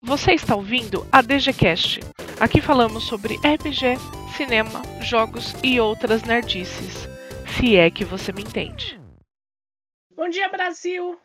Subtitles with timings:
[0.00, 1.98] Você está ouvindo a DGCast.
[2.40, 3.96] Aqui falamos sobre RPG,
[4.36, 7.08] cinema, jogos e outras nerdices.
[7.56, 8.96] Se é que você me entende.
[10.14, 11.20] Bom dia, Brasil!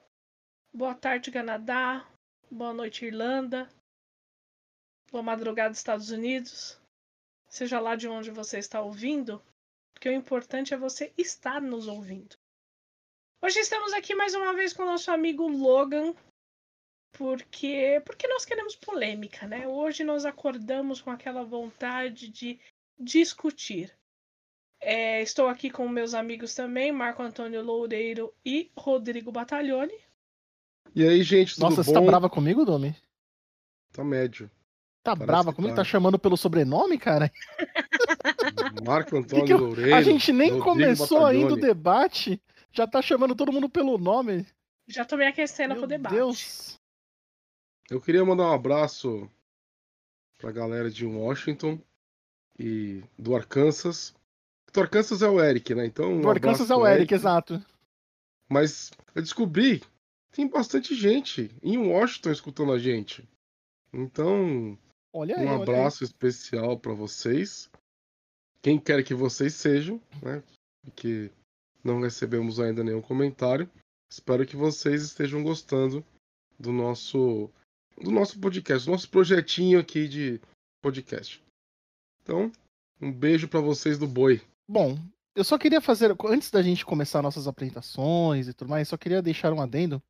[0.73, 2.04] Boa tarde, Canadá.
[2.49, 3.70] Boa noite, Irlanda.
[5.12, 6.76] Boa madrugada, Estados Unidos.
[7.47, 9.40] Seja lá de onde você está ouvindo,
[9.94, 12.35] porque o importante é você estar nos ouvindo.
[13.40, 16.16] Hoje estamos aqui mais uma vez com o nosso amigo Logan,
[17.13, 19.67] porque porque nós queremos polêmica, né?
[19.67, 22.59] Hoje nós acordamos com aquela vontade de
[22.99, 23.91] discutir.
[24.81, 29.94] É, estou aqui com meus amigos também, Marco Antônio Loureiro e Rodrigo Battaglione.
[30.94, 31.84] E aí, gente, tudo Nossa, bom?
[31.84, 32.94] você tá brava comigo, Domi?
[33.93, 34.52] Tá médio.
[35.02, 35.73] Tá Parece brava comigo?
[35.73, 35.82] tá.
[35.82, 37.32] Tá chamando pelo sobrenome, cara?
[38.85, 39.95] Marco Antônio que eu- Loureiro.
[39.95, 44.45] A gente nem Rodrigo começou ainda o debate, já tá chamando todo mundo pelo nome.
[44.88, 46.16] Já tô me aquecendo Meu pro debate.
[46.16, 46.80] Deus.
[47.90, 49.30] Eu queria mandar um abraço
[50.38, 51.80] pra galera de Washington
[52.58, 54.16] e do Arkansas.
[54.71, 55.85] Do Arkansas é o Eric, né?
[55.85, 57.63] Então, um Do Arkansas é o pro Eric, exato.
[58.49, 59.88] Mas eu descobri que
[60.32, 63.27] tem bastante gente em Washington escutando a gente.
[63.91, 64.77] Então,
[65.13, 67.69] Olha aí, um abraço especial pra vocês.
[68.61, 70.41] Quem quer que vocês sejam, né?
[70.83, 71.29] Porque
[71.83, 73.69] não recebemos ainda nenhum comentário.
[74.09, 76.03] Espero que vocês estejam gostando
[76.59, 77.50] do nosso
[78.02, 80.41] do nosso podcast, do nosso projetinho aqui de
[80.81, 81.41] podcast.
[82.22, 82.52] Então,
[83.02, 84.41] um beijo pra vocês do Boi.
[84.67, 84.97] Bom,
[85.35, 89.22] eu só queria fazer, antes da gente começar nossas apresentações e tudo mais, só queria
[89.22, 90.02] deixar um adendo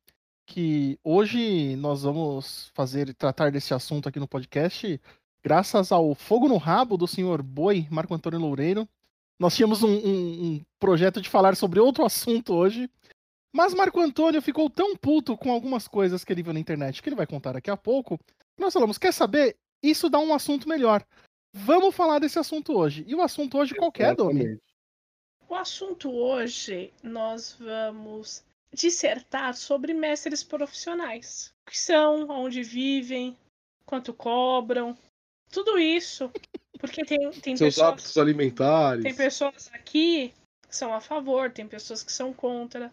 [0.46, 5.00] que hoje nós vamos fazer, tratar desse assunto aqui no podcast,
[5.42, 8.86] graças ao fogo no rabo do senhor Boi, Marco Antônio Loureiro.
[9.40, 12.88] Nós tínhamos um, um- um projeto de falar sobre outro assunto hoje,
[13.54, 17.08] mas Marco Antônio ficou tão puto com algumas coisas que ele viu na internet, que
[17.08, 18.18] ele vai contar daqui a pouco.
[18.58, 19.56] Nós falamos, quer saber?
[19.80, 21.06] Isso dá um assunto melhor.
[21.52, 23.04] Vamos falar desse assunto hoje.
[23.06, 24.60] E o assunto hoje qual é, Domi?
[25.48, 31.54] O assunto hoje nós vamos dissertar sobre mestres profissionais.
[31.64, 33.36] O que são, onde vivem,
[33.86, 34.98] quanto cobram,
[35.48, 36.28] tudo isso.
[36.80, 37.88] Porque tem, tem Seus pessoas.
[37.88, 39.04] hábitos alimentares.
[39.04, 40.34] Tem pessoas aqui
[40.68, 42.92] que são a favor, tem pessoas que são contra.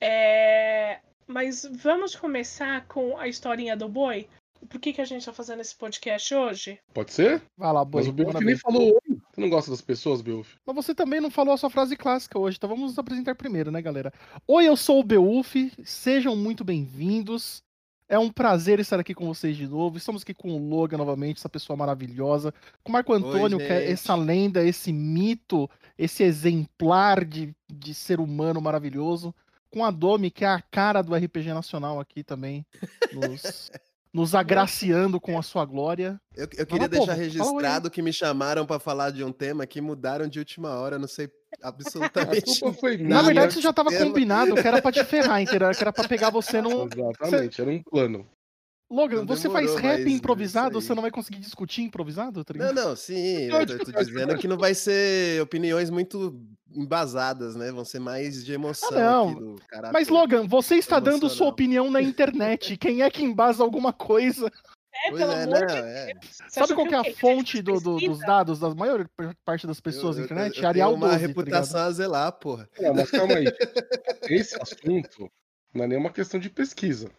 [0.00, 4.28] É, Mas vamos começar com a historinha do boi?
[4.68, 6.80] Por que, que a gente está fazendo esse podcast hoje?
[6.92, 7.42] Pode ser?
[7.56, 8.02] Vai lá, Boi.
[8.02, 8.56] Mas o manda nem bem.
[8.56, 9.18] falou oi.
[9.32, 10.54] Você não gosta das pessoas, Beowulf?
[10.66, 13.70] Mas você também não falou a sua frase clássica hoje, então vamos nos apresentar primeiro,
[13.70, 14.12] né, galera?
[14.46, 15.54] Oi, eu sou o Beulf,
[15.84, 17.62] sejam muito bem-vindos.
[18.08, 19.98] É um prazer estar aqui com vocês de novo.
[19.98, 22.54] Estamos aqui com o Logan novamente, essa pessoa maravilhosa.
[22.82, 28.18] Com o Marco Antônio, que é essa lenda, esse mito, esse exemplar de, de ser
[28.18, 29.34] humano maravilhoso.
[29.70, 32.66] Com a Domi, que é a cara do RPG Nacional aqui também,
[33.12, 33.70] nos,
[34.12, 36.20] nos agraciando com a sua glória.
[36.34, 40.26] Eu, eu queria deixar registrado que me chamaram pra falar de um tema que mudaram
[40.26, 41.28] de última hora, não sei
[41.62, 43.08] absolutamente minha.
[43.08, 43.26] Na Nada.
[43.26, 45.70] verdade, isso já estava combinado, que era pra te ferrar, entendeu?
[45.70, 46.88] Que era pra pegar você no.
[46.92, 48.26] Exatamente, era um plano.
[48.90, 52.86] Logan, Não você faz rap improvisado, você não vai conseguir discutir improvisado, tá Não, ligado?
[52.88, 56.40] não, sim, eu tô, tô dizendo que não vai ser opiniões muito
[56.74, 57.70] embasadas, né?
[57.70, 59.28] Vão ser mais de emoção Ah, não.
[59.30, 59.92] aqui do caráter.
[59.92, 61.52] Mas, Logan, você está dando sua emocional.
[61.52, 62.78] opinião na internet.
[62.78, 64.50] Quem é que embasa alguma coisa?
[65.04, 66.12] É, Pois pelo é, amor não, de é.
[66.48, 69.06] Sabe qual que é a fonte do- do- dos dados da maior
[69.44, 70.48] parte das pessoas Eu- na eu- internet?
[70.48, 72.68] eu, tenho Arial uma 12, tá reputação a zelar, porra.
[72.80, 73.44] Não, mas calma aí.
[74.32, 75.30] Esse assunto
[75.74, 77.10] não é nenhuma questão de pesquisa,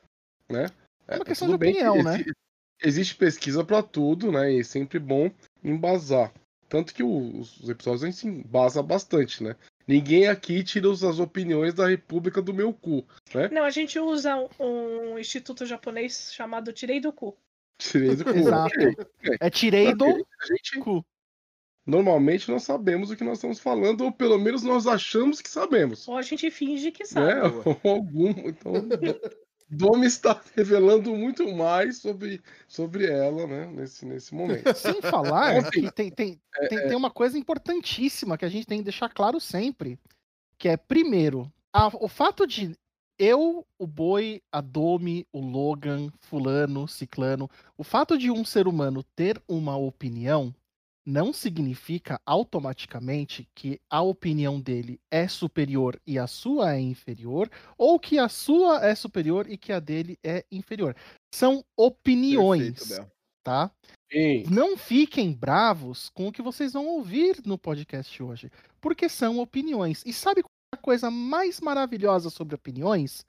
[0.49, 0.65] né?
[1.09, 2.15] É uma questão de opinião, que né?
[2.15, 2.33] exi-
[2.81, 4.53] Existe pesquisa pra tudo, né?
[4.53, 5.29] E é sempre bom
[5.63, 6.31] embasar.
[6.69, 9.55] Tanto que o- os episódios a gente se embasa bastante, né?
[9.87, 13.03] Ninguém aqui tira os- as opiniões da República do meu cu.
[13.51, 17.35] Não, a gente usa um, um instituto japonês chamado Tirei do Cu.
[17.79, 18.29] Tirei do cu.
[18.37, 18.73] Exato.
[19.41, 20.05] É tirei do
[20.47, 21.03] gente cu.
[21.85, 26.07] normalmente não sabemos o que nós estamos falando, ou pelo menos nós achamos que sabemos.
[26.07, 27.25] Ou a gente finge que sabe.
[27.27, 27.41] né?
[27.83, 28.29] Ou algum.
[28.47, 28.73] Então,
[29.69, 33.67] Domi está revelando muito mais sobre, sobre ela, né?
[33.67, 34.63] Nesse, nesse momento.
[34.75, 35.69] Sem falar Enfim.
[35.83, 39.39] que tem, tem, tem, tem uma coisa importantíssima que a gente tem que deixar claro
[39.39, 39.99] sempre.
[40.57, 42.75] Que é, primeiro, a- o fato de
[43.17, 49.03] eu, o Boi, a Domi, o Logan, fulano, ciclano, o fato de um ser humano
[49.15, 50.55] ter uma opinião
[51.05, 57.99] não significa automaticamente que a opinião dele é superior e a sua é inferior, ou
[57.99, 60.95] que a sua é superior e que a dele é inferior.
[61.33, 63.11] São opiniões, Perfeito,
[63.43, 63.71] tá?
[64.11, 64.43] Sim.
[64.49, 70.03] Não fiquem bravos com o que vocês vão ouvir no podcast hoje, porque são opiniões.
[70.05, 73.25] E sabe qual é a coisa mais maravilhosa sobre opiniões?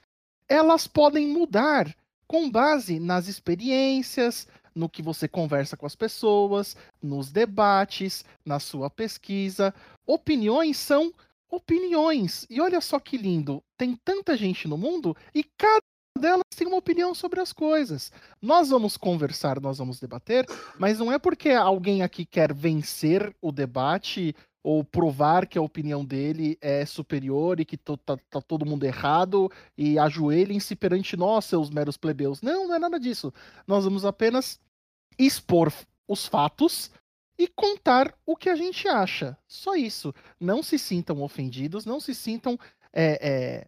[0.49, 1.94] Elas podem mudar
[2.26, 8.90] com base nas experiências, no que você conversa com as pessoas, nos debates, na sua
[8.90, 9.75] pesquisa.
[10.06, 11.12] Opiniões são
[11.50, 12.46] opiniões.
[12.49, 15.81] E olha só que lindo, tem tanta gente no mundo e cada
[16.19, 18.12] delas tem uma opinião sobre as coisas.
[18.40, 20.46] Nós vamos conversar, nós vamos debater,
[20.78, 26.05] mas não é porque alguém aqui quer vencer o debate ou provar que a opinião
[26.05, 31.71] dele é superior e que tá, tá, todo mundo errado e ajoelhem-se perante nós, seus
[31.71, 32.43] meros plebeus.
[32.43, 33.33] Não, não é nada disso.
[33.67, 34.61] Nós vamos apenas
[35.19, 35.73] expor
[36.07, 36.91] os fatos
[37.39, 39.37] e contar o que a gente acha.
[39.49, 40.15] Só isso.
[40.39, 42.59] Não se sintam ofendidos, não se sintam
[42.93, 43.67] é, é,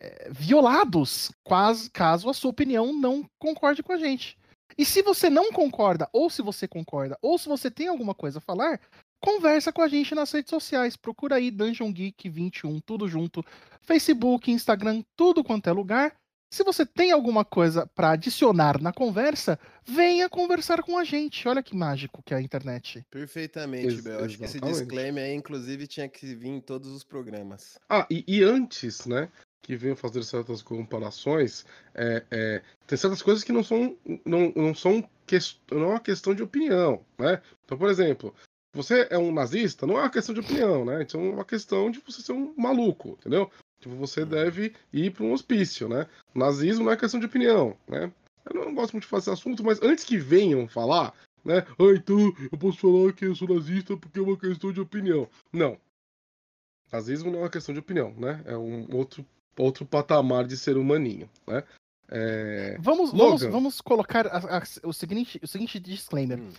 [0.00, 4.36] é, violados caso, caso a sua opinião não concorde com a gente.
[4.76, 8.38] E se você não concorda, ou se você concorda, ou se você tem alguma coisa
[8.38, 8.80] a falar,
[9.24, 10.96] conversa com a gente nas redes sociais.
[10.96, 13.42] Procura aí Dungeon Geek 21, tudo junto.
[13.80, 16.14] Facebook, Instagram, tudo quanto é lugar.
[16.52, 21.48] Se você tem alguma coisa para adicionar na conversa, venha conversar com a gente.
[21.48, 23.04] Olha que mágico que é a internet.
[23.10, 24.24] Perfeitamente, Ex Bel.
[24.24, 27.78] Acho que esse disclaimer aí, inclusive, tinha que vir em todos os programas.
[27.88, 29.30] Ah, e, e antes, né?
[29.62, 34.74] que venham fazer certas comparações, é, é, tem certas coisas que não são não, não
[34.74, 35.38] são que,
[35.70, 37.40] não é uma questão de opinião, né?
[37.64, 38.34] Então, por exemplo,
[38.74, 41.02] você é um nazista, não é uma questão de opinião, né?
[41.02, 43.50] Então é uma questão de você ser um maluco, entendeu?
[43.80, 44.28] Tipo, você uhum.
[44.28, 46.06] deve ir para um hospício, né?
[46.34, 48.12] O nazismo não é questão de opinião, né?
[48.44, 51.64] Eu não gosto muito de fazer esse assunto, mas antes que venham falar, né?
[51.78, 55.28] Ah, então eu posso falar que eu sou nazista porque é uma questão de opinião.
[55.52, 55.78] Não.
[56.92, 58.42] Nazismo não é uma questão de opinião, né?
[58.44, 59.24] É um outro
[59.56, 61.62] outro patamar de ser humaninho, né?
[62.08, 62.76] É...
[62.80, 66.38] Vamos, vamos, vamos colocar a, a, o, seguinte, o seguinte disclaimer.
[66.38, 66.52] Hum.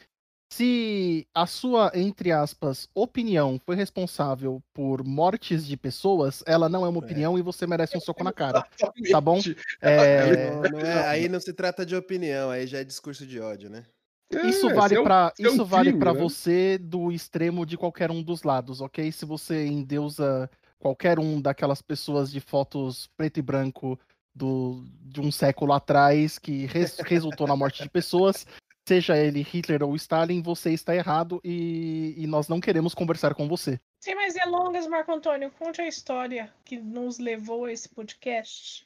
[0.55, 6.87] Se a sua, entre aspas, opinião foi responsável por mortes de pessoas, ela não é
[6.87, 7.03] uma é.
[7.03, 7.39] opinião é.
[7.39, 8.65] e você merece um soco na cara.
[9.11, 9.41] Tá bom?
[9.81, 10.51] É...
[10.51, 13.69] Não, não é, aí não se trata de opinião, aí já é discurso de ódio,
[13.69, 13.83] né?
[14.31, 16.19] É, isso vale para é um isso vale para né?
[16.21, 19.11] você do extremo de qualquer um dos lados, ok?
[19.11, 20.49] Se você endeusa
[20.79, 23.99] qualquer um daquelas pessoas de fotos preto e branco
[24.33, 28.45] do, de um século atrás que res, resultou na morte de pessoas,
[28.87, 33.47] seja ele Hitler ou Stalin, você está errado e, e, nós não queremos conversar com
[33.47, 33.79] você.
[33.99, 38.85] Sem mais delongas, Marco Antônio, conte a história que nos levou a esse podcast.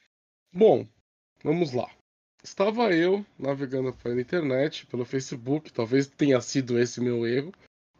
[0.53, 0.87] Bom,
[1.43, 1.89] vamos lá.
[2.41, 7.51] Estava eu navegando pela internet, pelo Facebook, talvez tenha sido esse meu erro,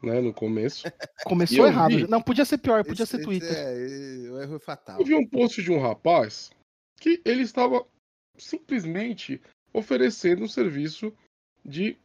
[0.02, 0.88] né, no começo.
[1.26, 1.90] Começou errado.
[1.90, 2.08] Vi...
[2.08, 3.52] Não, podia ser pior, podia esse, ser Twitter.
[3.52, 5.00] É, o erro é fatal.
[5.00, 6.52] Eu vi um post de um rapaz
[7.02, 7.86] que ele estava
[8.38, 9.42] simplesmente
[9.74, 11.14] oferecendo um serviço
[11.64, 11.98] de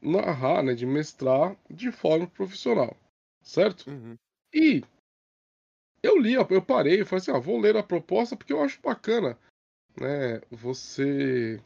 [0.00, 2.96] narrar, né, de mestrar de forma profissional,
[3.42, 3.90] certo?
[3.90, 4.16] Uhum.
[4.52, 4.82] E
[6.02, 8.80] eu li, eu parei, eu falei assim, ah, vou ler a proposta porque eu acho
[8.80, 9.38] bacana,
[10.00, 11.60] né, você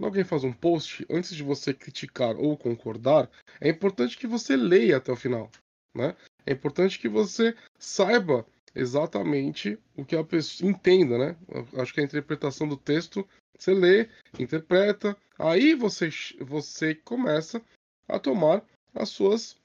[0.00, 4.56] quando alguém faz um post, antes de você criticar ou concordar, é importante que você
[4.56, 5.50] leia até o final,
[5.94, 6.16] né?
[6.46, 11.36] É importante que você saiba exatamente o que a pessoa entenda, né?
[11.76, 13.26] Acho que a interpretação do texto
[13.58, 14.08] você lê,
[14.38, 16.08] interpreta, aí você
[16.40, 17.62] você começa
[18.08, 18.64] a tomar
[18.94, 19.58] as suas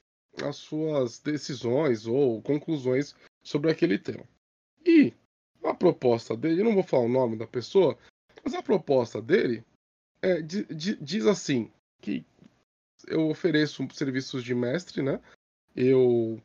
[0.44, 4.24] as suas decisões ou conclusões sobre aquele tema.
[4.84, 5.14] E
[5.64, 7.98] a proposta dele, eu não vou falar o nome da pessoa,
[8.44, 9.64] mas a proposta dele
[10.20, 11.70] é, diz assim
[12.02, 12.24] que
[13.06, 15.20] eu ofereço serviços de mestre, né?
[15.74, 16.40] Eu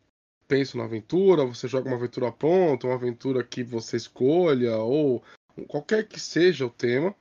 [0.51, 5.23] penso na aventura, você joga uma aventura pronta, uma aventura que você escolha, ou
[5.65, 7.15] qualquer que seja o tema,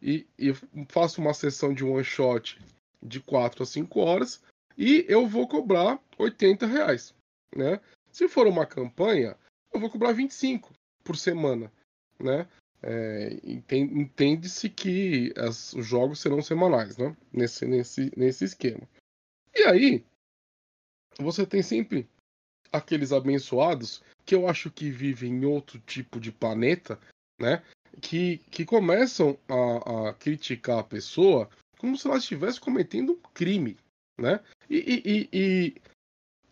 [0.00, 0.54] e, e
[0.88, 2.56] faço uma sessão de one shot
[3.02, 4.40] de 4 a 5 horas,
[4.78, 7.12] e eu vou cobrar 80 reais,
[7.56, 7.80] né?
[8.12, 9.36] Se for uma campanha,
[9.74, 11.72] eu vou cobrar 25 por semana,
[12.20, 12.46] né?
[12.80, 13.36] É,
[13.68, 17.16] Entende-se que as, os jogos serão semanais, né?
[17.32, 18.88] Nesse, nesse, nesse esquema.
[19.56, 20.04] E aí,
[21.18, 22.08] você tem sempre
[22.72, 26.98] aqueles abençoados que eu acho que vivem em outro tipo de planeta,
[27.40, 27.62] né?
[28.00, 33.76] Que, que começam a, a criticar a pessoa como se ela estivesse cometendo um crime,
[34.18, 34.40] né?
[34.68, 35.82] E, e, e,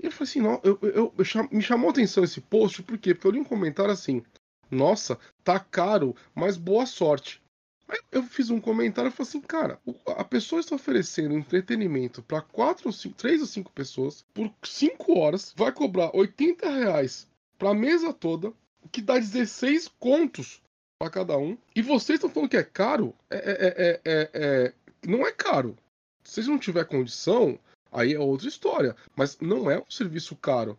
[0.01, 3.15] e eu falei assim, não, eu, eu, eu, me chamou atenção esse post, por quê?
[3.15, 4.23] Porque eu li um comentário assim,
[4.71, 7.43] nossa, tá caro, mas boa sorte.
[7.89, 9.79] Aí eu fiz um comentário e falei assim, cara,
[10.17, 15.19] a pessoa está oferecendo entretenimento para quatro ou cinco, três ou cinco pessoas por cinco
[15.19, 18.53] horas, vai cobrar 80 reais pra mesa toda,
[18.91, 20.63] que dá 16 contos
[20.99, 21.59] para cada um.
[21.75, 23.15] E vocês estão falando que é caro?
[23.31, 24.73] É, é, é, é,
[25.07, 25.77] não é caro.
[26.23, 27.59] Se não tiver condição,
[27.93, 28.97] aí é outra história.
[29.15, 30.79] Mas não é um serviço caro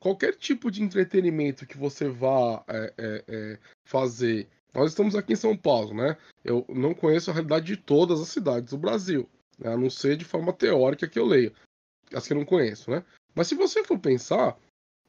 [0.00, 5.36] qualquer tipo de entretenimento que você vá é, é, é, fazer nós estamos aqui em
[5.36, 6.16] São Paulo, né?
[6.44, 9.72] Eu não conheço a realidade de todas as cidades do Brasil, né?
[9.72, 11.54] a não ser de forma teórica que eu leio,
[12.14, 13.04] as que eu não conheço, né?
[13.34, 14.56] Mas se você for pensar,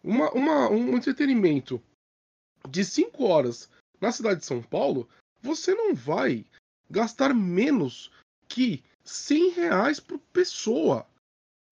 [0.04, 1.82] uma, uma, um entretenimento
[2.70, 5.08] de 5 horas na cidade de São Paulo,
[5.42, 6.46] você não vai
[6.90, 8.12] gastar menos
[8.48, 11.08] que 100 reais por pessoa.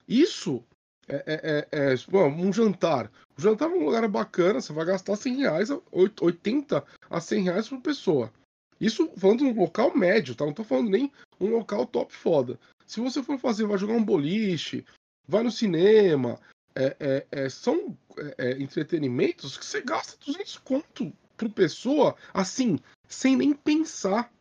[0.07, 0.63] Isso
[1.09, 3.11] é, é, é, é um jantar.
[3.37, 7.67] O jantar é um lugar bacana, você vai gastar 100 reais, 80 a 100 reais
[7.67, 8.31] por pessoa.
[8.79, 10.45] Isso falando de um local médio, tá?
[10.45, 12.59] Não tô falando nem um local top foda.
[12.85, 14.85] Se você for fazer, vai jogar um boliche,
[15.27, 16.39] vai no cinema,
[16.75, 22.79] é, é, é, são é, é, entretenimentos que você gasta 200 conto por pessoa, assim,
[23.07, 24.31] sem nem pensar.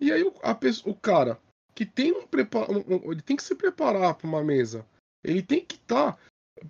[0.00, 1.38] E aí o, a, o cara
[1.74, 4.86] que tem um preparo, ele tem que se preparar para uma mesa.
[5.24, 6.18] Ele tem que estar, tá,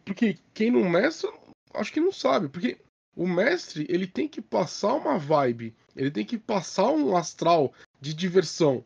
[0.04, 1.30] porque quem não mestra,
[1.75, 2.78] acho que não sabe, porque
[3.16, 8.14] o mestre ele tem que passar uma vibe, ele tem que passar um astral de
[8.14, 8.84] diversão.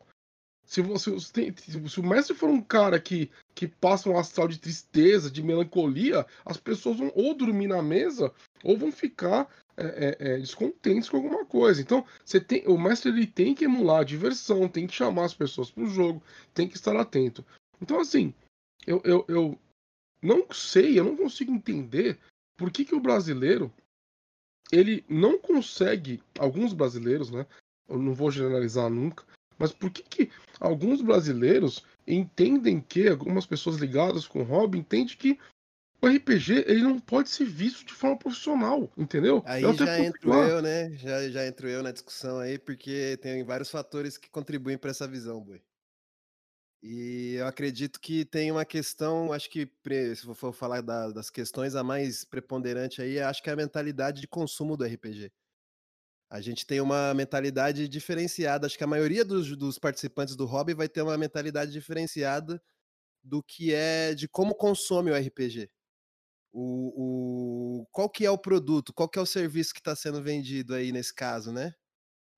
[0.65, 5.31] Se, você, se, o mestre for um cara que, que passa um astral de tristeza,
[5.31, 8.31] de melancolia, as pessoas vão ou dormir na mesa
[8.63, 11.81] ou vão ficar é, é, é, descontentes com alguma coisa.
[11.81, 15.33] Então, você tem, o mestre ele tem que emular a diversão, tem que chamar as
[15.33, 16.21] pessoas para o jogo,
[16.53, 17.43] tem que estar atento.
[17.81, 18.31] Então, assim,
[18.85, 19.59] eu, eu, eu
[20.21, 22.17] não sei, eu não consigo entender
[22.57, 23.71] por que, que o brasileiro
[24.71, 27.45] ele não consegue, alguns brasileiros, né?
[27.87, 29.25] Eu não vou generalizar nunca,
[29.57, 35.15] mas por que, que alguns brasileiros entendem que, algumas pessoas ligadas com o hobby entendem
[35.15, 35.39] que
[36.01, 39.43] o RPG ele não pode ser visto de forma profissional, entendeu?
[39.45, 40.91] Aí eu já entro eu, né?
[40.93, 45.07] Já, já entro eu na discussão aí, porque tem vários fatores que contribuem para essa
[45.07, 45.61] visão, Boi.
[46.81, 49.69] E eu acredito que tem uma questão, acho que
[50.15, 54.21] se for falar da, das questões, a mais preponderante aí, acho que é a mentalidade
[54.21, 55.29] de consumo do RPG.
[56.29, 58.67] A gente tem uma mentalidade diferenciada.
[58.67, 62.61] Acho que a maioria dos, dos participantes do hobby vai ter uma mentalidade diferenciada
[63.23, 65.69] do que é de como consome o RPG.
[66.51, 70.21] O, o, qual que é o produto, qual que é o serviço que está sendo
[70.21, 71.73] vendido aí nesse caso, né?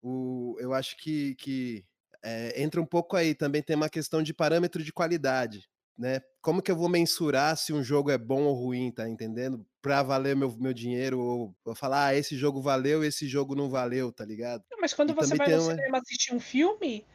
[0.01, 1.85] O, eu acho que, que
[2.23, 5.69] é, entra um pouco aí, também tem uma questão de parâmetro de qualidade
[6.01, 6.19] né?
[6.41, 9.63] Como que eu vou mensurar se um jogo é bom ou ruim, tá entendendo?
[9.81, 14.11] Pra valer meu, meu dinheiro, ou, falar, ah, esse jogo valeu, esse jogo não valeu,
[14.11, 14.63] tá ligado?
[14.79, 15.75] Mas quando e você vai no uma...
[15.75, 17.05] cinema assistir um filme,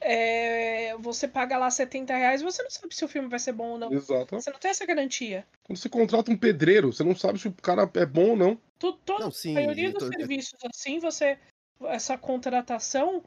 [0.00, 3.70] é, você paga lá 70 reais você não sabe se o filme vai ser bom
[3.70, 3.92] ou não.
[3.92, 4.36] Exato.
[4.36, 5.44] Você não tem essa garantia.
[5.64, 8.60] Quando você contrata um pedreiro, você não sabe se o cara é bom ou não.
[8.78, 10.16] Tu, não sim, a maioria dos tô...
[10.16, 11.36] serviços assim, você.
[11.82, 13.22] Essa contratação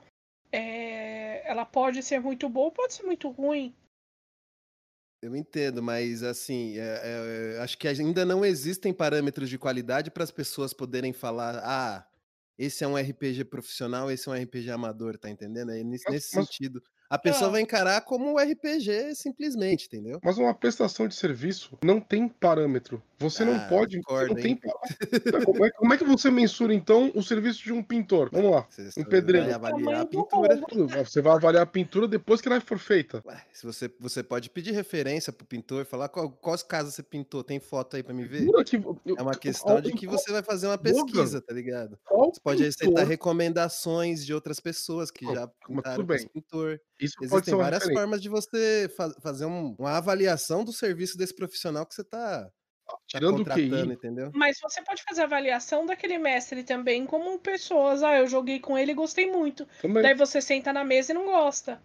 [0.51, 3.75] é, ela pode ser muito boa pode ser muito ruim.
[5.21, 10.23] Eu entendo, mas assim, é, é, acho que ainda não existem parâmetros de qualidade para
[10.23, 12.07] as pessoas poderem falar, ah,
[12.57, 15.71] esse é um RPG profissional, esse é um RPG amador, tá entendendo?
[15.71, 16.81] É nesse, nesse mas, sentido.
[17.09, 17.51] A pessoa é.
[17.53, 20.19] vai encarar como um RPG simplesmente, entendeu?
[20.23, 23.01] Mas uma prestação de serviço não tem parâmetro.
[23.17, 23.97] Você ah, não pode.
[23.97, 24.55] Concordo, não tem...
[25.43, 28.29] como, é, como, é, que você mensura, então, o serviço de um pintor?
[28.31, 28.65] Vamos lá.
[28.69, 29.47] Você um pedreiro.
[29.47, 31.03] Vai avaliar a pintura.
[31.03, 33.21] Você vai avaliar a pintura depois que ela for feita.
[33.25, 37.43] Ué, se você, você pode pedir referência pro pintor, falar qual, quais casas você pintou,
[37.43, 38.45] tem foto aí pra me ver?
[38.63, 41.97] Que, eu, é uma questão de que você vai fazer uma pesquisa, tá ligado?
[42.07, 46.79] Você pode aceitar recomendações de outras pessoas que já pintaram com esse pintor.
[46.99, 51.85] Isso Existem várias formas de você fa fazer um, uma avaliação do serviço desse profissional
[51.85, 53.93] que você está tá tirando tá o QI.
[53.93, 54.31] Entendeu?
[54.33, 58.03] Mas você pode fazer avaliação daquele mestre também, como pessoas.
[58.03, 59.65] Ah, eu joguei com ele e gostei muito.
[59.81, 60.03] Também.
[60.03, 61.81] Daí você senta na mesa e não gosta.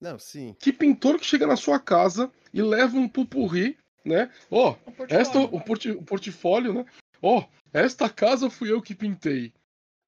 [0.00, 0.54] Não, sim.
[0.58, 4.30] Que pintor que chega na sua casa e leva um pupurri, né?
[4.50, 6.84] Ó, oh, esta o, porti o portfólio, né?
[7.22, 9.54] Ó, oh, esta casa fui eu que pintei.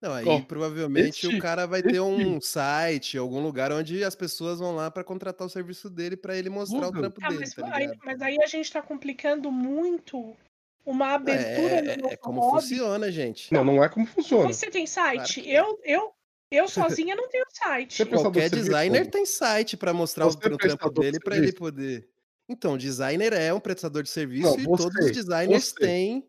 [0.04, 4.58] Não, aí oh, provavelmente o cara vai ter um site, algum lugar onde as pessoas
[4.58, 6.90] vão lá para contratar o serviço dele para ele mostrar Google.
[6.90, 7.40] o trampo ah, dele.
[7.40, 10.36] Mas, tá aí, mas, aí, a gente tá complicando muito
[10.84, 11.76] uma abertura.
[11.76, 12.60] É, é, é como hobby.
[12.60, 13.50] funciona, gente.
[13.50, 14.52] Não, não é como funciona.
[14.52, 15.40] Você tem site?
[15.40, 16.12] Claro eu, eu,
[16.50, 18.04] eu sozinha não tenho site.
[18.04, 22.06] Qualquer designer tem site para mostrar você o, o trampo dele para ele poder.
[22.46, 25.80] Então, designer é um prestador de serviço não, e você, todos os designers você.
[25.80, 26.28] têm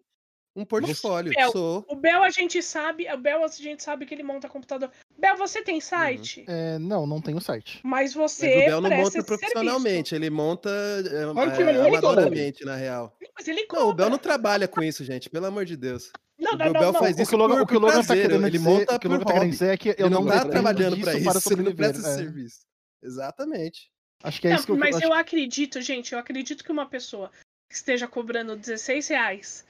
[0.55, 1.33] um portfólio.
[1.33, 1.85] Bel, sou...
[1.89, 4.89] O Bel a gente sabe, o Bel a gente sabe que ele monta computador.
[5.17, 6.45] Bel, você tem site?
[6.47, 6.55] Uhum.
[6.55, 7.81] É, não, não tenho site.
[7.83, 8.47] Mas você.
[8.47, 10.15] Mas o Bel não monta profissionalmente, serviço.
[10.15, 13.15] ele monta é, é, amadoramente, na real.
[13.38, 16.12] Mas ele Não, o Bel não trabalha com isso, gente, pelo amor de Deus.
[16.39, 17.24] Não, não, o Bel não, faz não.
[17.24, 18.95] isso o que o Logan, por, o que o Logan tá querendo ele dizer, monta
[18.95, 21.13] o que o Logan tá querendo dizer é que eu não, não tá trabalhando para
[21.17, 22.15] isso, para ele não presta esse é.
[22.15, 22.59] serviço.
[23.03, 23.91] Exatamente.
[24.24, 26.85] Acho que é isso que eu Mas eu eu acredito, gente, eu acredito que uma
[26.85, 27.29] pessoa
[27.69, 29.65] que esteja cobrando 16 reais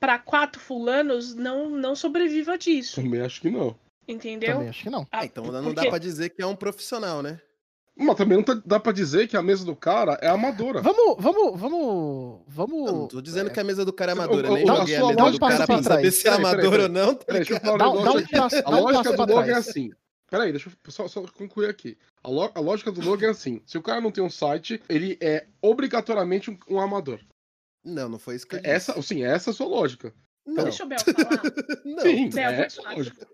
[0.00, 3.00] para quatro fulanos não, não sobreviva disso.
[3.02, 3.76] Também acho que não.
[4.08, 4.54] Entendeu?
[4.54, 5.02] Também acho que não.
[5.12, 7.38] Ah, Ah, então não dá pra dizer que é um profissional, né?
[8.02, 10.80] Mas também não tá- dá pra dizer que a mesa do cara é amadora.
[10.80, 12.86] Vamos, vamos, vamos, vamos.
[12.88, 14.46] Eu não tô dizendo é, que a mesa do cara é amadora.
[14.48, 16.14] Eu o- nem a joguei a mesa do cara pra saber trás.
[16.14, 16.82] se é Peraí, peraí, amador peraí.
[16.86, 17.14] ou não.
[17.14, 19.52] tá Peraí, deixa eu falar um Dá, dá negócio um passo, A lógica do Logan
[19.52, 19.90] é assim.
[20.30, 21.98] Peraí, deixa eu só, só concluir aqui.
[22.24, 24.80] A, lo- a lógica do Logan é assim: se o cara não tem um site,
[24.88, 27.20] ele é obrigatoriamente um, um amador.
[27.84, 28.70] Não, não foi isso que eu disse.
[28.72, 30.14] Essa, sim, essa é a sua lógica.
[30.46, 31.42] Não, Deixa o Bel falar.
[31.84, 32.00] não.
[32.02, 33.26] sim, Bel, é essa a lógica.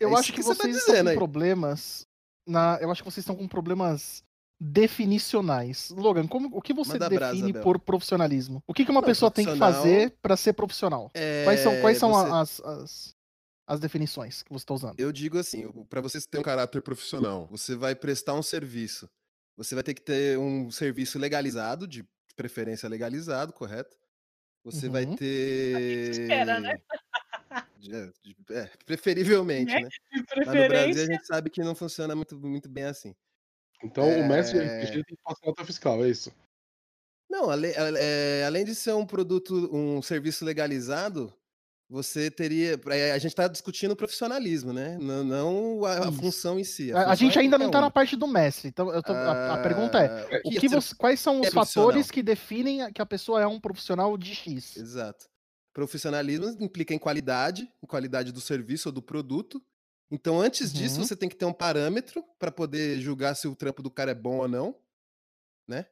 [0.00, 1.16] Eu É acho que, que você tá vocês estão dizendo com aí.
[1.16, 2.06] problemas.
[2.46, 4.22] Na, eu acho que vocês estão com problemas
[4.60, 5.90] definicionais.
[5.90, 7.62] Logan, como, o que você Manda brasa, define Bel.
[7.62, 8.62] por profissionalismo?
[8.66, 11.10] O que, que uma Não, pessoa tem que fazer pra ser profissional?
[11.14, 13.14] É, Quais são, quais são você- as, as,
[13.66, 14.98] as definições que você está usando?
[14.98, 19.08] Eu digo assim, para você ter um caráter profissional, você vai prestar um serviço.
[19.56, 22.04] Você vai ter que ter um serviço legalizado, de
[22.42, 23.98] preferência legalizado, correto?
[24.64, 25.16] Você vai Uhum.
[25.16, 26.10] ter.
[26.10, 26.80] espera, né?
[27.90, 29.82] É, de- é, preferivelmente, Né?
[29.82, 29.88] né?
[30.46, 33.14] No Brasil a gente sabe que não funciona muito, muito bem assim.
[33.82, 34.86] Então o mestre É.
[34.86, 36.32] Tem que passar nota fiscal, é isso.
[37.30, 41.32] Não, ale- é, além de ser um produto, um serviço legalizado,
[41.88, 42.78] você teria.
[42.90, 44.98] é, A gente está discutindo o profissionalismo, né?
[45.00, 46.92] Não, não a, a função em si.
[46.92, 48.68] A, a gente é ainda não está na parte do mestre.
[48.68, 52.22] Então tô- a, a pergunta é: Ah, o que você- quais são os fatores que
[52.22, 54.76] definem que a pessoa é um profissional de X?
[54.76, 55.26] Exato.
[55.72, 59.62] Profissionalismo implica em qualidade, em qualidade do serviço ou do produto.
[60.10, 61.04] Então, antes disso, Uhum.
[61.06, 64.14] você tem que ter um parâmetro para poder julgar se o trampo do cara é
[64.14, 64.74] bom ou não,
[65.68, 65.86] né?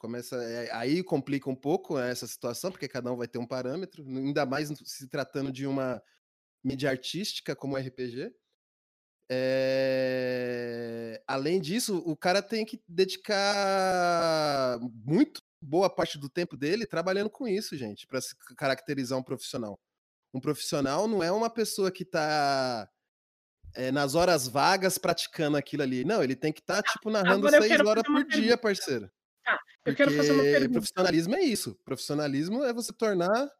[0.00, 4.02] Começa é, aí complica um pouco essa situação, porque cada um vai ter um parâmetro,
[4.02, 6.02] ainda mais se tratando de uma
[6.64, 8.34] mídia artística como o RPG.
[9.30, 17.28] É, Além disso, o cara tem que dedicar muito boa parte do tempo dele trabalhando
[17.28, 19.78] com isso, gente, para se caracterizar um profissional.
[20.32, 22.88] Um profissional não é uma pessoa que tá
[23.74, 26.04] é, nas horas vagas praticando aquilo ali.
[26.06, 29.10] Não, ele tem que estar, tipo, narrando agora eu seis horas por dia, parceiro.
[29.86, 30.72] Eu quero fazer uma pergunta.
[30.72, 31.74] Profissionalismo é isso.
[31.84, 33.50] Profissionalismo é você tornar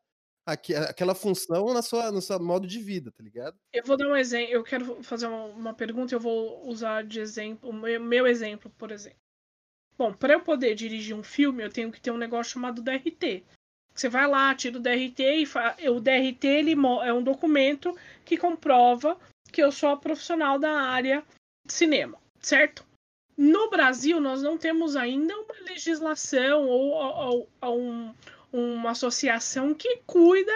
[0.45, 3.59] aque- aquela função na sua, no seu modo de vida, tá ligado?
[3.73, 4.53] Eu vou dar um exemplo.
[4.53, 6.15] Eu quero fazer uma, uma pergunta.
[6.15, 9.19] Eu vou usar de exemplo o meu, meu exemplo, por exemplo.
[9.97, 13.45] Bom, para eu poder dirigir um filme, eu tenho que ter um negócio chamado DRT.
[13.95, 15.77] Você vai lá, tira o DRT e fa...
[15.91, 19.19] o DRT ele é um documento que comprova
[19.53, 21.25] que eu sou profissional da área
[21.67, 22.87] de cinema, certo?
[23.43, 28.15] No Brasil, nós não temos ainda uma legislação ou, ou- ou um-
[28.53, 30.53] uma associação que cuida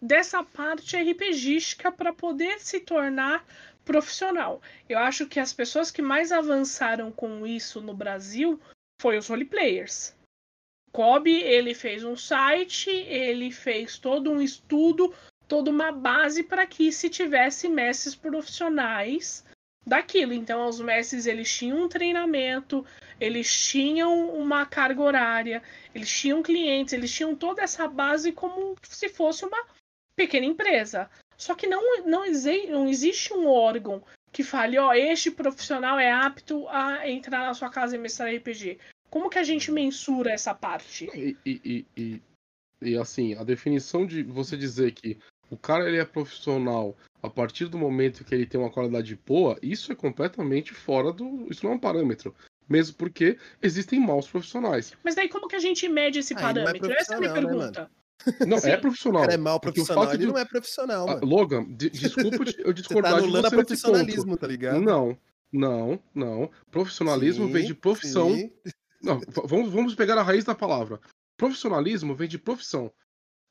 [0.00, 3.44] dessa parte RPGística para poder se tornar
[3.84, 4.62] profissional.
[4.88, 8.60] Eu acho que as pessoas que mais avançaram com isso no Brasil
[9.02, 10.14] foi os roleplayers.
[10.92, 15.12] Kobe, ele fez um site, ele fez todo um estudo,
[15.48, 19.44] toda uma base para que se tivesse mestres profissionais
[19.88, 20.32] daquilo.
[20.32, 22.84] Então, os mestres eles tinham um treinamento,
[23.20, 25.62] eles tinham uma carga horária,
[25.94, 29.64] eles tinham clientes, eles tinham toda essa base como se fosse uma
[30.14, 31.10] pequena empresa.
[31.36, 32.24] Só que não, não,
[32.68, 37.70] não existe um órgão que fale, ó, este profissional é apto a entrar na sua
[37.70, 38.78] casa e mestrar RPG.
[39.08, 41.08] Como que a gente mensura essa parte?
[41.14, 42.22] E, e, e,
[42.82, 45.18] e, assim, a definição de você dizer que
[45.50, 49.58] o cara ele é profissional a partir do momento que ele tem uma qualidade boa,
[49.62, 51.46] isso é completamente fora do.
[51.50, 52.34] Isso não é um parâmetro.
[52.68, 54.92] Mesmo porque existem maus profissionais.
[55.02, 56.92] Mas daí como que a gente mede esse Ah, é parâmetro?
[56.92, 57.90] Essa é a minha né, pergunta.
[58.46, 58.70] Não, Sim.
[58.70, 59.22] é O profissional.
[59.22, 61.26] cara é mal o profissional, fato ele de- não é profissional, Ah, mano.
[61.26, 64.40] Logan, de- desculpa eu Você discordar tá de você nesse profissionalismo, ponto.
[64.40, 64.80] tá ligado?
[64.80, 65.16] Não,
[65.52, 66.50] não, não.
[66.70, 68.34] Profissionalismo vem de Sim, profissão.
[68.34, 68.52] sim.
[69.02, 71.00] Não, vamos, vamos pegar a raiz da palavra.
[71.38, 72.92] Profissionalismo vem de profissão.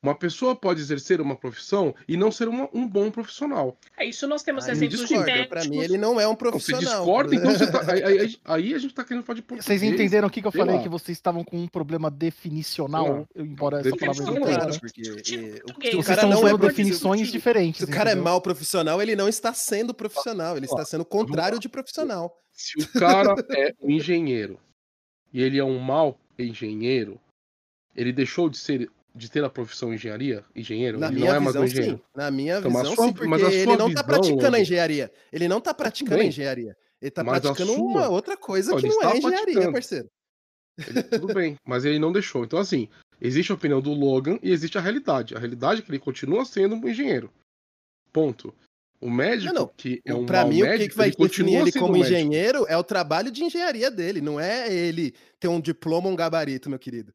[0.08, 3.78] Uma pessoa pode exercer uma profissão e não ser uma- um bom profissional.
[3.98, 5.26] É isso, nós temos Aí exemplos de discorda.
[5.32, 5.50] médicos.
[5.50, 7.00] Pra mim, ele não é um Então, Você profissional.
[7.04, 9.66] discorda, então você tá, aí, aí- aí a gente tá querendo falar de português.
[9.66, 10.76] Vocês entenderam o que, que eu sei falei?
[10.78, 10.82] lá.
[10.84, 14.56] Que vocês estavam com um problema definicional, embora essa palavra Definição não tenha.
[14.58, 14.80] Claro, né?
[14.80, 17.80] porque eh, o- o Vocês cara estão não é definições diferentes.
[17.80, 21.06] Se o cara é mal profissional, ele não está sendo profissional, ele está sendo o
[21.06, 22.34] contrário de profissional.
[22.54, 24.58] Se o cara é um engenheiro
[25.34, 27.20] e ele é um mau engenheiro,
[27.96, 31.40] ele deixou de ser de ter a profissão engenharia, engenheiro, Na ele minha não é
[31.40, 31.98] mais um visão, engenheiro.
[31.98, 32.04] sim.
[32.16, 35.12] Na minha Então, visão, sua- sim, porque ele não está visão, praticando a Logan- engenharia.
[35.34, 36.78] Ele não está praticando a engenharia.
[37.02, 39.72] Ele está praticando sua- uma outra coisa Não, que não é engenharia, praticando.
[39.74, 40.08] parceiro.
[40.88, 42.44] Ele- tudo bem, mas ele não deixou.
[42.44, 42.88] Então, assim,
[43.20, 45.36] existe a opinião do Logan e existe a realidade.
[45.36, 47.32] A realidade é que ele continua sendo um engenheiro.
[48.14, 48.54] Ponto.
[49.00, 49.72] O médico, Não, não.
[49.78, 51.72] que é um Pra mau mim, o que, médico, que vai ele definir continua ele
[51.72, 52.16] sendo como médico.
[52.16, 56.16] engenheiro é o trabalho de engenharia dele, não é ele ter um diploma ou um
[56.16, 57.14] gabarito, meu querido.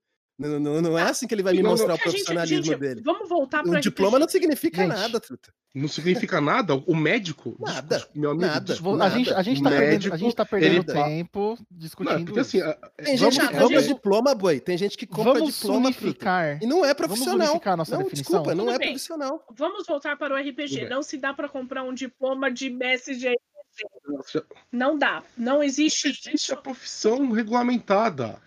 [0.49, 2.03] Não, não, não é assim que ele vai me Não, não, mostrar o a gente-
[2.05, 3.01] profissionalismo gente, dele.
[3.05, 5.53] Vamos voltar O para diploma não significa Gente, nada, truta.
[5.75, 6.75] Não significa nada.
[6.75, 7.57] O médico.
[7.59, 8.61] Nada, desculpa, Meu amigo, nada.
[8.61, 8.91] desculpa.
[8.91, 9.17] Vo- A Nada.
[9.19, 12.41] gente, a gente O tá perdendo, a gente tá perdendo fa- tempo Não, discutindo porque
[12.41, 14.61] assim, Tem Vamos- gente que vamos- compra diploma, boi.
[14.61, 16.63] Tem gente que compra Vamos diploma, unificar.
[16.63, 17.49] E não é Vamos profissional.
[17.49, 18.23] unificar a nossa não, definição?
[18.43, 18.89] desculpa, não Tudo é bem.
[18.89, 19.47] profissional.
[19.57, 20.81] Vamos voltar para o Tudo RPG.
[20.81, 20.89] bem.
[20.91, 25.23] Não se dá para comprar um diploma de mestre de já- Não dá.
[25.35, 26.53] Não existe existe isso.
[26.53, 28.39] a profissão regulamentada.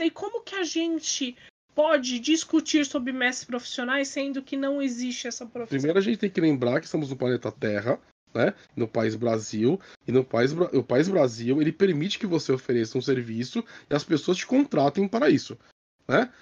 [0.00, 1.36] Aí como que a gente
[1.74, 5.78] pode discutir sobre mestres profissionais sendo que não existe essa profissão?
[5.78, 8.00] Primeiro a gente tem que lembrar que estamos no planeta Terra,
[8.34, 8.54] né?
[8.76, 9.80] No país Brasil.
[10.06, 14.04] E no país, o país Brasil, ele permite que você ofereça um serviço e as
[14.04, 15.58] pessoas te contratem para isso.
[16.06, 16.32] Né?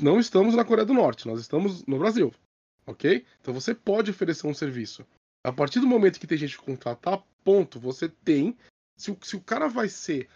[0.00, 2.32] Não estamos na Coreia do Norte, nós estamos no Brasil.
[2.86, 3.24] Ok?
[3.40, 5.04] Então você pode oferecer um serviço.
[5.44, 8.56] A partir do momento que tem gente contratar, ponto, você tem.
[8.96, 10.28] Se o, se o cara vai ser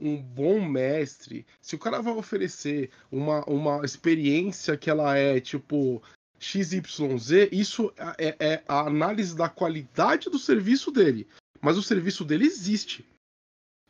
[0.00, 6.02] um bom mestre, se o cara vai oferecer uma, uma experiência que ela é tipo
[6.38, 11.28] XYZ, isso é, é a análise da qualidade do serviço dele.
[11.60, 13.04] Mas o serviço dele existe.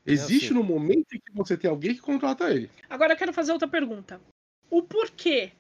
[0.04, 0.54] Existe sim.
[0.54, 2.68] no momento em que você tem alguém que contrata ele.
[2.88, 4.20] Agora eu quero fazer outra pergunta.
[4.68, 5.52] O porquê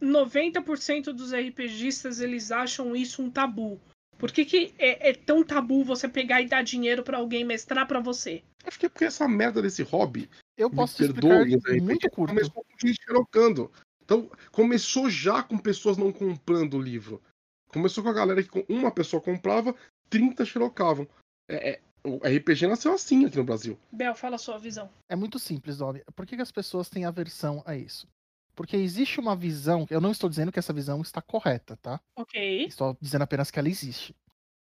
[0.00, 3.78] 90% dos RPGistas eles acham isso um tabu?
[4.22, 7.88] Por que, que é, é tão tabu você pegar e dar dinheiro pra alguém mestrar
[7.88, 8.40] pra você?
[8.64, 12.08] Acho que é porque essa merda desse hobby Eu me posso te explicar né, muito
[12.08, 12.32] curto.
[12.32, 13.68] Começou com gente trocando.
[14.04, 17.20] Então, começou já com pessoas não comprando o livro.
[17.66, 19.74] Começou com a galera que uma pessoa comprava,
[20.08, 21.08] 30 xerocavam.
[21.48, 23.76] É, é, o RPG nasceu assim aqui no Brasil.
[23.90, 24.88] Bel, fala a sua visão.
[25.08, 26.00] É muito simples, Domi.
[26.14, 28.06] Por que, que as pessoas têm aversão a isso?
[28.54, 29.86] Porque existe uma visão.
[29.90, 32.00] Eu não estou dizendo que essa visão está correta, tá?
[32.16, 32.64] Ok.
[32.66, 34.14] Estou dizendo apenas que ela existe.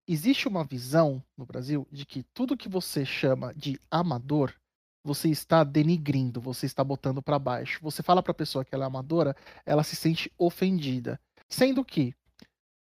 [0.07, 4.55] Existe uma visão no Brasil de que tudo que você chama de amador,
[5.05, 7.79] você está denigrindo, você está botando para baixo.
[7.83, 11.21] Você fala para a pessoa que ela é amadora, ela se sente ofendida.
[11.49, 12.15] Sendo que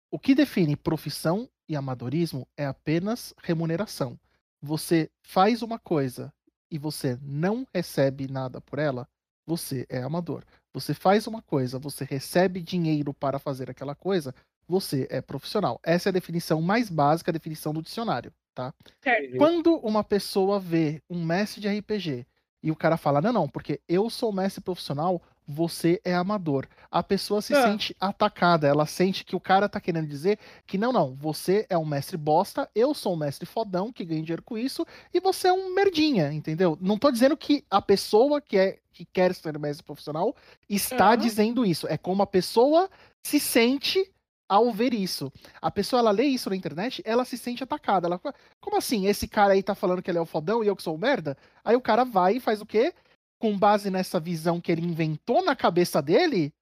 [0.09, 4.19] o que define profissão e amadorismo é apenas remuneração.
[4.61, 6.33] Você faz uma coisa
[6.71, 9.07] e você não recebe nada por ela,
[9.45, 10.43] você é amador.
[10.79, 14.33] Você faz uma coisa, você recebe dinheiro para fazer aquela coisa,
[14.67, 15.79] você é profissional.
[15.83, 18.71] Essa é a definição mais básica, a definição do dicionário, tá?
[19.03, 19.37] Certo.
[19.37, 22.27] Quando uma pessoa vê um mestre de RPG
[22.61, 26.67] e o cara fala, não, não, porque eu sou mestre profissional, você é amador.
[26.91, 27.63] A pessoa se Ah.
[27.63, 31.77] sente atacada, ela sente que o cara tá querendo dizer que não, não, você é
[31.77, 35.47] um mestre bosta, eu sou um mestre fodão que ganha dinheiro com isso, e você
[35.47, 36.77] é um merdinha, entendeu?
[36.81, 40.35] Não tô dizendo que a pessoa que, é, que quer ser mestre profissional
[40.67, 41.15] está Ah.
[41.15, 41.87] dizendo isso.
[41.87, 42.89] É como a pessoa
[43.25, 44.11] se sente
[44.49, 45.29] ao ver isso.
[45.61, 48.07] A pessoa, ela lê isso na internet, ela se sente atacada.
[48.07, 48.17] Ela
[48.61, 49.05] como assim?
[49.05, 50.97] Esse cara aí tá falando que ele é o fodão e eu que sou o
[50.97, 51.37] merda?
[51.65, 52.93] Aí o cara vai e faz o quê?
[53.39, 56.53] Com base nessa visão que ele inventou na cabeça dele,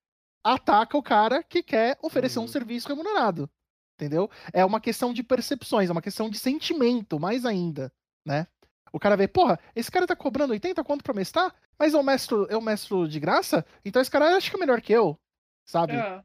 [0.43, 2.47] ataca o cara que quer oferecer um Uhum.
[2.47, 3.49] serviço remunerado.
[3.97, 4.29] Entendeu?
[4.51, 7.91] É uma questão de percepções, é uma questão de sentimento, mais ainda,
[8.27, 8.45] né?
[8.91, 12.45] O cara vê, porra, esse cara tá cobrando 80 conto pra mestrar, mas eu mestro,
[12.49, 15.17] eu mestro de graça, então esse cara acha que é melhor que eu,
[15.65, 15.93] sabe?
[15.95, 16.23] Ah,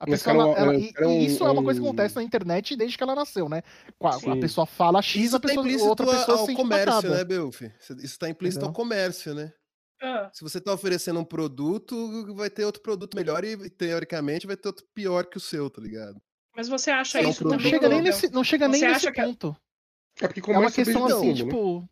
[0.00, 1.84] A pessoa, cara, ela- ela- é- e, é um- e isso é uma coisa que
[1.86, 3.62] um- acontece na internet desde que ela nasceu, né?
[4.02, 4.40] A, Sim.
[4.40, 7.24] pessoa fala X, Isso a tá pessoa, implícito outra pessoa se ao sente comércio, né,
[7.24, 7.60] Belf?
[8.02, 8.84] Isso tá implícito ao Entendeu?
[8.84, 9.52] comércio, né?
[10.32, 14.68] Se você tá oferecendo um produto, vai ter outro produto melhor e, teoricamente, vai ter
[14.68, 16.20] outro pior que o seu, tá ligado?
[16.56, 17.72] Mas você acha Não, isso não Não também?
[17.72, 19.56] chega nem nesse, não chega nem Você nesse acha que- É ponto.
[20.18, 21.34] porque É uma questão assim, né?
[21.34, 21.88] tipo.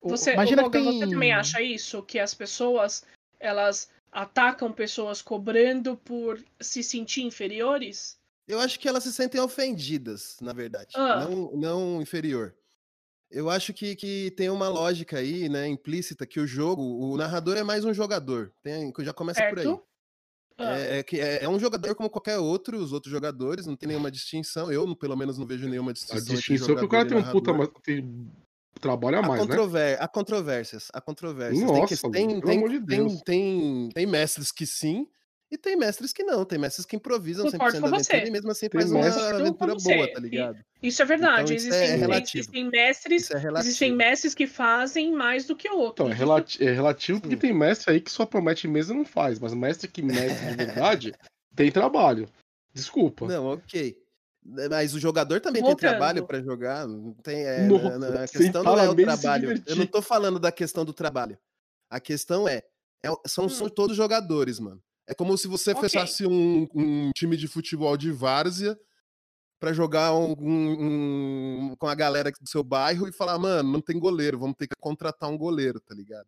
[0.00, 1.00] o- Você, imagina ô, que Logan, tem.
[1.00, 2.02] você também acha isso?
[2.02, 3.04] Que as pessoas,
[3.38, 8.16] elas atacam pessoas cobrando por se sentir inferiores?
[8.46, 10.92] Eu acho que elas se sentem ofendidas, na verdade.
[10.96, 11.26] Ah.
[11.28, 12.54] Não, não inferior.
[13.30, 17.56] Eu acho que, que tem uma lógica aí, né, implícita, que o jogo, o narrador
[17.56, 18.52] é mais um jogador.
[18.62, 19.64] Tem, já começa por aí.
[19.64, 19.82] Certo?
[20.56, 23.76] Ah, É, é que é, é um jogador como qualquer outro, os outros jogadores, não
[23.76, 24.72] tem nenhuma distinção.
[24.72, 26.18] Eu, pelo menos, não vejo nenhuma A distinção.
[26.18, 28.28] entre distinção é que o cara tem um puta mas tem
[28.80, 29.46] trabalho a Há, mais, né?
[29.46, 30.02] controver...
[30.02, 31.58] há controvérsias, há controvérsias.
[31.70, 32.10] tem, Nossa, que...
[32.10, 33.22] Tem, pelo tem, amor de tem, Deus.
[33.22, 35.06] tem, tem mestres que sim,
[35.50, 36.44] e tem mestres que não.
[36.44, 38.26] Tem mestres que improvisam 100% Concordo da com aventura você.
[38.26, 40.58] e mesmo assim faz uma aventura boa, tá ligado?
[40.82, 41.42] Isso é verdade.
[41.42, 42.38] Então, isso existem, é relativo.
[42.38, 43.30] existem mestres.
[43.30, 43.58] É.
[43.60, 46.06] Existem mestres que fazem mais do que outros.
[46.06, 47.40] Então, é, relati- é relativo porque Sim.
[47.40, 50.54] tem mestre aí que só promete mesa e não faz, mas mestre que mestre de
[50.56, 51.14] verdade
[51.54, 52.28] tem trabalho.
[52.74, 53.26] Desculpa.
[53.26, 53.96] Não, ok.
[54.70, 55.80] Mas o jogador também Voltando.
[55.80, 56.86] tem trabalho pra jogar.
[56.86, 59.62] não Tem, é, Nossa, na- a questão não é o trabalho.
[59.66, 61.36] Eu não tô falando da questão do trabalho.
[61.90, 62.62] A questão é,
[63.02, 64.80] é são, são todos jogadores, mano.
[65.08, 65.82] É como se você Ok.
[65.88, 68.78] fechasse um, um time de futebol de várzea
[69.58, 73.80] pra jogar um- um- um- com a galera do seu bairro e falar, mano, não
[73.80, 76.26] tem goleiro, vamos ter que contratar um goleiro, tá ligado?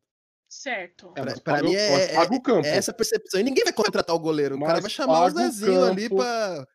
[0.48, 1.12] Certo.
[1.14, 2.66] É, mas Pra paga- mim mas é, paga o campo.
[2.66, 3.38] é essa percepção.
[3.38, 4.56] E ninguém vai contratar o goleiro.
[4.56, 6.16] O cara Mas vai chamar o paga o Zezinho ali campo.
[6.16, 6.66] pra.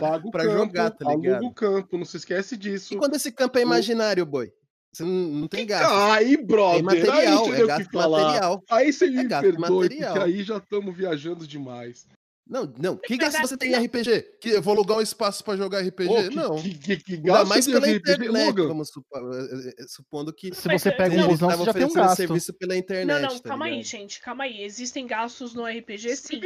[0.00, 1.34] Paga o pra campo, jogar, tá ligado?
[1.36, 2.94] aluga o campo, não se esquece disso.
[2.94, 4.52] E quando esse campo é imaginário, boi?
[4.98, 5.92] Você não, não tem gasto.
[5.92, 8.22] Aí, brother, Tem material, aí é tem o que gasto falar.
[8.24, 8.64] material.
[8.68, 10.12] Aí você É me gasto perdoe, material.
[10.14, 12.04] porque aí já estamos viajando demais.
[12.50, 12.96] Não, não.
[12.96, 14.22] Que gasto você tem em RPG?
[14.40, 16.08] Que eu vou alugar um espaço pra jogar RPG?
[16.10, 16.56] Ô, que- não.
[16.62, 18.68] Que, que, que Ainda gasto mais de pela RPG, internet, Logan?
[18.68, 21.82] vamos supor, eh, eh, supondo que Se você eh, pega um busão, você já tem
[21.82, 22.16] um oferecendo gasto.
[22.16, 23.06] serviço pela internet.
[23.22, 23.86] Não, não, tá calma aí, ligado?
[23.86, 24.62] gente, calma aí.
[24.64, 26.40] Existem gastos no RPG, sim.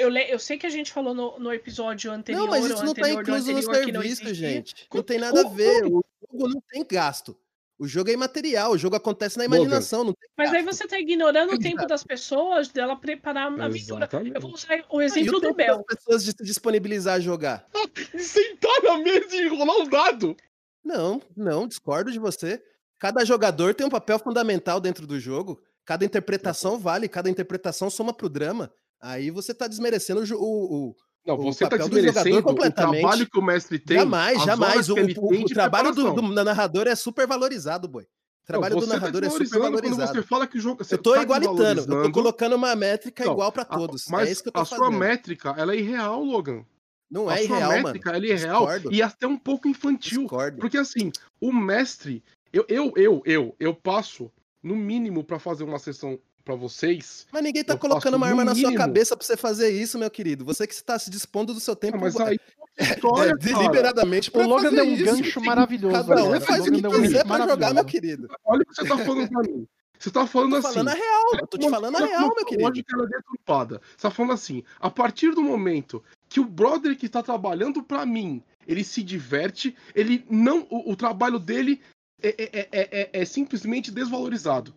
[0.00, 2.40] Eu, le- eu sei que a gente falou no, no episódio anterior.
[2.44, 4.74] Não, mas isso não tá anterior do incluso no serviço, gente.
[4.92, 5.84] Não tem nada a ver.
[5.84, 7.36] O jogo não tem gasto.
[7.78, 11.00] O jogo é imaterial, o jogo acontece na imaginação, não tem Mas aí você tá
[11.00, 14.04] ignorando o tempo das pessoas dela preparar a aventura.
[14.04, 14.34] Exatamente.
[14.36, 15.76] Eu vou usar o E exemplo o do tempo Bel.
[15.76, 17.66] das pessoas de se disponibilizar a jogar.
[18.18, 20.36] Sentar na mesa e rolar um dado.
[20.84, 22.62] Não, não, discordo de você.
[23.00, 25.60] Cada jogador tem um papel fundamental dentro do jogo.
[25.84, 28.72] Cada interpretação vale, cada interpretação soma pro drama.
[29.00, 33.00] Aí você tá desmerecendo o, o, o- Não, você tá jogador desmerecendo o completamente.
[33.00, 33.98] trabalho que o mestre tem.
[33.98, 34.88] jamais, jamais.
[34.88, 38.02] O, o- o trabalho do, do narrador é super valorizado, boy.
[38.04, 40.20] O trabalho Não, do tá narrador é super desvalorizando quando valorizado.
[40.20, 40.82] você fala que o jogo.
[40.82, 44.06] você Eu tô tá igualitando, eu tô colocando uma métrica Não, igual pra a- todos.
[44.08, 44.98] Mas é isso que eu tô a sua fazendo.
[44.98, 46.64] métrica, ela é irreal, Logan.
[47.08, 47.82] Não a é sua irreal, mano.
[47.84, 48.92] métrica, ela é irreal Discordo.
[48.92, 50.22] e até um pouco infantil.
[50.22, 50.58] Discordo.
[50.58, 52.20] Porque assim, o mestre,
[52.52, 54.28] eu, eu, eu, eu, eu passo
[54.60, 57.26] no mínimo pra fazer uma sessão pra vocês.
[57.32, 60.44] Mas ninguém tá colocando uma arma na sua cabeça pra você fazer isso, meu querido.
[60.44, 62.38] Você que está se dispondo do seu tempo Ah, mas é, aí
[62.78, 63.56] história, cara.
[63.58, 65.04] deliberadamente O Logan deu um isso.
[65.04, 65.94] gancho maravilhoso.
[65.94, 68.28] Cada um faz o que um quiser pra jogar, meu querido.
[68.44, 69.66] Olha o que você tá falando pra mim.
[69.98, 70.68] Você tá falando Tô assim.
[70.72, 72.68] falando a real, eu tô te falando a real, meu querido.
[72.68, 73.80] lógica ela é deturpada.
[73.96, 78.04] Você tá falando assim, a partir do momento que o brother que tá trabalhando pra
[78.04, 80.66] mim, ele se diverte, ele não.
[80.68, 81.80] O, o trabalho dele
[82.20, 84.74] é, é, é, é- é simplesmente desvalorizado.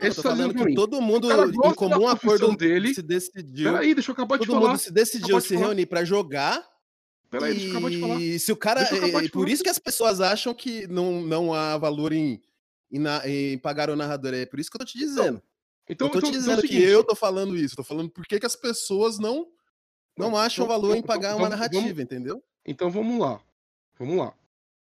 [0.00, 2.94] Tá falando que todo mundo, em comum acordo, dele.
[2.94, 3.72] se decidiu.
[3.72, 4.70] Peraí, deixa eu acabar de Todo falar.
[4.70, 5.66] mundo se decidiu de se falar.
[5.66, 6.66] reunir pra jogar.
[7.28, 8.20] Peraí, deixa eu acabar de falar.
[8.20, 8.82] E se o cara.
[8.84, 12.40] De por isso que as pessoas acham que não, não há valor em,
[12.90, 14.34] em, em pagar o narrador.
[14.34, 15.40] É por isso que eu tô te dizendo.
[15.88, 17.76] Então, eu tô então, te então é dizendo que seguinte, eu tô falando isso.
[17.76, 19.46] Tô falando por que as pessoas não,
[20.16, 22.42] não acham então- valor em então- pagar uma vamos- narrativa, vamos- entendeu?
[22.64, 23.40] Então vamos lá.
[23.98, 24.32] Vamos lá.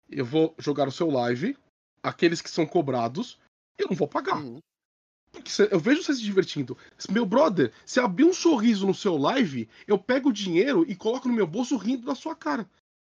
[0.10, 1.58] Eu vou jogar o seu live,
[2.02, 3.40] aqueles que são cobrados,
[3.78, 4.38] eu não vou pagar.
[4.38, 4.60] Hum.
[5.34, 6.78] Porque eu vejo você se divertindo.
[7.10, 11.28] Meu brother, se abrir um sorriso no seu live, eu pego o dinheiro e coloco
[11.28, 12.70] no meu bolso rindo da sua cara.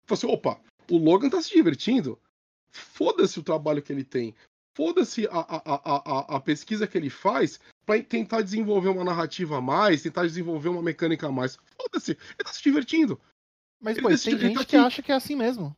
[0.05, 2.17] Falo assim, opa, o Logan tá se divertindo.
[2.71, 4.33] Foda-se o trabalho que ele tem.
[4.75, 9.61] Foda-se a, a, a, a, pesquisa que ele faz pra tentar desenvolver uma narrativa a
[9.61, 11.57] mais, tentar desenvolver uma mecânica a mais.
[11.77, 13.19] Foda-se, ele tá se divertindo.
[13.81, 15.75] Mas, pô, tem ele tá gente que acha que é assim mesmo.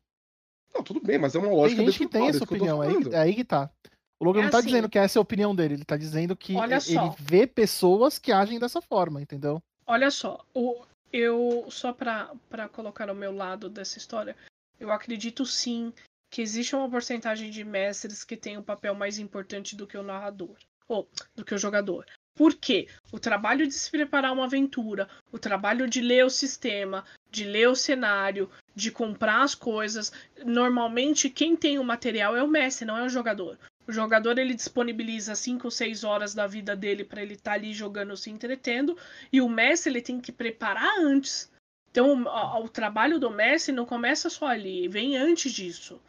[0.74, 2.82] Não, tudo bem, mas é uma Tem lógica gente que tem deturpada, essa opinião.
[2.82, 3.14] Aí, falando.
[3.14, 3.72] é aí que tá.
[4.20, 4.68] O Logan É não tá assim.
[4.68, 7.16] dizendo que essa é a opinião dele, ele tá dizendo que ele só.
[7.20, 9.62] vê pessoas que agem dessa forma, entendeu?
[9.86, 12.30] Olha só, o, eu só pra
[12.72, 14.36] colocar o meu lado dessa história,
[14.80, 15.94] eu acredito sim
[16.30, 20.04] que existe uma porcentagem de mestres que tem um papel mais importante do que o
[20.04, 20.56] narrador,
[20.88, 22.06] ou do que o jogador.
[22.36, 22.88] Por quê?
[23.12, 27.68] O trabalho de se preparar uma aventura, o trabalho de ler o sistema, de ler
[27.68, 30.12] o cenário, de comprar as coisas.
[30.46, 33.58] Normalmente, quem tem o material é o mestre, não é o jogador.
[33.88, 37.74] O jogador ele disponibiliza 5 ou 6 horas da vida dele para ele estar ali
[37.74, 38.98] jogando, se entretendo,
[39.32, 41.50] e o mestre ele tem que preparar antes.
[41.90, 46.02] Então, o, o trabalho do mestre não começa só ali, vem antes disso.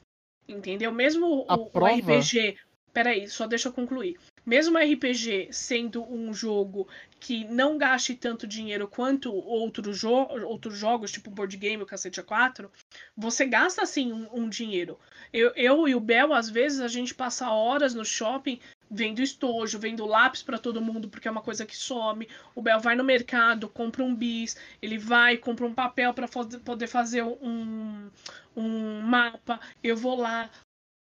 [0.49, 0.91] Entendeu?
[0.91, 2.57] Mesmo A o, o prova- RPG.
[2.93, 4.19] Peraí, só deixa eu concluir.
[4.49, 6.89] Mesmo RPG sendo um jogo
[7.21, 12.23] que não gaste tanto dinheiro quanto outros, jo outros jogos, tipo board game, o Cacete
[12.23, 12.71] A4,
[13.15, 14.99] você gasta sim um, um dinheiro.
[15.35, 18.59] Eu, eu e o Bel, às vezes, a gente passa horas no shopping
[18.91, 22.27] vendo estojo, vendo lápis para todo mundo, porque é uma coisa que some.
[22.55, 26.87] O Bel vai no mercado, compra um bis, ele vai, compra um papel para poder
[26.87, 28.09] fazer um,
[28.57, 29.61] um mapa.
[29.85, 30.49] Eu vou lá,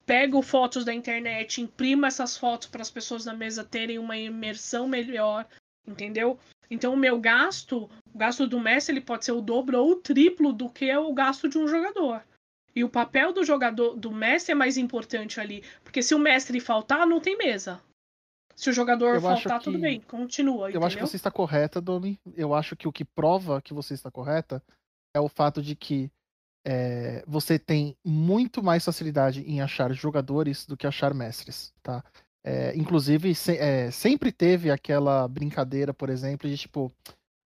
[0.05, 4.87] pego fotos da internet, imprimo essas fotos para as pessoas na mesa terem uma imersão
[4.87, 5.47] melhor,
[5.87, 6.37] entendeu?
[6.69, 9.95] Então o meu gasto, o gasto do mestre, ele pode ser o dobro ou o
[9.95, 12.23] triplo do que é o gasto de um jogador.
[12.73, 16.59] E o papel do jogador, do mestre é mais importante ali, porque se o mestre
[16.61, 17.81] faltar, não tem mesa.
[18.55, 20.87] Se o jogador Eu faltar, tudo que- bem, continua, Eu entendeu?
[20.87, 22.17] acho que você está correta, Domi.
[22.35, 24.63] Eu acho que o que prova que você está correta
[25.13, 26.09] é o fato de que
[26.65, 32.03] é, você tem muito mais facilidade em achar jogadores do que achar mestres, tá?
[32.43, 36.91] É, inclusive, se- é, sempre teve aquela brincadeira, por exemplo, de tipo,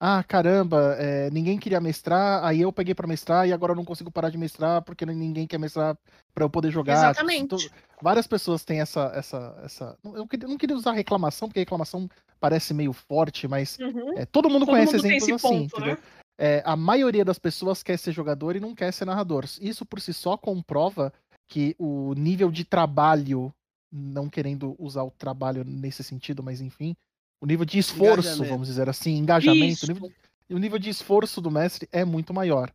[0.01, 3.85] ah, caramba, é, ninguém queria mestrar, aí eu peguei pra mestrar e agora eu não
[3.85, 5.97] consigo parar de mestrar porque ninguém quer mestrar
[6.35, 7.15] pra eu poder jogar.
[7.15, 7.71] Tipo, Exatamente.
[8.03, 9.11] várias pessoas têm essa.
[9.15, 9.99] essa, essa...
[10.05, 14.19] Eu não queria usar reclamação, porque reclamação parece meio forte, mas Uhum.
[14.19, 15.97] é, todo mundo Todo conhece mundo tem exemplos esse assim, ponto, né?
[16.39, 19.45] É, a maioria das pessoas quer ser jogador e não quer ser narrador.
[19.61, 21.13] Isso por si só comprova
[21.49, 23.55] que o nível de trabalho,
[23.93, 26.97] não querendo usar o trabalho nesse sentido, mas enfim,
[27.41, 30.13] o nível de esforço, vamos dizer assim, engajamento, o nível,
[30.51, 32.73] o nível de esforço do mestre é muito maior.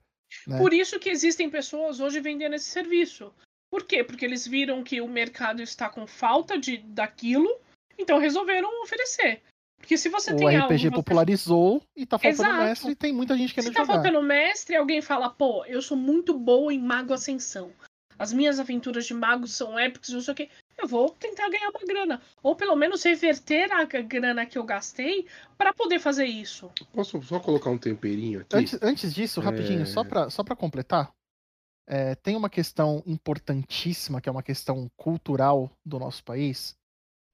[0.47, 0.57] né?
[0.57, 3.33] Por isso que existem pessoas hoje vendendo esse serviço.
[3.69, 4.03] Por quê?
[4.03, 7.49] Porque eles viram que o mercado está com falta de daquilo,
[7.97, 9.41] então resolveram oferecer.
[9.79, 12.63] Porque se você O tem algo, RPG você- popularizou e tá faltando Exato.
[12.63, 13.93] mestre e tem muita gente Se querendo tá jogar.
[13.95, 17.71] faltando mestre, alguém fala, pô, eu sou muito boa em Mago Ascensão.
[18.17, 20.49] As minhas aventuras de magos são épicas, não sei o quê.
[20.77, 22.21] Eu vou tentar ganhar uma grana.
[22.43, 25.25] Ou pelo menos reverter a grana que eu gastei
[25.57, 26.69] para poder fazer isso.
[26.93, 28.55] Posso só colocar um temperinho aqui?
[28.57, 29.85] Antes, antes disso, rapidinho, É.
[29.85, 31.11] só pra só pra completar,
[31.87, 36.75] é, tem uma questão importantíssima, que é uma questão cultural do nosso país,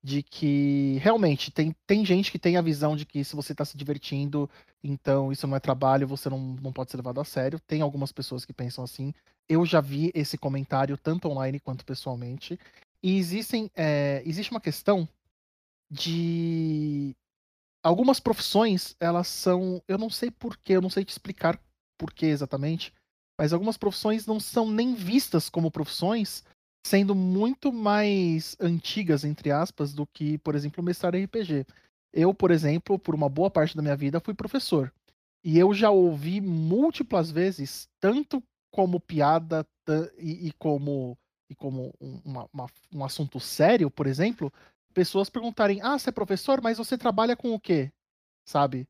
[0.05, 3.65] de que realmente tem, tem gente que tem a visão de que se você tá
[3.65, 4.47] se divertindo,
[4.83, 7.59] então isso não é trabalho, você não, não pode ser levado a sério.
[7.65, 9.11] Tem algumas pessoas que pensam assim.
[9.49, 12.59] Eu já vi esse comentário tanto online quanto pessoalmente.
[13.01, 15.09] E existem, é, existe uma questão
[15.89, 17.15] de
[17.81, 19.81] algumas profissões, elas são.
[19.87, 21.59] Eu não sei porquê, eu não sei te explicar
[21.97, 22.93] porquê exatamente,
[23.39, 26.43] mas algumas profissões não são nem vistas como profissões,
[26.85, 31.65] sendo muito mais antigas, entre aspas, do que, por exemplo, mestrar RPG.
[32.13, 34.93] Eu, por exemplo, por uma boa parte da minha vida, fui professor.
[35.43, 39.65] E eu já ouvi múltiplas vezes, tanto como piada
[40.19, 41.17] e, e como,
[41.49, 44.53] e como um, uma- uma- um assunto sério, por exemplo,
[44.93, 47.91] pessoas perguntarem: Ah, você é professor, mas você trabalha com o quê?
[48.47, 48.87] Sabe?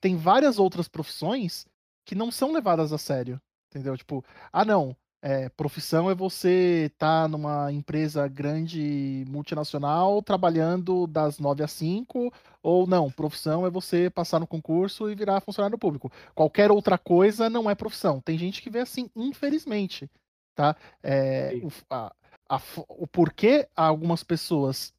[0.00, 1.66] Tem várias outras profissões
[2.06, 3.38] que não são levadas a sério.
[3.70, 3.96] Entendeu?
[3.98, 4.96] Tipo, ah, não.
[5.22, 12.86] É, profissão é você estar numa empresa grande multinacional trabalhando das 9 às 5, ou
[12.86, 16.10] não, profissão é você passar no concurso e virar funcionário público.
[16.34, 18.20] Qualquer outra coisa não é profissão.
[18.20, 20.08] Tem gente que vê assim, infelizmente.
[20.54, 20.76] Tá?
[21.02, 22.12] É, o, a-
[22.48, 24.94] a o porquê algumas pessoas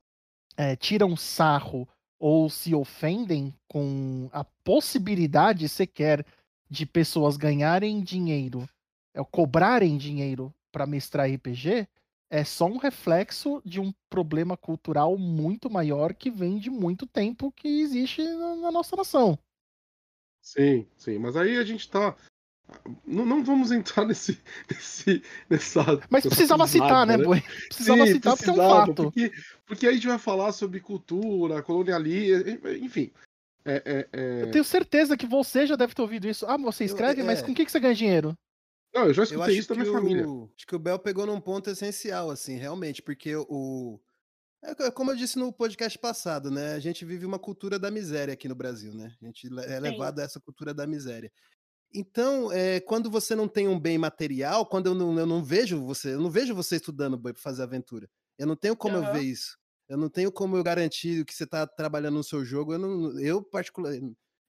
[0.57, 1.87] é, tiram sarro
[2.19, 6.25] ou se ofendem com a possibilidade sequer
[6.69, 8.67] de pessoas ganharem dinheiro,
[9.17, 11.87] é, cobrarem dinheiro para mestrar RPG,
[12.29, 17.51] é só um reflexo de um problema cultural muito maior que vem de muito tempo
[17.51, 19.39] que existe na, na nossa nação.
[20.41, 21.17] Sim, sim.
[21.17, 22.15] Mas aí a gente tá.
[23.05, 25.83] Não, não vamos entrar nesse, nesse, nessa.
[26.09, 27.41] Mas precisava citar, né, boi?
[27.41, 29.03] Precisava Sim, citar porque é um fato.
[29.03, 29.31] Porque,
[29.65, 33.11] porque aí a gente vai falar sobre cultura, colonialismo, enfim.
[33.65, 34.43] É, é, é...
[34.43, 36.45] Eu tenho certeza que você já deve ter ouvido isso.
[36.45, 37.45] Ah, você escreve, mas é.
[37.45, 38.37] com o que, que você ganha dinheiro?
[38.97, 40.29] Não, eu já Eu escutei acho isso da que, minha família.
[40.29, 43.99] o, acho que o Bel pegou num ponto essencial, assim, realmente, porque o.
[44.63, 46.73] É co- como eu disse no podcast passado, né?
[46.75, 49.15] A gente vive uma cultura da miséria aqui no Brasil, né?
[49.21, 51.31] A gente é levado a essa cultura da miséria.
[51.93, 55.83] Então, é, quando você não tem um bem material, quando eu não, eu não vejo
[55.85, 58.09] você, eu não vejo você estudando para fazer aventura.
[58.37, 59.07] Eu não tenho como eu Aham.
[59.07, 59.57] ver isso.
[59.89, 62.73] Eu não tenho como eu garantir que você está trabalhando no seu jogo.
[62.73, 63.93] Eu, não, eu particular,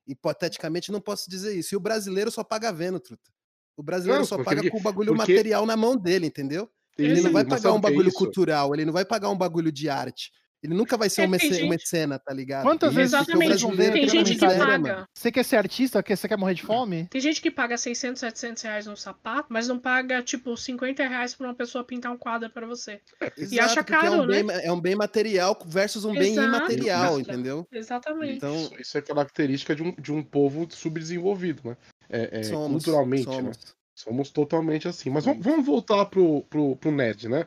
[0.07, 1.75] hipoteticamente, não posso dizer isso.
[1.75, 3.31] E o brasileiro só paga vendo, truta.
[3.79, 6.69] O brasileiro Não, só porque- paga com o bagulho porque- material na mão dele, entendeu?
[6.99, 8.19] Ele Sim, não vai pagar um é bagulho isso?
[8.19, 10.33] cultural, ele não vai pagar um bagulho de arte.
[10.61, 12.65] Ele nunca vai ser É, um, tem mece- um gente- mecena, tá ligado?
[12.65, 13.49] Quantas vezes Porque o Exatamente.
[13.61, 14.79] brasileiro Tem na gente que paga.
[14.81, 15.07] mano.
[15.17, 16.05] Você quer ser artista?
[16.05, 17.07] Você quer morrer de fome?
[17.09, 21.33] Tem gente que paga 600, 700 reais num sapato, mas não paga, tipo, 50 reais
[21.37, 23.01] pra uma pessoa pintar um quadro pra você.
[23.37, 26.49] Exato, acha porque é caro, um, bem, é um bem material versus um bem Exato,
[26.49, 27.21] imaterial, cara.
[27.21, 27.65] entendeu?
[27.71, 28.33] Exatamente.
[28.39, 31.77] Então, Isso, isso é característica de um, de um povo subdesenvolvido, né?
[32.09, 33.35] É, é, somos, culturalmente, né?
[33.35, 33.79] somos.
[33.95, 35.11] Somos totalmente assim.
[35.11, 37.47] Mas vamos, vamos voltar pro, pro, pro nerd, né?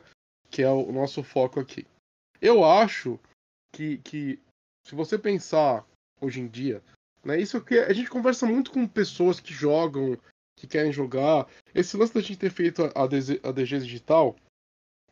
[0.50, 1.86] Que é o nosso foco aqui.
[2.40, 3.18] Eu acho
[3.74, 4.38] que, que
[4.86, 5.84] se você pensar
[6.20, 6.82] hoje em dia,
[7.24, 7.40] né?
[7.40, 10.18] Isso que a gente conversa muito com pessoas que jogam,
[10.58, 11.48] que querem jogar.
[11.74, 14.36] Esse lance da gente ter feito a, a DG Digital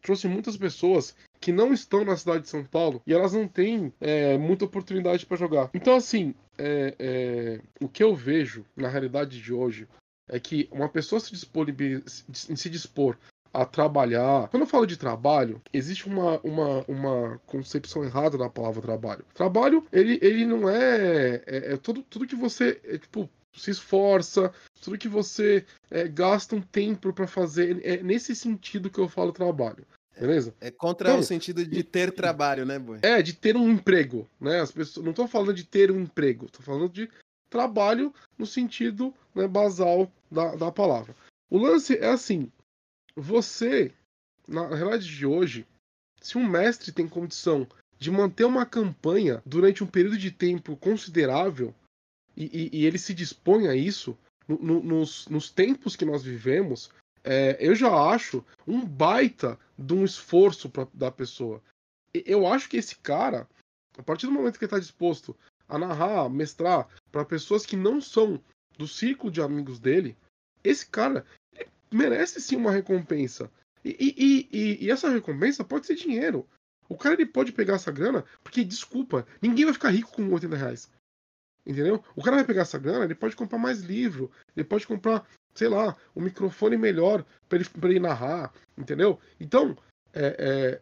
[0.03, 3.93] trouxe muitas pessoas que não estão na cidade de São Paulo e elas não têm
[4.01, 5.71] é, muita oportunidade para jogar.
[5.75, 9.89] Então, assim, é, é, o que eu vejo na realidade de hoje
[10.29, 11.35] é que uma pessoa se,
[12.33, 13.17] se dispor
[13.53, 14.49] a trabalhar.
[14.49, 19.25] Quando eu falo de trabalho, existe uma, uma, uma concepção errada da palavra trabalho.
[19.35, 24.53] Trabalho, ele, ele não é, é, é tudo, tudo que você é, tipo, se esforça,
[24.81, 27.81] tudo que você é, gasta um tempo para fazer.
[27.85, 29.87] É nesse sentido que eu falo trabalho.
[30.19, 30.55] Beleza?
[30.61, 32.99] É contra Então, o sentido de ter trabalho, né, boy?
[33.03, 34.61] É, de ter um emprego, né?
[34.61, 37.09] As pessoas, não tô falando de ter um emprego, tô falando de
[37.49, 41.15] trabalho no sentido né, basal da, da palavra.
[41.51, 42.53] O lance é assim,
[43.17, 43.93] você,
[44.47, 45.67] na realidade de hoje,
[46.21, 47.67] se um mestre tem condição
[47.99, 51.75] de manter uma campanha durante um período de tempo considerável
[52.41, 54.17] e, e, e ele se dispõe a isso,
[54.49, 56.91] no, no, nos, nos, tempos que nós vivemos,
[57.23, 61.63] é, eu já acho um baita de um esforço pra, da pessoa.
[62.15, 63.47] Eu acho que esse cara,
[63.99, 65.37] a partir do momento que ele está disposto
[65.69, 68.43] a narrar, mestrar para pessoas que não são
[68.79, 70.17] do círculo de amigos dele,
[70.65, 71.27] esse cara
[71.93, 73.51] merece sim uma recompensa.
[73.85, 76.49] E, e, e, e, essa recompensa pode ser dinheiro.
[76.89, 80.57] O cara ele pode pegar essa grana, porque, desculpa, ninguém vai ficar rico com 80
[80.57, 80.91] reais.
[81.67, 82.03] Entendeu?
[82.17, 85.69] O cara vai pegar essa grana, ele pode comprar mais livro, ele pode comprar, sei
[85.69, 89.19] lá, um microfone melhor para ele, pra ele narrar, entendeu?
[89.39, 89.77] Então,
[90.13, 90.81] é, é,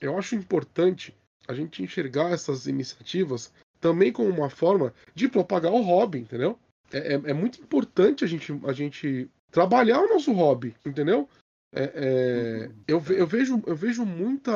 [0.00, 1.16] eu acho importante
[1.46, 6.58] a gente enxergar essas iniciativas também como uma forma de propagar o hobby, entendeu?
[6.92, 11.28] É, é, é muito importante a gente, a gente trabalhar o nosso hobby, entendeu?
[11.72, 14.52] É, é, eu, eu, vejo, eu vejo muita,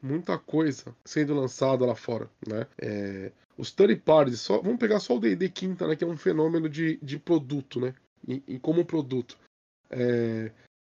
[0.00, 2.66] muita coisa sendo lançada lá fora, né?
[2.80, 5.96] É, os third parties, só, vamos pegar só o D&D Quinta, né?
[5.96, 7.94] Que é um fenômeno de, de produto, né?
[8.26, 9.36] E, e como produto.
[9.90, 10.52] É,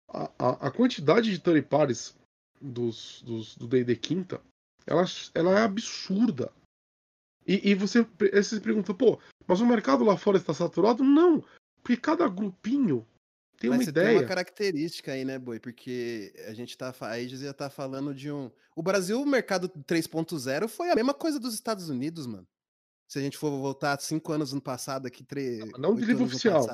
[0.08, 2.14] a, a, a, quantidade de third parties
[2.60, 4.40] dos, dos, do D&D Quinta,
[4.86, 5.04] ela,
[5.34, 6.52] ela é absurda.
[7.46, 11.02] E, e você, você se pergunta, pô, mas o mercado lá fora está saturado?
[11.02, 11.42] Não,
[11.82, 13.06] porque cada grupinho
[13.58, 14.08] tem Mas uma ideia.
[14.08, 15.60] Tem uma característica aí, né, Boi?
[15.60, 16.94] Porque a gente tá.
[17.02, 18.50] Aí já tá falando de um.
[18.74, 22.46] O Brasil, o mercado 3.0 foi a mesma coisa dos Estados Unidos, mano.
[23.06, 25.64] Se a gente for voltar cinco anos no passado aqui, três.
[25.78, 26.66] Não de livro oficial.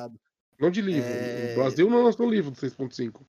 [0.58, 1.08] Não de livro.
[1.08, 1.52] É...
[1.52, 3.22] O Brasil não lançou livro do 3.5.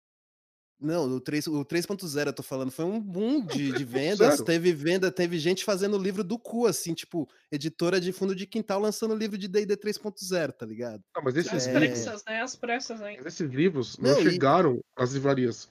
[0.81, 4.41] Não, o 3.0 eu tô falando, foi um boom de, de vendas.
[4.41, 8.79] teve venda, teve gente fazendo livro do cu, assim, tipo, editora de fundo de quintal
[8.79, 11.03] lançando livro de DD 3.0, tá ligado?
[11.15, 11.73] Não, mas esses As é...
[11.73, 12.41] pressas, né?
[12.41, 13.27] As pressas ainda.
[13.27, 14.83] Esses livros não, não chegaram e...
[14.95, 15.69] às livrarias.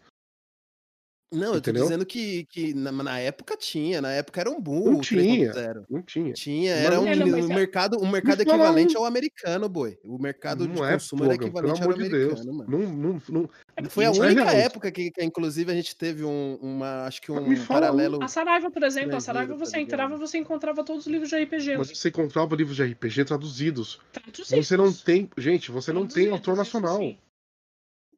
[1.33, 4.95] Não, eu tô dizendo que, que na, na, época tinha, na época era um boom.
[4.95, 5.53] Não tinha,
[5.89, 6.33] não tinha.
[6.33, 9.97] Tinha, era um, um, mercado, um mercado equivalente ao americano, boi.
[10.05, 12.67] O mercado não de é, consumo era equivalente ao americano, mano.
[12.69, 13.51] Não, não, não,
[13.89, 17.31] Foi a única é época que, que, inclusive, a gente teve um, uma, acho que
[17.31, 18.23] um paralelo.
[18.23, 21.37] A Saraiva, por exemplo, a Saraiva você tá entrava, você encontrava todos os livros de
[21.37, 21.77] RPG.
[21.77, 24.01] Mas você encontrava livros de RPG traduzidos.
[24.13, 24.67] Traduzidos.
[24.67, 26.99] Você não tem, gente, você não tem autor nacional.
[26.99, 27.17] Sim.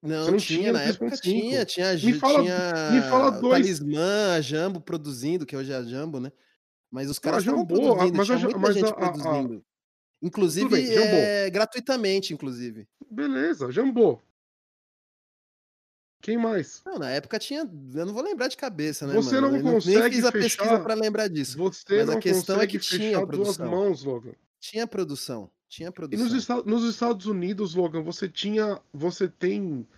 [0.02, 3.52] Não, não tinha, tinha, na época tinha, tinha, me fala, tinha me fala dois.
[3.52, 6.32] Talismã, a Jambo produzindo, que hoje é a Jambo, né?
[6.90, 9.54] Mas os caras estavam produzindo, mas tinha a, muita mas gente a, produzindo.
[9.58, 12.88] A, inclusive, bem, é, gratuitamente, inclusive.
[13.08, 14.20] Beleza, Jambô.
[16.20, 16.82] Quem mais?
[16.84, 17.60] Não, na época tinha.
[17.60, 19.14] Eu não vou lembrar de cabeça, né?
[19.14, 19.50] Você mano?
[19.50, 19.98] não eu consegue.
[19.98, 21.58] Nem fiz a fechar, pesquisa para lembrar disso.
[21.58, 23.70] Você mas a questão é que tinha produção.
[23.70, 24.32] mãos, Logan.
[24.60, 25.50] Tinha produção.
[25.72, 26.26] Tinha produção.
[26.26, 28.78] E nos, nos Estados Unidos, Logan, você tinha.
[28.92, 29.88] Você tem.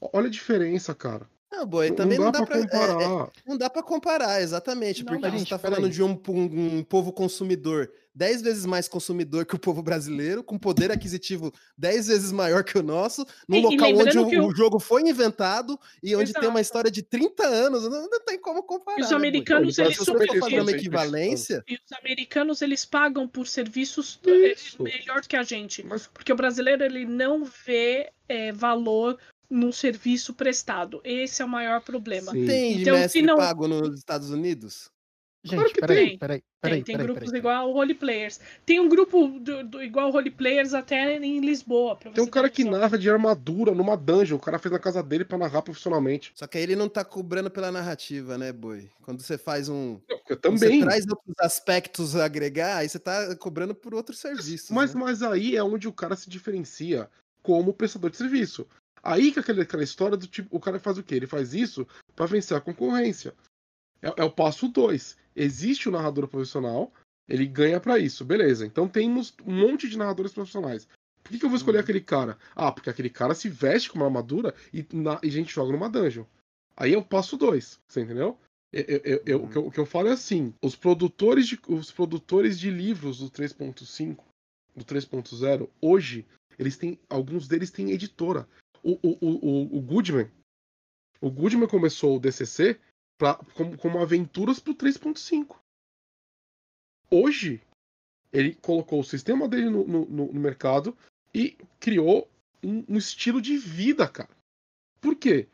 [0.00, 1.30] Olha a diferença, cara.
[1.50, 3.00] Não, boy, também não dá, não dá pra, comparar.
[3.00, 6.20] É, é, não dá pra comparar, exatamente, não porque a gente tá falando de um,
[6.28, 11.52] um, um, povo consumidor dez vezes mais consumidor que o povo brasileiro, com poder aquisitivo
[11.76, 15.02] dez vezes maior que o nosso, num e, local e onde o, o, jogo foi
[15.02, 16.40] inventado e onde Exato.
[16.40, 19.00] tem uma história de 30 anos, não, não tem como comparar.
[19.00, 21.64] E os né, americanos, né, eles são fazendo uma equivalência.
[21.66, 24.80] E os americanos, eles pagam por serviços eh, Isso.
[24.80, 26.06] melhor que a gente, Mas...
[26.06, 29.18] porque o brasileiro, ele não vê é, valor
[29.50, 31.00] num serviço prestado.
[31.02, 32.30] Esse é o maior problema.
[32.32, 32.46] Sim.
[32.46, 33.36] Tem então, mestre se não...
[33.36, 34.90] pago nos Estados Unidos?
[35.42, 36.18] Gente, claro peraí, tem.
[36.18, 36.74] peraí, peraí.
[36.76, 38.40] Tem, tem peraí, grupos peraí, igual Role Players.
[38.66, 41.96] Tem um grupo do, do, igual Role Players até em Lisboa.
[41.96, 44.36] tem um cara que narra de armadura numa dungeon.
[44.36, 46.30] O cara fez na casa dele para narrar profissionalmente.
[46.34, 48.90] Só que aí ele não tá cobrando pela narrativa, né, boi?
[49.00, 49.98] Quando você faz um.
[50.28, 50.80] Eu também.
[50.80, 54.68] Você traz outros aspectos a agregar, aí você tá cobrando por outros serviços.
[54.70, 55.00] Mas, né?
[55.00, 57.08] mas aí é onde o cara se diferencia
[57.42, 58.66] como prestador de serviço.
[59.02, 61.14] Aí que aquela, aquela história do tipo, o cara faz o quê?
[61.14, 63.34] Ele faz isso para vencer a concorrência.
[64.02, 65.16] É, é o passo 2.
[65.34, 66.92] Existe o narrador profissional,
[67.28, 68.66] ele ganha para isso, beleza.
[68.66, 70.88] Então temos um monte de narradores profissionais.
[71.22, 71.84] Por que, que eu vou escolher uhum.
[71.84, 72.36] aquele cara?
[72.54, 75.72] Ah, porque aquele cara se veste com uma armadura e, na, e a gente joga
[75.72, 76.24] numa dungeon.
[76.76, 78.38] Aí é o passo 2, você entendeu?
[78.72, 79.44] Eu, eu, eu, uhum.
[79.44, 82.70] o, que eu, o, que eu, falo é assim: os produtores de, os produtores de
[82.70, 84.18] livros do 3.5,
[84.74, 86.26] do 3.0, hoje,
[86.58, 86.98] eles têm.
[87.08, 88.48] Alguns deles têm editora
[88.82, 90.30] o, o, o, Goodman.
[91.20, 92.78] O Goodman começou o DCC
[93.18, 95.58] pra, como, como aventuras pro 3.5.
[97.10, 97.60] Hoje,
[98.32, 100.96] ele colocou o sistema dele no, no, no mercado
[101.34, 102.30] e criou
[102.62, 104.30] um, um, estilo de vida, cara.
[105.00, 105.48] Por quê?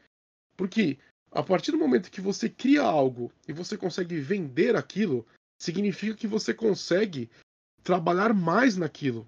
[0.57, 0.99] Porque
[1.31, 5.27] a partir do momento que você cria algo e você consegue vender aquilo,
[5.59, 7.31] significa que você consegue
[7.83, 9.27] trabalhar mais naquilo.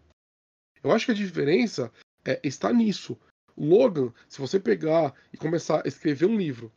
[0.83, 1.93] Eu acho que a diferença
[2.25, 3.19] é, está nisso.
[3.59, 6.73] Logan, se você pegar e começar a escrever um livro,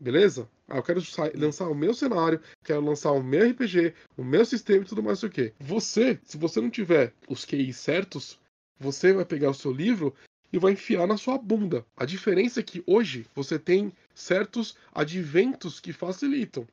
[0.00, 0.48] beleza?
[0.66, 1.00] Ah, eu quero
[1.34, 5.22] lançar o meu cenário, quero lançar o meu RPG, o meu sistema e tudo mais
[5.22, 5.52] o que.
[5.60, 8.38] Você, se você não tiver os QI certos,
[8.78, 10.14] você vai pegar o seu livro
[10.52, 11.84] e vai enfiar na sua bunda.
[11.96, 16.66] A diferença é que hoje você tem certos adventos que facilitam.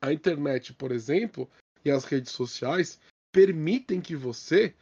[0.00, 1.50] A internet, por exemplo,
[1.84, 3.00] e as redes sociais
[3.32, 4.74] permitem que você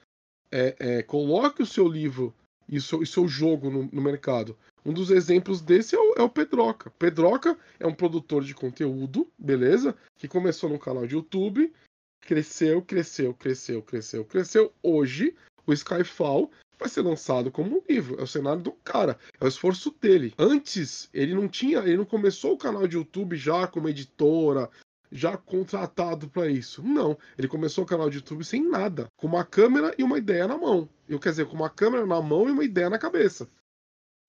[0.51, 2.35] é, é, coloque o seu livro
[2.69, 4.57] e o seu, e seu jogo no, no, mercado.
[4.85, 6.91] Um dos exemplos desse é o, é o, Pedroca.
[6.99, 9.97] Pedroca é um produtor de conteúdo, beleza?
[10.17, 11.73] Que começou no canal de YouTube,
[12.21, 14.73] cresceu, cresceu, cresceu, cresceu, cresceu.
[14.83, 15.35] Hoje,
[15.67, 18.19] o Skyfall vai ser lançado como um livro.
[18.21, 20.35] É o cenário do cara, é o esforço dele.
[20.39, 24.71] Antes, ele não tinha, ele não começou o canal de YouTube já como editora,
[25.11, 26.83] já contratado para isso.
[26.83, 30.47] Não, ele começou o canal de YouTube sem nada, com uma câmera e uma ideia
[30.47, 30.89] na mão.
[31.09, 33.49] Eu quer dizer, com uma câmera na mão e uma ideia na cabeça.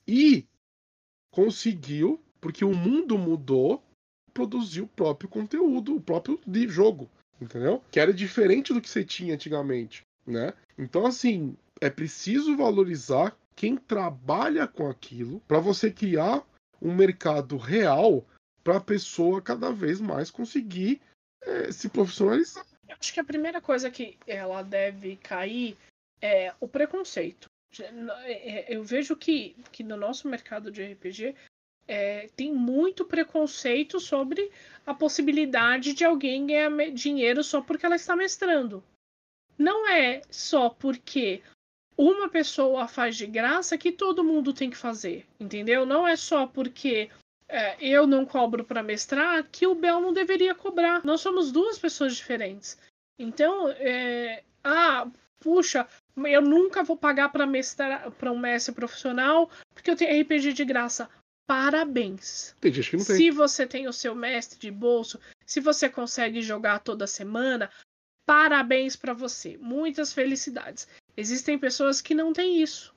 [0.07, 0.45] E
[1.31, 3.83] conseguiu, porque o mundo mudou,
[4.33, 7.09] produzir o próprio conteúdo, o próprio jogo,
[7.41, 7.83] entendeu?
[7.91, 10.53] Que era diferente do que você tinha antigamente, né?
[10.77, 16.45] Então assim, é preciso valorizar quem trabalha com aquilo para você criar
[16.79, 18.23] um mercado real
[18.67, 20.99] para a pessoa cada vez mais conseguir
[21.41, 22.65] é, se profissionalizar.
[22.85, 25.77] Eu acho que a primeira coisa que ela deve cair
[26.21, 27.47] é o preconceito.
[28.25, 31.33] É, eu vejo que, que no nosso mercado de RPG
[31.87, 34.51] é, tem muito preconceito sobre
[34.85, 38.83] a possibilidade de alguém ganhar dinheiro só porque ela está mestrando.
[39.57, 41.41] Não é só porque
[41.97, 45.85] uma pessoa faz de graça que todo mundo tem que fazer, entendeu?
[45.85, 47.09] Não é só porque
[47.49, 51.03] é, eu não cobro para mestrar, que o Bel não deveria cobrar.
[51.03, 52.77] Nós somos duas pessoas diferentes.
[53.17, 55.07] Então, é, ah,
[55.39, 55.87] puxa,
[56.25, 60.65] eu nunca vou pagar para mestrar para um mestre profissional porque eu tenho RPG de
[60.65, 61.09] graça.
[61.47, 62.53] Parabéns.
[62.59, 63.15] Tem gente que não tem.
[63.15, 67.71] Se você tem o seu mestre de bolso, se você consegue jogar toda semana,
[68.25, 69.57] parabéns para você.
[69.57, 70.87] Muitas felicidades.
[71.15, 72.93] Existem pessoas que não têm isso.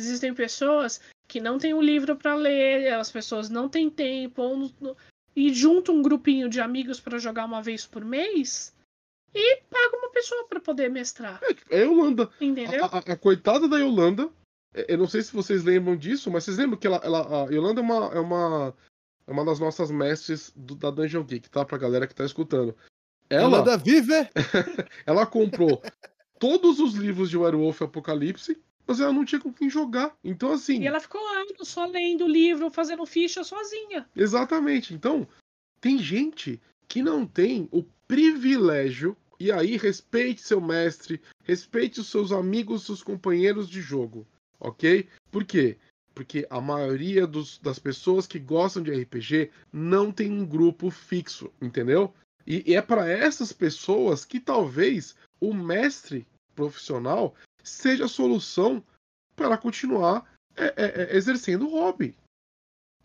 [0.00, 4.96] Existem pessoas que não têm um livro para ler, as pessoas não têm tempo, ou
[5.34, 8.74] e junta um grupinho de amigos para jogar uma vez por mês
[9.34, 11.40] e paga uma pessoa para poder mestrar.
[11.70, 12.28] É, é Yolanda.
[12.40, 12.84] Entendeu?
[12.84, 14.28] A, a, a, coitada da Yolanda,
[14.74, 17.52] é, eu não sei se vocês lembram disso, mas vocês lembram que ela, ela a
[17.52, 18.74] Yolanda é uma, é uma,
[19.26, 21.64] é uma das nossas mestres do, da Dungeon Geek, tá?
[21.64, 22.74] Pra galera que tá escutando.
[23.28, 24.28] Ela, Yolanda vive!
[25.06, 25.80] ela comprou
[26.40, 28.60] todos os livros de Werewolf Apocalipse
[28.90, 30.16] mas ela não tinha com quem jogar.
[30.24, 30.82] Então, assim.
[30.82, 34.04] E ela ficou anos só lendo o livro, fazendo ficha sozinha.
[34.16, 34.92] Exatamente.
[34.92, 35.28] Então,
[35.80, 39.16] tem gente que não tem o privilégio.
[39.38, 44.26] E aí, respeite seu mestre, respeite os seus amigos, seus companheiros de jogo,
[44.58, 45.08] ok?
[45.30, 45.78] Por quê?
[46.12, 51.50] Porque a maioria dos, das pessoas que gostam de RPG não tem um grupo fixo,
[51.62, 52.12] entendeu?
[52.44, 56.26] E, e é para essas pessoas que talvez o mestre
[56.56, 58.82] profissional seja a solução
[59.36, 62.16] para continuar é, é, é, exercendo o hobby.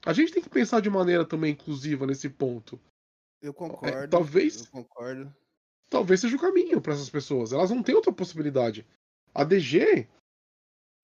[0.06, 2.80] A gente tem que pensar de maneira também inclusiva nesse ponto.
[3.42, 3.98] Eu concordo.
[3.98, 4.62] É, talvez.
[4.62, 5.36] Eu concordo.
[5.90, 7.54] Talvez seja o caminho para essas pessoas.
[7.54, 8.86] Elas não têm outra possibilidade.
[9.34, 10.08] A DG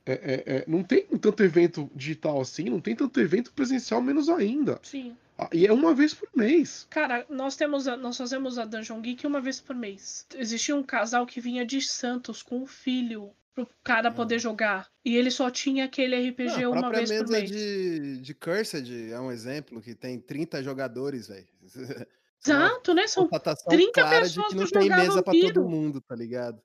[0.05, 4.29] é, é, é, não tem tanto evento digital assim, não tem tanto evento presencial menos
[4.29, 4.79] ainda.
[4.83, 5.15] Sim.
[5.37, 6.87] Ah, e é uma vez por mês.
[6.89, 10.25] Cara, nós temos a, nós fazemos a Dungeon Geek uma vez por mês.
[10.35, 14.11] Existia um casal que vinha de Santos com um filho pro cara ah.
[14.11, 14.87] poder jogar.
[15.03, 17.49] E ele só tinha aquele RPG uma vez por mês.
[17.49, 21.47] De, de Cursed é um exemplo que tem 30 jogadores, velho.
[22.43, 23.07] Exato, né?
[23.07, 26.61] São 30 pessoas que não tem mesa para todo mundo, tá ligado?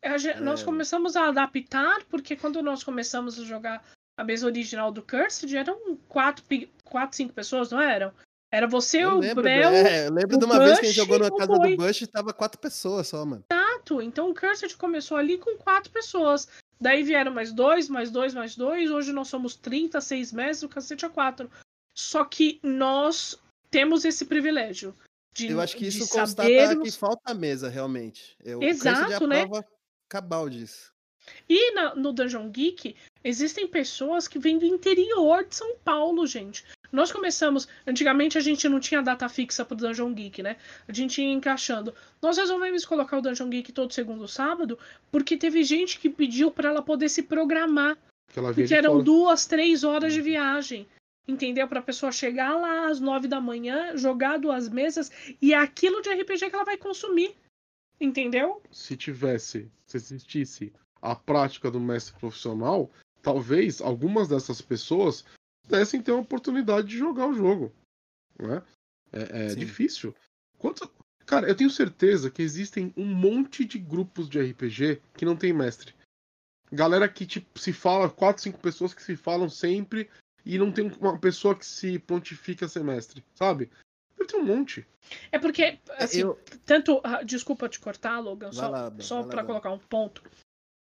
[0.00, 0.40] É.
[0.40, 3.84] Nós começamos a adaptar, porque quando nós começamos a jogar
[4.16, 6.44] a mesa original do Cursed, eram 4,
[6.84, 8.12] 4 5 pessoas, não eram?
[8.50, 9.70] Era você, eu o lembro, Bel.
[9.70, 12.02] É, eu lembro de uma Bush, vez que a gente jogou na casa do Bush
[12.02, 13.44] e tava quatro pessoas só, mano.
[14.02, 16.48] Então o Cursed começou ali com quatro pessoas.
[16.80, 18.90] Daí vieram mais dois, mais dois, mais dois.
[18.90, 21.50] Hoje nós somos 36 meses, o cacete é quatro.
[21.94, 23.38] Só que nós
[23.70, 24.94] temos esse privilégio.
[25.34, 26.94] De, eu acho que isso constata sabermos...
[26.94, 28.36] que falta mesa, realmente.
[28.44, 29.44] Eu, Exato, né?
[30.08, 30.92] cabal disso.
[31.48, 36.64] E na, no Dungeon Geek, existem pessoas que vêm do interior de São Paulo, gente.
[36.90, 37.68] Nós começamos.
[37.86, 40.56] Antigamente a gente não tinha data fixa pro Dungeon Geek, né?
[40.86, 41.94] A gente ia encaixando.
[42.20, 44.78] Nós resolvemos colocar o Dungeon Geek todo segundo sábado,
[45.10, 47.96] porque teve gente que pediu para ela poder se programar.
[48.32, 49.04] porque eram fora.
[49.04, 50.86] duas, três horas de viagem.
[51.26, 51.68] Entendeu?
[51.68, 55.12] Pra pessoa chegar lá às nove da manhã, jogar duas mesas,
[55.42, 57.34] e é aquilo de RPG que ela vai consumir.
[58.00, 58.62] Entendeu?
[58.70, 60.72] Se tivesse, se existisse
[61.02, 65.24] a prática do mestre profissional, talvez algumas dessas pessoas
[65.68, 67.72] pudessem ter uma oportunidade de jogar o jogo.
[68.38, 68.62] Né?
[69.12, 70.14] É, é difícil.
[70.58, 70.90] Quanto...
[71.26, 75.52] Cara, eu tenho certeza que existem um monte de grupos de RPG que não tem
[75.52, 75.94] mestre.
[76.72, 80.08] Galera que tipo, se fala, quatro, cinco pessoas que se falam sempre
[80.44, 83.70] e não tem uma pessoa que se prontifica a ser mestre, sabe?
[84.16, 84.86] Deve ter um monte.
[85.30, 86.38] É porque, assim, eu...
[86.64, 87.00] tanto.
[87.04, 89.44] ah, Desculpa te cortar, Logan, Vai só, lá, só Bel.
[89.44, 90.22] colocar um ponto.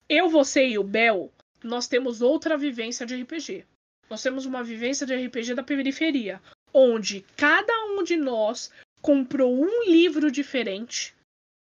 [0.08, 1.32] Eu, você e o Bel,
[1.64, 3.66] nós temos outra vivência de RPG.
[4.14, 6.40] Nós temos uma vivência de RPG da periferia,
[6.72, 11.16] onde cada um de nós comprou um livro diferente.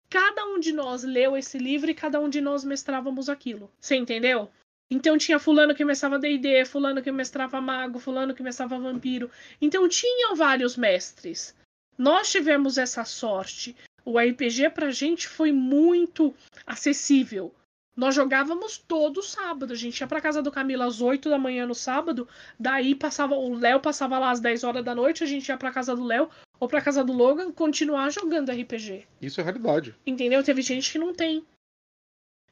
[0.09, 3.71] Cada um de nós leu esse livro e cada um de nós mestrávamos aquilo.
[3.79, 4.51] Você entendeu?
[4.91, 9.31] Então tinha fulano que mestrava D&D, fulano que mestrava mago, fulano que mestrava vampiro.
[9.61, 11.55] Então tinham vários mestres.
[11.99, 13.77] Nós tivemos essa sorte.
[14.03, 16.35] O RPG pra gente foi muito
[16.67, 17.55] acessível.
[17.97, 19.73] Nós jogávamos todo sábado.
[19.73, 22.29] A gente ia pra casa do Camilo às 8 da manhã no sábado.
[22.59, 25.73] Daí passava o Léo passava lá às 10 horas da noite, a gente ia pra
[25.73, 29.07] casa do Léo ou pra casa do Logan continuar jogando RPG.
[29.21, 29.95] Isso é realidade.
[30.07, 30.43] Entendeu?
[30.43, 31.45] Teve gente que não tem.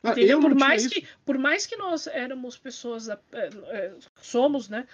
[0.02, 0.94] Ah, não Por mais, isso.
[0.94, 4.86] que, por mais que nós éramos pessoas da, é, somos, né?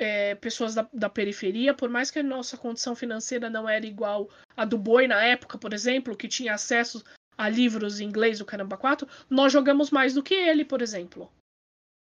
[0.00, 4.30] é, pessoas da, da periferia, por mais que a nossa condição financeira não era igual
[4.56, 7.04] a do Boi na época, por exemplo, que tinha acesso
[7.42, 11.30] a livros em inglês, o Caramba 4, nós jogamos mais do que ele, por exemplo.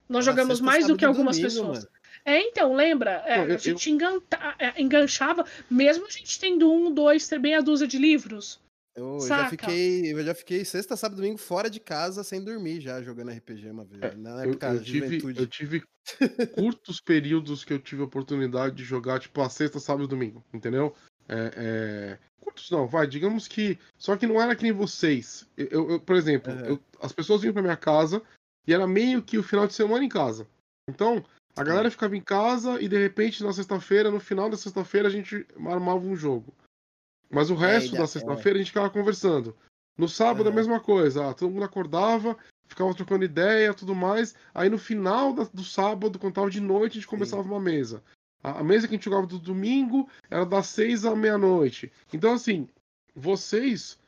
[0.09, 1.78] Nós Era jogamos mais do que algumas domingo, pessoas.
[1.84, 1.89] mano.
[2.24, 3.22] É, então, lembra?
[3.26, 7.61] É, Não, eu- a gente enganta- é, enganchava, mesmo a gente tendo um, dois, meia
[7.61, 8.61] dúzia de livros.
[8.97, 9.43] Eu Saca?
[9.43, 13.30] já fiquei, eu já fiquei sexta, sábado, domingo fora de casa sem dormir já jogando
[13.30, 14.01] RPG uma vez.
[14.03, 15.41] É, na Eu, época eu da tive, juventude.
[15.41, 15.82] eu tive
[16.57, 20.43] curtos períodos que eu tive a oportunidade de jogar, tipo, a sexta, sábado e domingo,
[20.55, 20.95] entendeu?
[21.29, 23.79] É, é, Curtos não, vai, digamos que.
[23.99, 25.47] Só que não era que nem vocês.
[25.57, 26.66] Eu, eu- por exemplo, Aham.
[26.66, 28.22] eu- as pessoas vinham pra minha casa
[28.66, 30.47] e era meio que o final de semana em casa.
[30.89, 31.24] Então,
[31.57, 35.11] a galera ficava em casa e de repente na sexta-feira, no final da sexta-feira, a
[35.11, 36.55] gente armava um jogo.
[37.29, 38.07] Mas o resto ainda- da é.
[38.07, 39.57] sexta-feira a gente ficava conversando.
[39.99, 40.57] No sábado a Aham.
[40.57, 41.31] mesma coisa.
[41.31, 42.37] Ah, todo mundo acordava,
[42.68, 44.35] ficava trocando ideia, tudo mais.
[44.55, 48.03] Aí no final da- do sábado, quando tava de noite, a gente começava uma mesa.
[48.47, 51.91] A, a mesa que a gente jogava do domingo era das seis à meia-noite.
[52.13, 52.69] Então, assim,
[53.13, 53.99] vocês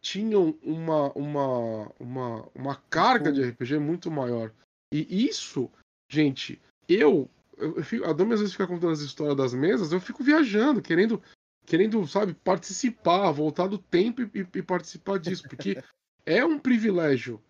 [0.00, 4.52] tinham uma, uma, uma, uma carga de RPG muito maior.
[4.92, 5.70] E isso,
[6.10, 7.30] gente, eu.
[7.56, 10.82] eu, fico, a Dami às vezes fica contando as histórias das mesas, eu fico viajando,
[10.82, 11.22] querendo,
[11.64, 15.76] querendo, sabe, participar, voltar do tempo e, e- e participar disso, porque
[16.26, 17.40] é um privilégio,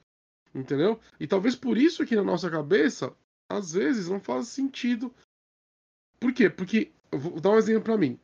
[0.55, 1.01] entendeu?
[1.18, 3.14] E talvez por isso que na nossa cabeça,
[3.51, 5.14] às vezes, não faz sentido.
[6.26, 6.50] Por quê?
[6.50, 8.18] Porque, vou dar um exemplo pra mim.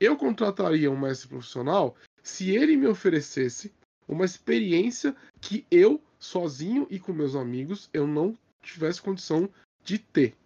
[0.00, 3.72] Eu contrataria um mestre profissional se ele me oferecesse
[4.08, 9.48] uma experiência que eu, sozinho e com meus amigos, eu não tivesse condição
[9.84, 10.36] de ter.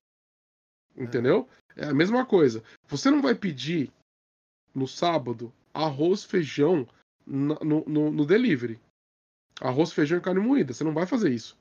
[0.94, 1.48] Entendeu?
[1.74, 2.62] É a mesma coisa.
[2.86, 3.90] Você não vai pedir
[4.74, 6.86] no sábado arroz, feijão
[7.26, 8.78] no, no, no delivery.
[9.58, 10.74] Arroz, feijão e carne moída.
[10.74, 11.56] Você não vai fazer isso.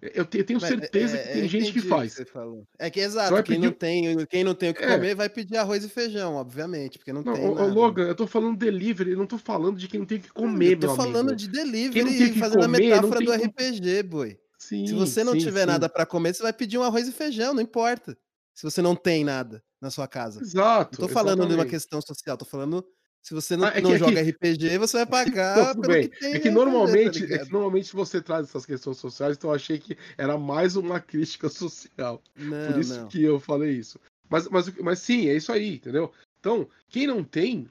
[0.00, 2.14] Eu te- eu tenho Mas, certeza é, que é, tem eu gente que faz.
[2.32, 2.66] falou.
[2.78, 4.86] É que exato, vai quem pedir não, tem, quem não tem o que É.
[4.86, 7.66] comer vai pedir arroz e feijão, obviamente, porque não Não, tem ô.
[7.66, 10.72] Logan, eu tô falando delivery, não tô falando de quem não tem o que comer,
[10.72, 11.34] eu tô falando amigo.
[11.34, 11.48] de
[11.90, 14.38] Quem não delivery tem que fazendo a comer, não metáfora tem do RPG, boi.
[14.58, 15.66] Sim, Se você não sim, tiver sim.
[15.66, 18.16] nada pra comer, você vai pedir um arroz e feijão, não importa.
[18.54, 20.40] Se você não tem nada na sua casa.
[20.40, 20.90] Exato.
[20.90, 21.70] Não tô falando de uma exatamente.
[21.70, 22.84] questão social, tô falando
[23.28, 25.82] se você não, Ah, é que- não é que- joga RPG, você vai pagar Não,
[25.82, 26.08] bem.
[26.08, 29.50] que É que RPG, normalmente, tá é que normalmente você traz essas questões sociais, então
[29.50, 32.22] eu achei que era mais uma crítica social.
[32.34, 33.08] Não, Por isso não.
[33.08, 34.00] que eu falei isso.
[34.30, 36.10] Mas, mas, mas sim, é isso aí, entendeu?
[36.40, 37.68] Então, quem não tem,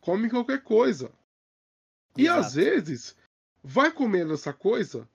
[0.00, 1.10] come qualquer coisa.
[2.16, 2.40] E Exato.
[2.40, 3.16] às vezes,
[3.62, 5.08] vai comendo essa coisa,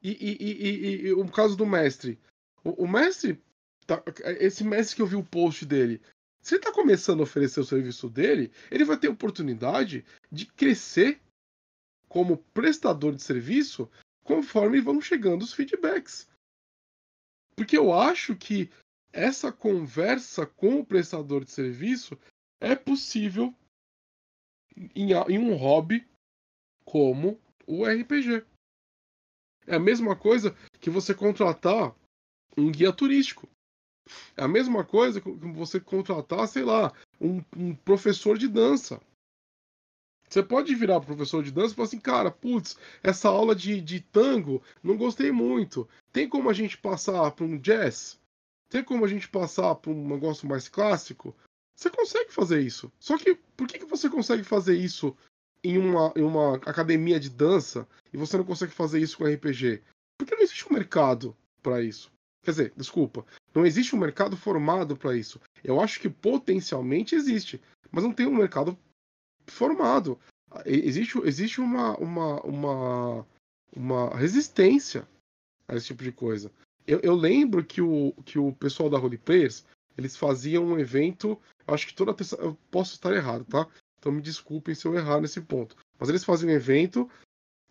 [0.00, 2.18] e, e, e, e- e o caso do mestre.
[2.62, 3.40] O, o mestre,
[3.86, 4.02] tá-
[4.38, 6.00] esse mestre que eu vi o post dele,
[6.40, 11.20] se ele tá começando a oferecer o serviço dele, ele vai ter oportunidade de crescer
[12.08, 13.90] como prestador de serviço
[14.24, 16.28] conforme vão chegando os feedbacks.
[17.54, 18.70] Porque eu acho que
[19.12, 22.18] essa conversa com o prestador de serviço
[22.60, 23.54] é possível
[24.94, 26.06] em, em um hobby
[26.84, 28.46] como o RPG.
[29.66, 31.94] É a mesma coisa que você contratar
[32.56, 33.48] um guia turístico.
[34.36, 39.00] É a mesma coisa que você contratar, sei lá, um, um professor de dança.
[40.28, 44.00] Você pode virar professor de dança e falar assim, cara, putz, essa aula de, de
[44.00, 45.88] tango não gostei muito.
[46.12, 48.20] Tem como a gente passar para um jazz?
[48.68, 51.34] Tem como a gente passar para um negócio mais clássico?
[51.74, 52.92] Você consegue fazer isso.
[52.98, 55.16] Só que por que, que você consegue fazer isso
[55.64, 59.82] em uma, em uma academia de dança e você não consegue fazer isso com RPG?
[60.18, 62.12] Porque não existe um mercado para isso.
[62.42, 65.40] Quer dizer, desculpa, não existe um mercado formado para isso.
[65.62, 67.60] Eu acho que potencialmente existe,
[67.90, 68.78] mas não tem um mercado
[69.46, 70.18] formado.
[70.64, 73.26] Existe, existe uma, uma, uma,
[73.74, 75.06] uma resistência
[75.66, 76.50] a esse tipo de coisa.
[76.86, 79.64] Eu, eu lembro que o, que o pessoal da Holy Players,
[79.96, 83.66] eles faziam um evento, acho que toda terça, eu posso estar errado, tá?
[83.98, 85.76] Então me desculpem se eu errar nesse ponto.
[85.98, 87.10] Mas eles faziam um evento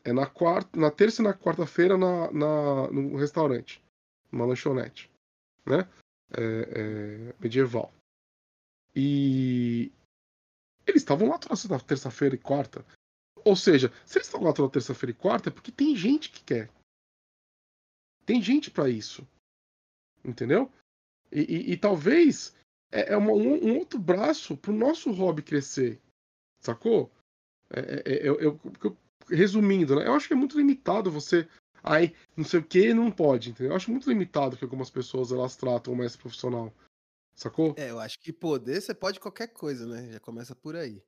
[0.03, 3.82] é na quarta, na terça e na quarta-feira na, na, no restaurante,
[4.32, 5.09] numa lanchonete,
[5.65, 5.88] né?
[6.32, 7.93] É, é, medieval.
[8.95, 9.91] E
[10.86, 12.86] eles estavam lá toda terça-feira e quarta.
[13.45, 16.43] Ou seja, se eles estão lá toda terça-feira e quarta, é porque tem gente que
[16.43, 16.69] quer.
[18.25, 19.25] Tem gente para isso.
[20.23, 20.71] Entendeu?
[21.32, 22.55] E, e, e talvez
[22.91, 26.01] é, é uma, um, um, outro braço pro nosso hobby crescer.
[26.59, 27.11] Sacou?
[27.69, 28.97] É, é, é eu, eu,
[29.30, 30.07] resumindo, né?
[30.07, 31.47] Eu acho que é muito limitado você.
[31.89, 33.71] Ai, não sei o que, não pode, entendeu?
[33.71, 36.73] Eu acho muito limitado que algumas pessoas elas tratam o mestre profissional.
[37.33, 37.75] Sacou?
[37.77, 40.11] É, eu acho que poder você pode qualquer coisa, né?
[40.11, 41.01] Já começa por aí.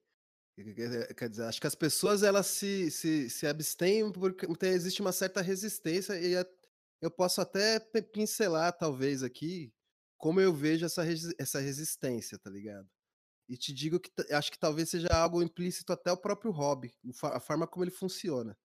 [1.15, 5.41] Quer dizer, acho que as pessoas elas se, se, se abstêm porque existe uma certa
[5.41, 6.33] resistência e
[7.01, 9.73] eu posso até pincelar, talvez, aqui,
[10.17, 11.03] como eu vejo essa,
[11.37, 12.89] essa resistência, tá ligado?
[13.47, 17.39] E te digo que acho que talvez seja algo implícito até o próprio hobby, a
[17.39, 18.55] forma como ele funciona.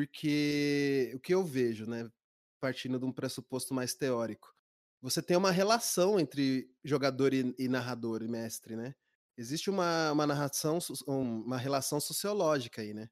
[0.00, 2.10] Porque o que eu vejo, né,
[2.58, 4.54] partindo de um pressuposto mais teórico,
[5.02, 8.94] você tem uma relação entre jogador e, e narrador e mestre, né?
[9.36, 13.10] Existe uma, uma narração, uma relação sociológica aí, né?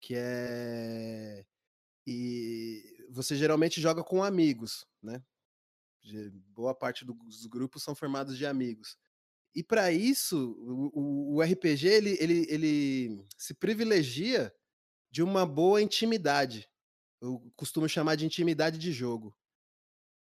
[0.00, 1.44] Que é.
[2.06, 5.22] E você geralmente joga com amigos, né?
[6.54, 8.96] Boa parte dos grupos são formados de amigos.
[9.54, 14.50] E para isso, o, o, RPG ele, ele, ele se privilegia
[15.10, 16.68] de uma boa intimidade.
[17.20, 19.34] Eu costumo chamar de intimidade de jogo.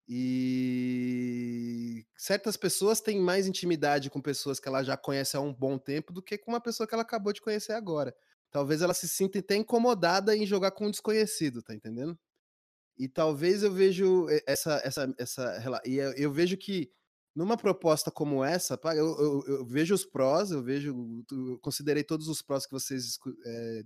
[0.06, 5.78] E certas pessoas têm mais intimidade com pessoas que ela já conhece há um bom
[5.78, 8.14] tempo do que com uma pessoa que ela acabou de conhecer agora.
[8.50, 12.18] Talvez ela se sinta até incomodada em jogar com um desconhecido, tá entendendo?
[12.96, 16.92] E talvez eu vejo essa essa essa e eu, vejo que
[17.34, 22.28] numa proposta como essa, eu, eu, eu, vejo os prós, eu vejo, eu considerei todos
[22.28, 23.82] os prós que vocês é,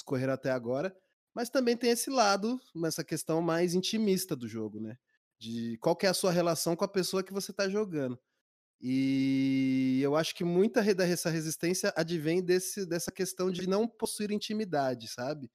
[0.00, 0.94] discorreram até agora,
[1.34, 4.96] mas também tem esse lado, nessa questão mais intimista do jogo, né?
[5.40, 8.20] de qual é a sua relação com a pessoa que você está jogando.
[8.80, 15.08] E eu acho que muita dessa resistência advém desse, dessa questão de não possuir intimidade,
[15.08, 15.50] sabe?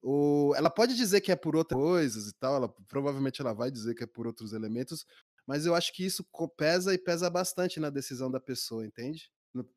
[0.00, 3.70] Ou ela pode dizer que é por outras coisas e tal, ela provavelmente ela vai
[3.70, 5.04] dizer que é por outros elementos,
[5.46, 6.24] mas eu acho que isso
[6.56, 9.30] pesa e pesa bastante na decisão da pessoa, entende?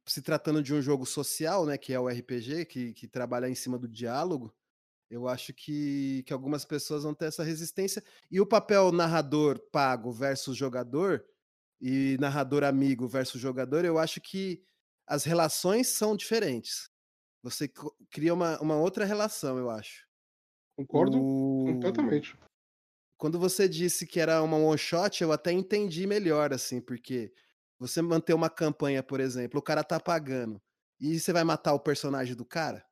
[0.05, 3.55] Se tratando de um jogo social, né, que é o RPG, que, que trabalha em
[3.55, 4.53] cima do diálogo,
[5.09, 8.03] eu acho que, que algumas pessoas vão ter essa resistência.
[8.29, 11.25] E o papel narrador pago versus jogador,
[11.81, 14.63] e narrador amigo versus jogador, eu acho que
[15.07, 16.89] as relações são diferentes.
[17.43, 17.69] Você
[18.11, 20.07] cria uma, uma outra relação, eu acho.
[20.77, 21.65] Concordo o...
[21.65, 22.37] completamente.
[23.17, 27.33] Quando você disse que era uma one shot, eu até entendi melhor, assim, porque
[27.81, 30.61] você manter uma campanha, por exemplo, o cara tá pagando,
[30.99, 32.85] e você vai matar o personagem do cara?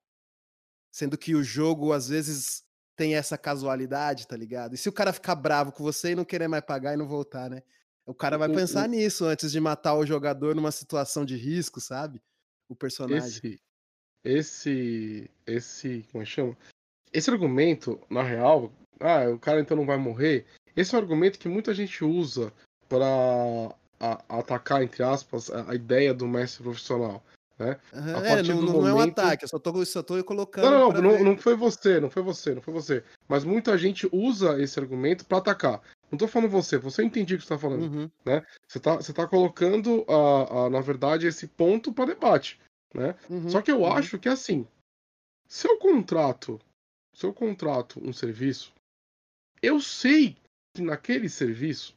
[0.91, 2.63] Sendo que o jogo, às vezes,
[2.95, 4.73] tem essa casualidade, tá ligado?
[4.73, 7.07] E se o cara ficar bravo com você e não querer mais pagar e não
[7.07, 7.61] voltar, né?
[8.03, 12.19] O cara vai pensar nisso antes de matar o jogador numa situação de risco, sabe?
[12.67, 13.27] O personagem.
[13.27, 13.61] Esse.
[14.23, 15.31] Esse.
[15.45, 16.07] Esse.
[16.11, 16.57] Como é que chama?
[17.13, 20.47] Esse argumento, na real, ah, o cara então não vai morrer.
[20.75, 22.51] Esse é um argumento que muita gente usa
[22.87, 27.23] para atacar, entre aspas, a, a ideia do mestre profissional.
[27.59, 27.77] Né?
[27.91, 28.87] Uhum, é, não, não momento...
[28.87, 30.63] é um ataque, eu só tô, só tô colocando.
[30.63, 33.03] Não, não, não, não, foi você, não foi você, não foi você.
[33.27, 35.81] Mas muita gente usa esse argumento para atacar.
[36.09, 37.83] Não tô falando você, você entendi o que você tá falando.
[37.83, 38.09] Uhum.
[38.23, 38.45] Né?
[38.65, 42.57] Você, tá, você tá colocando, a, a, na verdade, esse ponto para debate.
[42.93, 43.13] Né?
[43.29, 43.91] Uhum, Só que eu uhum.
[43.91, 44.65] acho que assim,
[45.45, 46.59] se eu contrato,
[47.13, 48.71] se eu contrato um serviço,
[49.61, 50.37] eu sei
[50.73, 51.93] que naquele serviço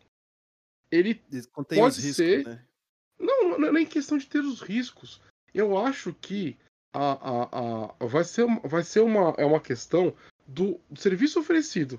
[0.93, 1.21] ele
[1.51, 2.45] Contém pode riscos, ser.
[2.47, 2.65] Né?
[3.19, 5.21] Não, não é nem questão de ter os riscos.
[5.55, 6.57] Eu acho que
[6.93, 10.15] a, a, a, vai ser, vai ser uma, é uma questão
[10.47, 11.99] do, do serviço oferecido.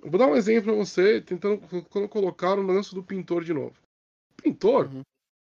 [0.00, 1.58] vou dar um exemplo para você, tentando
[1.88, 3.80] quando colocar o lance do pintor de novo.
[4.32, 5.02] O pintor, uhum.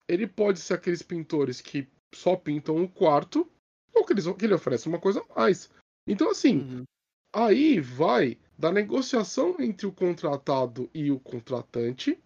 [0.07, 3.51] ele pode ser aqueles pintores que só pintam o quarto,
[3.95, 5.71] ou que, eles, que ele oferece uma coisa a mais.
[6.07, 6.85] Então, assim, uhum.
[7.33, 12.19] aí vai da negociação entre o contratado e o contratante,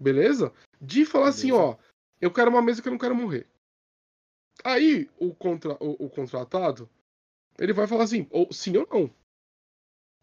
[0.00, 0.52] beleza?
[0.80, 1.38] De falar beleza.
[1.38, 1.76] assim, ó,
[2.20, 3.46] eu quero uma mesa que eu não quero morrer.
[4.64, 6.88] Aí o, contra, o, o contratado
[7.58, 9.14] ele vai falar assim, ou sim ou não.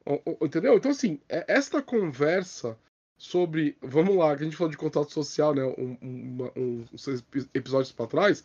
[0.05, 0.75] Ou, ou, entendeu?
[0.75, 2.77] Então, assim, é, esta conversa
[3.17, 3.77] sobre.
[3.81, 5.63] Vamos lá, que a gente falou de contato social, né?
[5.63, 7.07] Um, um, um, uns
[7.53, 8.43] episódios para trás.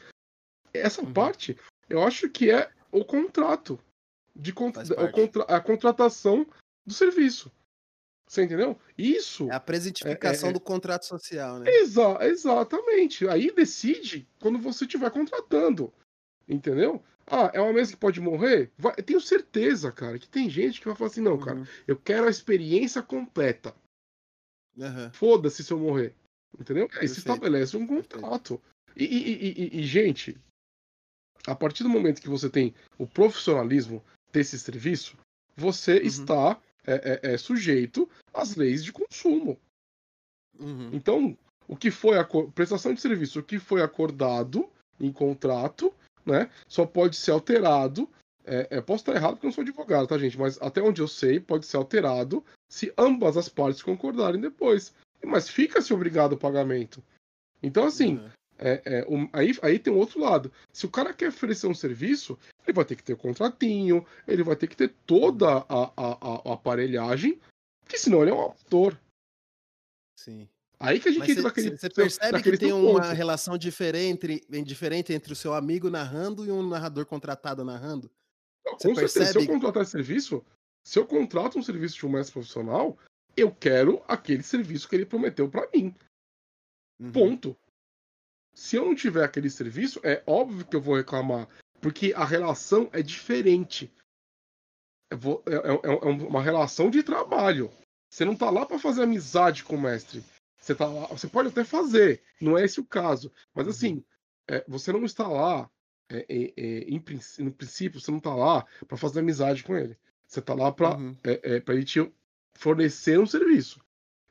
[0.74, 1.12] essa Uhum.
[1.12, 1.57] parte
[1.89, 3.78] eu acho que é o contrato
[4.35, 4.72] de con-
[5.47, 6.47] a contratação
[6.87, 7.53] do serviço.
[8.33, 8.78] Você entendeu?
[8.97, 11.70] Isso É a presentificação É, é, do contrato social, né?
[11.70, 13.28] Exa- exatamente.
[13.28, 15.93] Aí decide quando você estiver contratando.
[16.49, 17.05] Entendeu?
[17.26, 18.70] Ah, é uma mesa que pode morrer?
[18.78, 21.66] Vai- eu tenho certeza, cara, que tem gente que vai falar assim: não, cara, Uhum.
[21.87, 23.74] eu quero a experiência completa.
[24.80, 25.11] Aham.
[25.12, 26.14] Foda-se se eu morrer.
[26.59, 26.89] Entendeu?
[26.95, 28.59] Aí se estabelece um contrato.
[28.97, 30.39] E, e- e- e- e, gente,
[31.47, 34.03] a partir do momento que você tem o profissionalismo
[34.33, 35.18] desse serviço,
[35.55, 36.07] você Uhum.
[36.07, 39.59] está é, é- é sujeito às leis de consumo.
[40.59, 40.91] Uhum.
[40.93, 42.24] Então, o que foi a
[42.55, 44.68] prestação de serviço, o que foi acordado
[45.01, 45.93] em contrato,
[46.24, 48.09] né, só pode ser alterado.
[48.45, 50.39] É, é, posso estar errado porque eu não sou advogado, tá, gente?
[50.39, 54.93] Mas até onde eu sei, pode ser alterado se ambas as partes concordarem depois.
[55.24, 57.03] Mas fica-se obrigado ao pagamento.
[57.62, 58.30] Então, assim, Uhum.
[58.62, 60.52] É, é, um- aí, aí tem um outro lado.
[60.72, 64.42] Se o cara quer oferecer um serviço, ele vai ter que ter o contratinho, ele
[64.42, 67.40] vai ter que ter toda a, a, a- aparelhagem,
[67.80, 68.98] porque senão ele é um autor.
[70.18, 70.48] Sim.
[70.78, 71.76] Aí que a gente entra naquele.
[71.76, 73.12] você percebe naquele que tem uma ponto.
[73.14, 78.10] relação diferente, diferente entre o seu amigo narrando e um narrador contratado narrando?
[78.64, 80.44] Não, com certeza, se eu percebe- contratar serviço,
[80.84, 82.98] se eu contrato um serviço de um mestre profissional,
[83.36, 85.94] eu quero aquele serviço que ele prometeu pra mim.
[87.00, 87.12] Uhum.
[87.12, 87.56] Ponto.
[88.55, 91.48] Se eu não tiver aquele serviço, é óbvio que eu vou reclamar,
[91.80, 93.90] porque a relação é diferente.
[95.14, 97.70] Vou- É, é- é uma relação de trabalho.
[98.11, 100.22] Você não tá lá pra fazer amizade com o mestre.
[100.59, 103.32] Você tá lá, você pode até fazer, não é esse o caso.
[103.55, 103.70] Mas Uhum.
[103.70, 104.05] assim,
[104.48, 105.68] é, você não está lá,
[106.09, 107.03] é, é, é, em
[107.38, 109.96] no princípio, você não tá lá pra fazer amizade com ele.
[110.26, 111.16] Você tá lá pra, Uhum.
[111.24, 112.11] é, é, ele te
[112.55, 113.82] fornecer um serviço.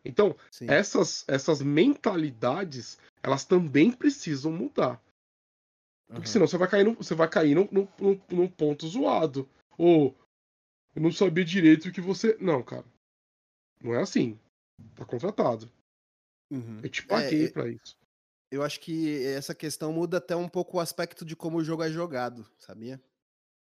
[0.04, 0.66] Então, Sim.
[0.70, 5.02] essas, essas mentalidades, elas também precisam mudar.
[6.08, 6.34] Porque Uhum.
[6.34, 9.48] senão você vai cair, no, você vai cair num, num, num- num ponto zoado.
[9.78, 10.16] Ou
[10.96, 12.38] eu não sabia direito o que você.
[12.42, 12.86] Não, cara.
[13.82, 14.38] Não é assim.
[14.96, 15.72] Tá contratado.
[16.52, 16.82] Uhum.
[16.84, 17.96] Eu te paguei É, pra isso.
[18.52, 21.84] Eu acho que essa questão muda até um pouco o aspecto de como o jogo
[21.84, 23.02] é jogado, sabia?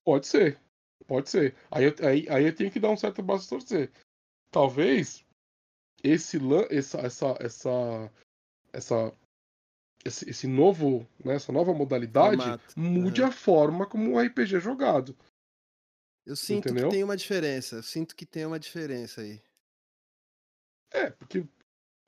[0.04, 0.60] Pode ser.
[1.06, 1.56] Pode ser.
[1.70, 3.92] Aí eu, aí, aí eu tenho que dar um certo braço torcer.
[4.50, 5.23] Talvez
[6.04, 6.38] esse
[6.70, 8.12] essa essa essa
[8.74, 9.14] essa
[10.06, 12.76] esse, esse novo, né, essa nova modalidade Formato.
[12.76, 13.30] mude Aham.
[13.30, 15.16] a forma como o RPG é jogado.
[16.26, 16.90] Eu sinto Entendeu?
[16.90, 17.78] que tem uma diferença.
[17.78, 19.42] Eu sinto que tem uma diferença aí.
[20.92, 21.46] É, porque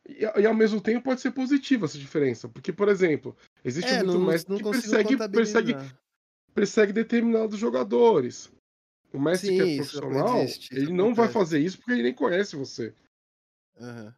[0.07, 3.97] e, e ao mesmo tempo pode ser positiva essa diferença, porque por exemplo, existe É,
[4.03, 5.75] muito não, mestre não que persegue, persegue
[6.53, 8.51] persegue determinados jogadores.
[9.13, 12.13] O mestre que Sim, é isso profissional, ele não vai fazer isso porque ele nem
[12.13, 12.93] conhece você.
[13.79, 14.15] Aham.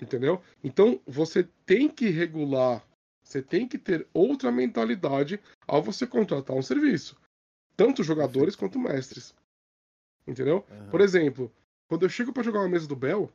[0.00, 0.42] Entendeu?
[0.62, 2.84] Então você tem que regular,
[3.22, 7.16] você tem que ter outra mentalidade ao você contratar um serviço.
[7.76, 9.34] Tanto jogadores quanto mestres.
[10.26, 10.64] Entendeu?
[10.70, 10.90] aham.
[10.90, 11.52] Por exemplo,
[11.88, 13.30] quando eu chego pra jogar uma mesa do Bel,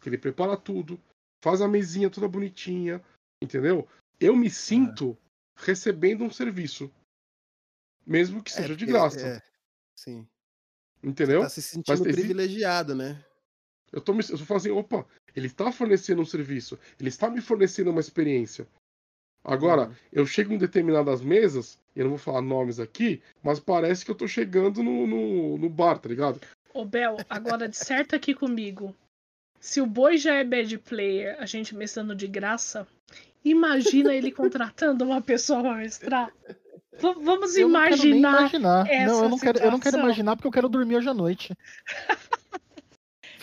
[0.00, 1.00] que ele prepara tudo,
[1.42, 3.02] faz a mesinha toda bonitinha,
[3.42, 3.88] entendeu?
[4.20, 5.16] Eu me sinto
[5.56, 6.90] recebendo um serviço.
[8.06, 9.20] Mesmo que É, seja de porque- graça.
[9.26, 9.42] é,
[9.96, 10.28] sim.
[11.02, 11.40] Entendeu?
[11.42, 13.24] Tá se sentindo existe- privilegiado, né?
[13.94, 17.30] Eu tô, me, eu tô falando assim, opa, ele está fornecendo um serviço, ele está
[17.30, 18.66] me fornecendo uma experiência.
[19.44, 19.94] Agora, Uhum.
[20.12, 24.10] eu chego em determinadas mesas, e eu não vou falar nomes aqui, mas parece que
[24.10, 26.40] eu tô chegando no, no, no bar, tá ligado?
[26.72, 28.94] Ô, Bel, agora disserta aqui comigo.
[29.60, 32.86] Se o boi já é bad player, a gente mestrando de graça,
[33.44, 36.32] imagina ele contratando uma pessoa pra mestrar.
[36.98, 38.40] V- vamos Eu não quero nem imaginar.
[38.40, 38.90] imaginar.
[38.90, 41.14] essa Não, eu não quero, eu não quero imaginar porque eu quero dormir hoje à
[41.14, 41.54] noite.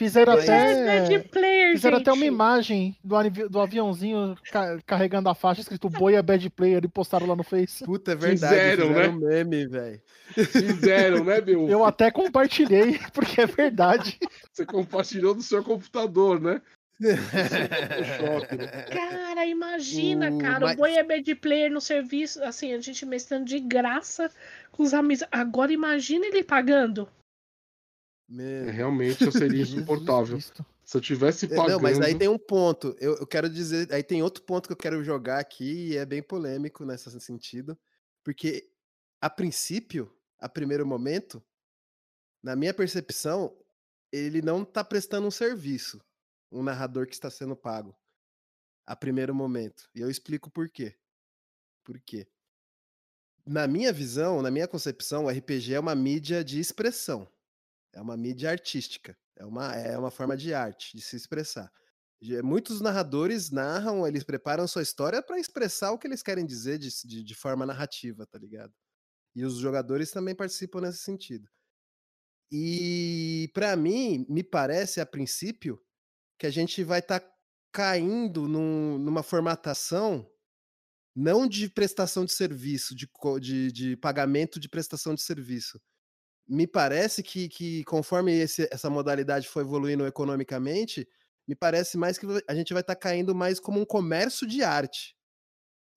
[0.02, 1.20] Fizeram Mas- Já é até.
[1.20, 2.10] player, Fizeram gente.
[2.10, 6.50] até uma imagem do, avi- do aviãozinho ca- carregando a faixa escrito Boi é bad
[6.50, 7.86] player e postaram lá no Face.
[7.86, 8.52] Puta, é verdade.
[8.54, 10.02] Fizeram, Fizeram, um meme, velho.
[10.34, 11.70] Fizeram, né, meu?
[11.70, 14.18] Eu até compartilhei, porque é verdade.
[14.52, 16.60] Você compartilhou do seu computador, né?
[17.00, 17.16] Né?
[18.92, 20.60] Cara, imagina, O- cara.
[20.66, 24.32] mas- O boi é bad player no serviço, assim, a gente mestrando de graça
[24.72, 25.24] com os amigos.
[25.32, 27.08] Agora imagina ele pagando.
[28.32, 30.40] Meu É, Realmente eu seria insuportável.
[30.40, 31.72] Se eu tivesse É, pagando.
[31.74, 32.96] Não, mas aí tem um ponto.
[33.00, 33.92] Eu, eu quero dizer.
[33.94, 37.78] Aí tem outro ponto que eu quero jogar aqui e é bem polêmico nesse sentido.
[38.24, 38.70] Porque,
[39.20, 41.44] a princípio, a primeiro momento,
[42.42, 43.58] na minha percepção,
[44.12, 46.02] ele não está prestando um serviço.
[46.50, 47.96] Um narrador que está sendo pago.
[48.86, 49.90] A primeiro momento.
[49.94, 50.96] E eu explico por quê.
[51.84, 52.28] Por quê?
[53.46, 57.28] Na minha visão, na minha concepção, o RPG é uma mídia de expressão.
[57.94, 59.18] É uma mídia artística.
[59.38, 61.72] É uma, é uma forma de arte, de se expressar.
[62.44, 66.90] Muitos narradores narram, eles preparam sua história para expressar o que eles querem dizer de,
[67.04, 68.72] de, de forma narrativa, tá ligado?
[69.36, 71.50] E os jogadores também participam nesse sentido.
[72.52, 75.82] E para mim, me parece a princípio
[76.38, 77.24] que a gente vai estar
[77.72, 80.30] caindo num- numa formatação
[81.16, 85.82] não de prestação de serviço, de, de, de pagamento de prestação de serviço.
[86.52, 91.08] Me parece que, que conforme esse- essa modalidade for evoluindo economicamente,
[91.48, 95.16] me parece mais que a gente vai estar caindo mais como um comércio de arte.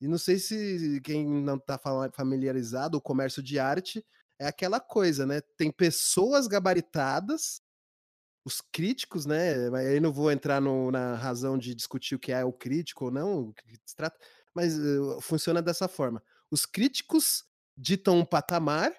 [0.01, 1.79] E não sei se quem não está
[2.15, 4.05] familiarizado, o comércio de arte
[4.41, 5.41] é aquela coisa, né?
[5.59, 7.63] Tem pessoas gabaritadas,
[8.45, 9.55] os críticos, né?
[9.77, 13.11] Aí não vou entrar no- na razão de discutir o que é o crítico ou
[13.11, 14.19] não, que se trata,
[14.55, 16.23] mas eh, funciona dessa forma.
[16.51, 17.45] Os críticos
[17.77, 18.93] ditam um patamar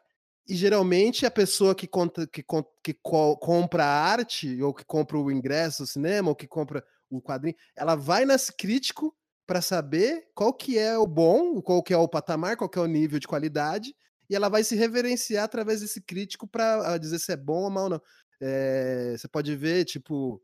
[0.48, 2.44] e geralmente a pessoa que, conta, que,
[2.84, 6.84] que co- compra a arte, ou que compra o ingresso do cinema, ou que compra
[7.10, 9.16] o quadrinho, ela vai nesse crítico
[9.48, 12.82] para saber qual que é o bom, qual que é o patamar, qual que é
[12.82, 13.96] o nível de qualidade,
[14.30, 17.90] e ela vai se reverenciar através desse crítico para dizer se é bom ou mal
[17.90, 18.02] não.
[18.42, 20.42] Eh, você pode ver, tipo,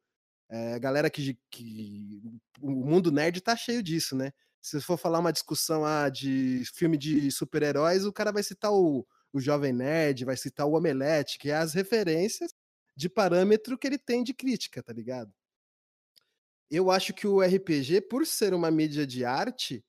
[0.49, 2.21] a galera que, que.
[2.61, 4.31] O mundo nerd tá cheio disso, né?
[4.61, 9.05] Se for falar uma discussão ah, de filme de super-heróis, o cara vai citar o,
[9.33, 12.53] o Jovem Nerd, vai citar o Omelete, que é as referências
[12.95, 15.33] de parâmetro que ele tem de crítica, tá ligado?
[16.69, 19.83] Eu acho que o RPG, por ser uma mídia de arte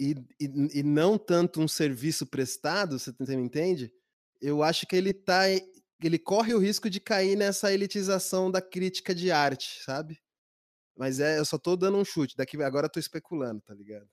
[0.00, 3.92] e, e, e não tanto um serviço prestado, você, você me entende?
[4.40, 5.44] Eu acho que ele tá.
[6.02, 10.20] Ele corre o risco de cair nessa elitização da crítica de arte, sabe?
[10.96, 12.36] Mas é, eu só tô dando um chute.
[12.36, 14.08] Daqui agora eu tô especulando, tá ligado?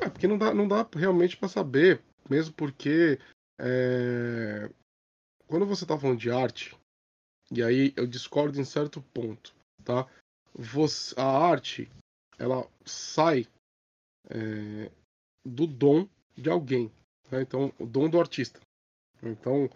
[0.00, 3.18] É, porque não dá, não dá realmente para saber, mesmo porque
[3.58, 4.70] é,
[5.48, 6.76] quando você tá falando de arte,
[7.50, 9.52] e aí eu discordo em certo ponto,
[9.84, 10.08] tá?
[10.54, 11.90] Você, a arte,
[12.38, 13.46] ela sai
[14.28, 14.90] é,
[15.44, 16.90] do dom de alguém,
[17.30, 17.42] né?
[17.42, 18.60] Então, o dom do artista.
[19.22, 19.68] Então,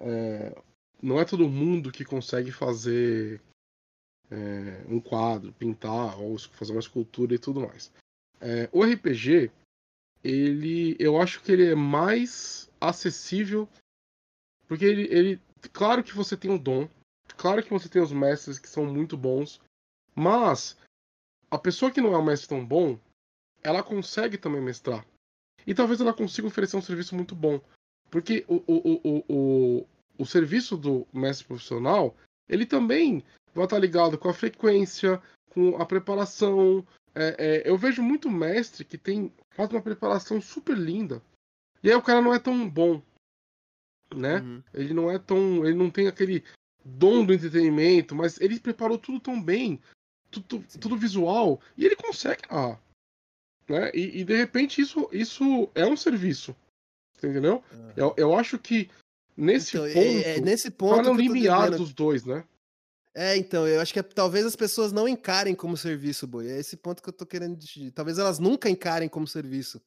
[0.00, 0.62] é,
[1.00, 3.40] não é todo mundo que consegue fazer
[4.88, 7.90] um quadro, pintar, ou fazer uma escultura e tudo mais.
[8.70, 9.50] O RPG,
[10.22, 13.68] ele, eu acho que ele é mais acessível,
[14.66, 15.42] porque ele, ele,
[15.72, 16.88] claro que você tem um dom,
[17.36, 19.60] claro que você tem os mestres que são muito bons,
[20.14, 20.76] mas
[21.50, 22.98] a pessoa que não é um mestre tão bom,
[23.62, 25.04] ela consegue também mestrar.
[25.66, 27.60] E talvez ela consiga oferecer um serviço muito bom.
[28.10, 29.86] Porque o, o, o, o,
[30.18, 32.16] o serviço do mestre profissional,
[32.48, 33.22] ele também
[33.54, 36.86] vai estar ligado com a frequência, com a preparação.
[37.14, 41.22] É, é, eu vejo muito mestre que tem faz uma preparação super linda.
[41.82, 43.02] E aí o cara não é tão bom.
[44.14, 44.40] Né?
[44.40, 44.62] Uhum.
[44.74, 45.64] Ele não é tão.
[45.64, 46.44] Ele não tem aquele
[46.84, 49.80] dom do entretenimento, mas ele preparou tudo tão bem,
[50.30, 52.78] tudo, tudo visual, e ele consegue ah,
[53.70, 53.90] né?
[53.94, 56.54] E, e, de repente isso, isso é um serviço.
[57.16, 57.62] Entendeu?
[57.72, 57.92] Uhum.
[57.96, 58.90] Eu, eu acho que
[59.36, 60.26] nesse então, ponto.
[60.26, 60.96] É, é nesse ponto.
[60.96, 62.44] Tá no tô limiar dos dois, né?
[63.14, 66.48] É, então, eu acho que é- talvez as pessoas não encarem como serviço, boi.
[66.48, 67.56] É esse ponto que eu tô querendo.
[67.56, 69.80] de- Talvez elas nunca encarem como serviço.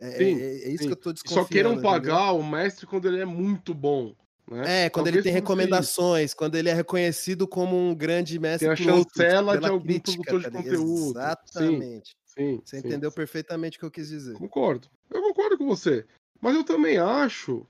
[0.00, 0.86] É, é- Sim, é- é isso sim.
[0.86, 1.46] que eu tô desconfiando.
[1.46, 1.90] Só queiram entendeu?
[1.90, 4.14] pagar o mestre quando ele é muito bom.
[4.50, 4.86] Né?
[4.86, 5.42] É, quando ele Talvez tem por isso.
[5.60, 9.72] recomendações, quando ele é reconhecido como um grande mestre Tem a outros, chancela de pela
[9.72, 11.10] algum crítica, produtor de tá conteúdo.
[11.18, 12.16] Exatamente.
[12.24, 12.86] Sim, Você sim.
[12.86, 14.34] entendeu perfeitamente o que eu quis dizer.
[14.34, 14.88] Concordo.
[15.10, 16.06] Eu concordo com você.
[16.40, 17.66] Mas eu também acho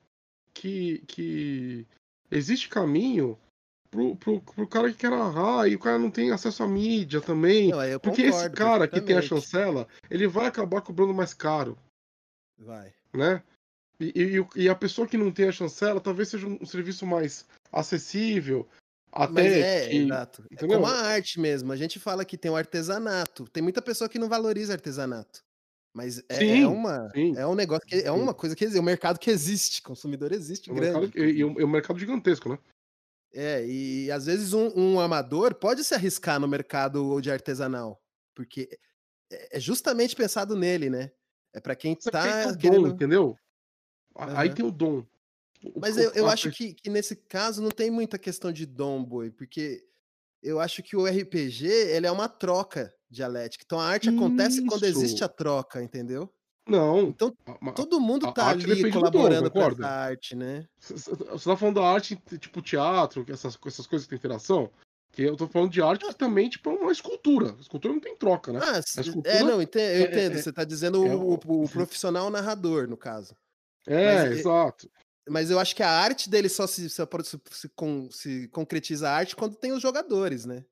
[0.54, 1.86] que, que
[2.30, 3.36] existe caminho
[3.90, 7.20] pro, pro, pro cara que quer narrar e o cara não tem acesso à mídia
[7.20, 7.70] também.
[7.70, 11.76] Não, Porque esse concordo cara que tem a chancela, ele vai acabar cobrando mais caro,
[12.58, 12.92] Vai.
[13.12, 13.42] né?
[13.98, 17.44] E, e, e a pessoa que não tem a chancela talvez seja um serviço mais
[17.70, 18.66] acessível.
[19.12, 20.44] Até Mas é, que- exato.
[20.52, 21.72] É como a arte mesmo.
[21.72, 23.44] A gente fala que tem o artesanato.
[23.50, 25.40] Tem muita pessoa que não valoriza artesanato.
[25.92, 27.36] Mas é, é Sim, uma, sim.
[27.36, 28.10] é um negócio que é Sim.
[28.10, 31.00] uma coisa que existe, é um mercado que existe, consumidor existe É grande.
[31.00, 32.58] mercado, e, e é um mercado gigantesco, né?
[33.32, 38.00] É, e às vezes um, um amador pode se arriscar no mercado de artesanal,
[38.34, 38.68] porque
[39.32, 41.10] é é justamente pensado nele, né?
[41.54, 42.88] É pra quem Mas tá tem o dom, querendo.
[42.88, 43.36] entendeu?
[44.16, 45.06] A- Aí tem o dom.
[45.64, 48.66] O- Mas eu, eu a acho que, que nesse caso não tem muita questão de
[48.66, 49.82] dom, boi, porque
[50.42, 53.64] eu acho que o RPG ele é uma troca dialética.
[53.66, 56.32] Então a arte acontece quando existe a troca, entendeu?
[56.70, 57.08] Não.
[57.08, 59.84] Então a- todo mundo a tá ali dom, colaborando concorda?
[59.84, 60.66] essa arte, né?
[60.78, 64.70] Você tá falando da arte tipo teatro, que essas, essas coisas que tem interação?
[65.12, 67.56] Que eu tô falando de arte que também, tipo, é uma escultura.
[67.60, 68.60] Escultura não tem troca, né?
[68.62, 70.38] Ah, se- escultura é, não, eu é- entendo.
[70.38, 73.34] é- Você tá dizendo é o, o- o- profissional narrador, no caso.
[73.86, 74.90] É, mas, é- exato.
[75.28, 79.08] Mas eu acho que a arte dele só se, se, se, se con- se concretiza
[79.08, 80.64] a arte quando tem os jogadores, né?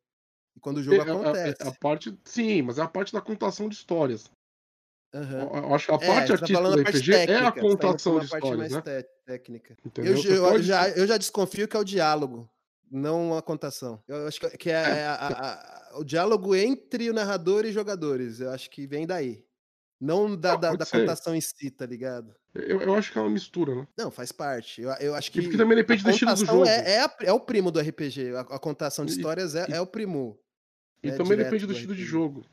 [0.57, 1.63] E quando o jogo É, é- é- acontece.
[1.63, 4.31] é a parte, sim, mas é a parte da contação de histórias.
[5.13, 7.61] Eu acho que a É, parte tá artística falando do RPG é a técnica, tá
[7.61, 8.81] contação uma de histórias, né?
[8.83, 9.77] té- técnica.
[9.85, 10.15] Entendeu?
[10.17, 12.49] Eu, eu pode- já, eu já desconfio que é o diálogo,
[12.91, 14.03] não a contação.
[14.07, 15.53] Eu acho que- que é, é a- a-
[15.95, 18.41] a- o diálogo entre o narrador e jogadores.
[18.41, 19.45] Eu acho que vem daí.
[20.01, 22.33] Não da, Ah, da, da contação em si, tá ligado?
[22.55, 23.89] Eu, eu acho que é uma mistura, né?
[23.97, 24.81] Não, faz parte.
[24.83, 25.43] Eu, eu acho E que.
[25.43, 26.69] porque também depende do estilo do contação jogo.
[26.71, 28.31] É, é, é o primo do RPG.
[28.37, 30.39] A, contação de histórias é, e- é o primo.
[31.03, 32.45] E né, também depende do do estilo de jogo.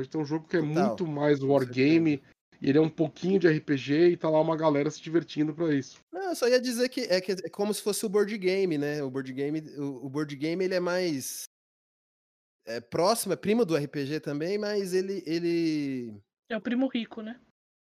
[0.00, 2.22] Pode ter um jogo que é Total, muito mais wargame,
[2.58, 5.74] e ele é um pouquinho de RPG e tá lá uma galera se divertindo pra
[5.74, 5.98] isso.
[6.10, 8.78] Não, eu só ia dizer que é, que é como se fosse o board game,
[8.78, 9.02] né?
[9.02, 11.44] O board game, o, o board game ele é mais
[12.66, 16.14] é próximo, é primo do RPG também, mas ele ele
[16.48, 17.38] É o primo rico, né?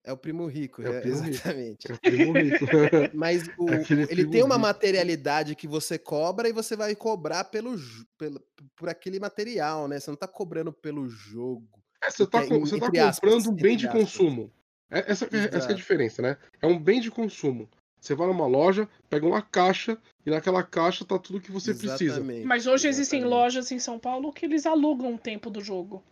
[0.04, 1.36] é o primo rico, É o é, primo rico.
[1.36, 1.92] exatamente.
[1.92, 2.66] É o primo rico.
[3.14, 4.68] Mas o- É ele tem uma rico.
[4.68, 7.76] materialidade que você cobra e você vai cobrar pelo,
[8.18, 8.42] pelo
[8.76, 10.00] por aquele material, né?
[10.00, 11.81] Você não tá cobrando pelo jogo.
[12.04, 14.02] É, você tá, é com- em- você tá aspas, comprando um bem de aspas.
[14.02, 14.52] consumo.
[14.90, 16.38] É- Essa, é- essa que é a diferença, né?
[16.62, 17.70] É um bem de consumo.
[18.00, 22.16] Você vai numa loja, pega uma caixa, e naquela caixa tá tudo que você precisa.
[22.16, 23.40] Exatamente, Mas hoje existem exatamente.
[23.44, 26.04] lojas em São Paulo que eles alugam o tempo do jogo.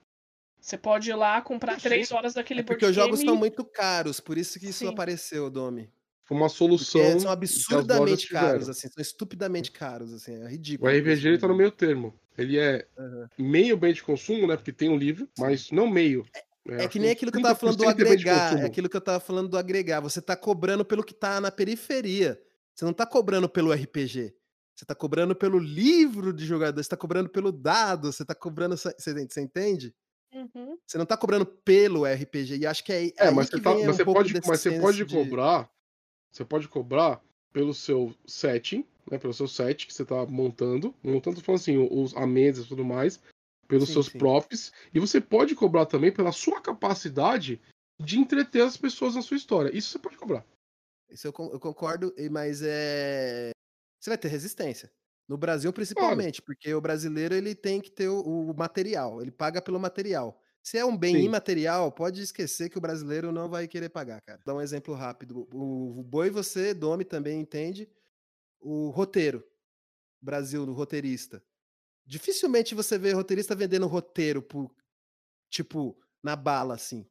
[0.61, 1.81] Você pode ir lá comprar Sim.
[1.89, 4.79] três horas daquele É porque board os jogos estão muito caros, por isso que isso
[4.79, 4.87] Sim.
[4.87, 5.89] apareceu, Domi.
[6.25, 7.01] Foi uma Porque solução.
[7.01, 10.87] são que as lojas absurdamente caros, assim, são estupidamente caros, assim, é ridículo.
[10.91, 12.13] o RPG tá no meio termo.
[12.41, 13.29] Ele é Aham.
[13.37, 14.55] meio bem de consumo, né?
[14.55, 16.25] Porque tem um livro, mas não meio.
[16.67, 18.89] É acho que nem aquilo que eu tava falando do 30% é agregar, é aquilo
[18.89, 19.99] que eu tava falando do agregar.
[20.01, 22.39] Você tá cobrando pelo que tá na periferia.
[22.75, 24.33] Você não tá cobrando pelo RPG.
[24.75, 28.77] Você tá cobrando pelo livro de jogador, você tá cobrando pelo dado, você tá cobrando.
[28.77, 29.93] Você, você entende?
[30.33, 30.77] Uhum.
[30.85, 32.57] Você não tá cobrando pelo RPG.
[32.59, 35.03] E acho que é, É, mas você, tá- mas um você pode, mas você pode
[35.03, 35.69] de- cobrar.
[36.31, 37.19] Você pode cobrar
[37.51, 39.17] pelo seu setting, né?
[39.17, 40.93] Pelo seu set que você tá montando.
[41.03, 43.21] Montando, falando assim, os, a mesa e tudo mais.
[43.67, 44.17] Pelos Sim, seus sim.
[44.17, 44.71] props.
[44.93, 47.61] E você pode cobrar também pela sua capacidade
[47.99, 49.75] de entreter as pessoas na sua história.
[49.75, 50.45] Isso você pode cobrar.
[51.09, 53.51] Isso eu, eu concordo, mas é.
[53.99, 54.91] Você vai ter resistência.
[55.27, 59.61] No Brasil, principalmente, porque o brasileiro ele tem que ter o, o material, ele paga
[59.61, 60.41] pelo material.
[60.69, 61.23] Se é um bem Sim.
[61.23, 64.39] imaterial, pode esquecer que o brasileiro não vai querer pagar, cara.
[64.45, 65.47] Dá um exemplo rápido.
[65.51, 67.89] O, o Boi, você, Domi, também entende
[68.59, 69.43] o roteiro.
[70.21, 71.43] Brasil, do roteirista.
[72.05, 74.71] Dificilmente você vê roteirista vendendo roteiro por,
[75.49, 77.03] tipo, na bala, assim.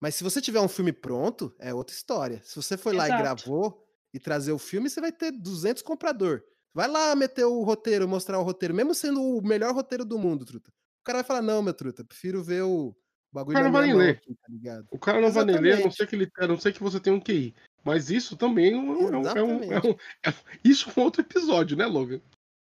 [0.00, 2.40] Mas se você tiver um filme pronto, é outra história.
[2.44, 3.20] Se você foi lá e Exato.
[3.20, 3.84] gravou
[4.14, 6.44] e trazer o filme, você vai ter 200 comprador.
[6.72, 10.44] Vai lá meter o roteiro, mostrar o roteiro, mesmo sendo o melhor roteiro do mundo,
[10.44, 10.72] truta.
[11.02, 12.94] O cara vai falar: "Não, meu truta, prefiro ver o
[13.32, 14.10] bagulho cara na não vai nem ler.
[14.16, 15.96] aqui, tá ligado?" O cara não vai nem ler, a não Exatamente.
[15.96, 17.54] ser que ele a não ser que você tenha um QI.
[17.84, 19.72] Mas isso também é um, é um- é um- é um- Exatamente.
[19.72, 19.82] é-
[20.64, 22.20] isso é um outro episódio, né, Logan?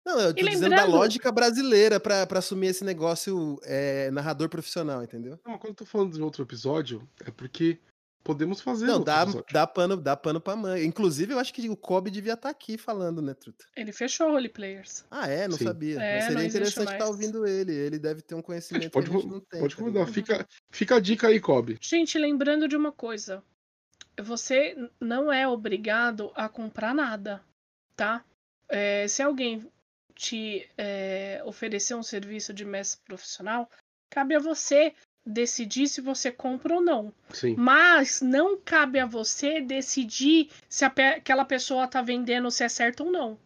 [0.04, 4.10] Não, eu tô E dizendo da lembrando- lógica brasileira pra, pra assumir esse negócio é,
[4.10, 5.38] narrador profissional, entendeu?
[5.44, 7.78] Não, mas quando eu tô falando de outro episódio, é porque
[8.22, 9.46] podemos fazer Não, dá, episódio.
[9.52, 10.84] dá, pano, dá pano pra mãe.
[10.84, 13.64] Inclusive, eu acho que o Kobe devia estar aqui falando, né, truta?
[13.76, 15.04] Ele fechou o Role Players.
[15.10, 15.48] Ah, é?
[15.48, 15.64] Não Sim.
[15.64, 16.00] sabia.
[16.00, 17.10] É, Mas não seria existe interessante estar mais.
[17.10, 17.72] ouvindo ele.
[17.72, 19.60] Ele deve ter um conhecimento pode, que a gente não tem.
[19.60, 20.06] pode tá convidar.
[20.06, 21.78] Fica, fica a dica aí, Kobe.
[21.80, 23.42] Gente, lembrando de uma coisa.
[24.20, 27.42] Você não é obrigado a comprar nada,
[27.96, 28.24] tá?
[28.68, 29.66] É, se alguém
[30.14, 33.68] te é, oferecer um serviço de mestre profissional,
[34.10, 34.94] cabe a você
[35.24, 37.12] decidir se você compra ou não.
[37.30, 37.54] Sim.
[37.56, 43.04] Mas não cabe a você decidir se pe- aquela pessoa tá vendendo se é certo
[43.04, 43.38] ou não.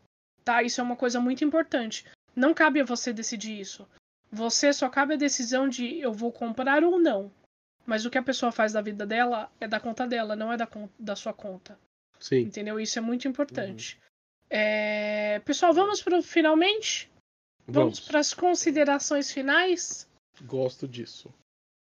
[0.45, 0.63] Tá?
[0.63, 2.05] Isso é uma coisa muito importante.
[2.35, 3.87] Não cabe a você decidir isso.
[4.31, 7.31] Você só cabe a decisão de eu vou comprar ou não.
[7.85, 10.57] Mas o que a pessoa faz da vida dela é da conta dela, não é
[10.57, 11.79] da, da sua conta.
[12.19, 12.41] Sim.
[12.41, 12.81] Entendeu?
[12.81, 13.99] Isso é muito importante.
[14.51, 17.11] É, Pessoal, vamos pro finalmente?
[17.67, 18.01] Vamos Vamos.
[18.01, 20.09] para as considerações finais?
[20.43, 21.33] Gosto disso.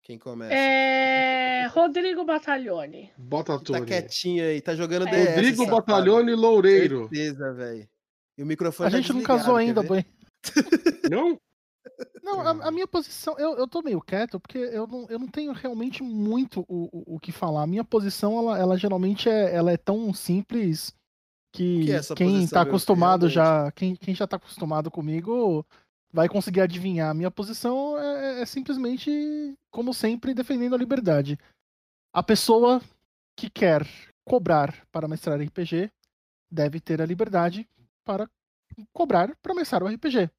[0.06, 0.54] Quem começa?
[0.54, 3.12] É, Rodrigo Battaglione.
[3.18, 3.86] Bota Que tá tudo.
[3.88, 5.12] quietinho aí, tá jogando É.
[5.12, 5.30] DS.
[5.36, 5.76] Rodrigo safado.
[5.78, 7.10] Batalhone Loureiro.
[7.10, 7.90] Certeza, velho.
[8.38, 9.82] E o microfone A tá gente não casou ainda?
[9.82, 10.06] Boi.
[11.12, 11.40] Não?
[12.22, 15.28] Não, a, a minha posição, eu, eu tô meio quieto, porque eu não, eu não
[15.28, 17.64] tenho realmente muito o, o, o que falar.
[17.64, 20.94] A minha posição, ela, ela geralmente é, ela é tão simples
[21.54, 23.34] que, que é quem posição, tá acostumado Realmente.
[23.36, 25.66] já, quem, quem já tá acostumado comigo
[26.16, 27.10] vai conseguir adivinhar.
[27.10, 29.12] A minha posição é, é simplesmente,
[29.70, 31.38] como sempre, defendendo a liberdade.
[32.14, 32.82] A pessoa
[33.36, 33.86] que quer
[34.24, 35.92] cobrar para mestrar RPG
[36.50, 37.68] deve ter a liberdade
[38.06, 38.30] para
[38.94, 40.32] cobrar para mestrar o RPG.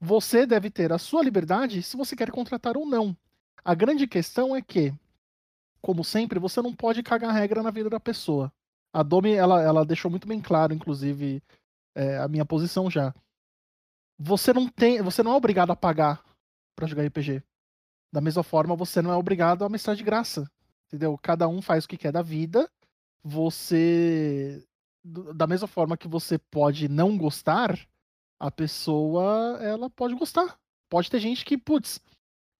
[0.00, 3.16] Você deve ter a sua liberdade se você quer contratar ou não.
[3.64, 4.92] A grande questão é que,
[5.80, 8.52] como sempre, você não pode cagar regra na vida da pessoa.
[8.92, 11.40] A Domi, ela, ela deixou muito bem claro, inclusive,
[11.94, 13.14] é, a minha posição já.
[14.18, 16.22] Você não tem, você não é obrigado a pagar
[16.76, 17.42] para jogar RPG.
[18.12, 20.48] Da mesma forma, você não é obrigado a mestrar de graça.
[20.86, 21.18] Entendeu?
[21.20, 22.70] Cada um faz o que quer da vida.
[23.22, 24.64] Você.
[25.04, 27.78] Da mesma forma que você pode não gostar,
[28.38, 30.58] a pessoa ela pode gostar.
[30.88, 32.00] Pode ter gente que, putz,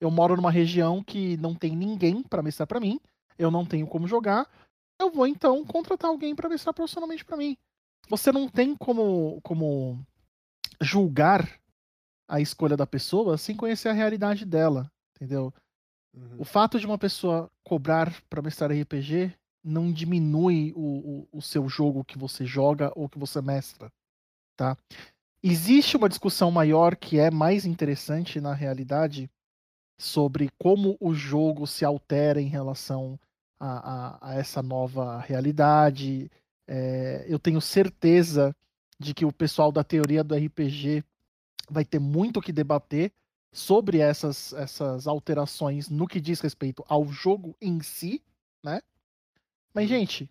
[0.00, 3.00] eu moro numa região que não tem ninguém para mestrar para mim,
[3.38, 4.48] eu não tenho como jogar,
[4.98, 7.56] eu vou então contratar alguém para mestrar profissionalmente para mim.
[8.08, 10.04] Você não tem como, como
[10.84, 11.48] julgar
[12.28, 15.52] a escolha da pessoa sem conhecer a realidade dela, entendeu?
[16.14, 16.36] Uhum.
[16.38, 21.68] O fato de uma pessoa cobrar para mestrar RPG não diminui o, o, o, seu
[21.68, 23.90] jogo que você joga ou que você mestra,
[24.56, 24.76] tá?
[25.42, 29.30] Existe uma discussão maior que é mais interessante na realidade
[29.98, 33.18] sobre como o jogo se altera em relação
[33.58, 36.30] a, a, a essa nova realidade.
[36.66, 38.54] É, eu tenho certeza
[38.98, 41.04] de que o pessoal da teoria do RPG
[41.68, 43.12] vai ter muito o que debater
[43.52, 48.22] sobre essas, essas alterações no que diz respeito ao jogo em si,
[48.62, 48.80] né?
[49.72, 49.96] Mas, uhum.
[49.96, 50.30] gente,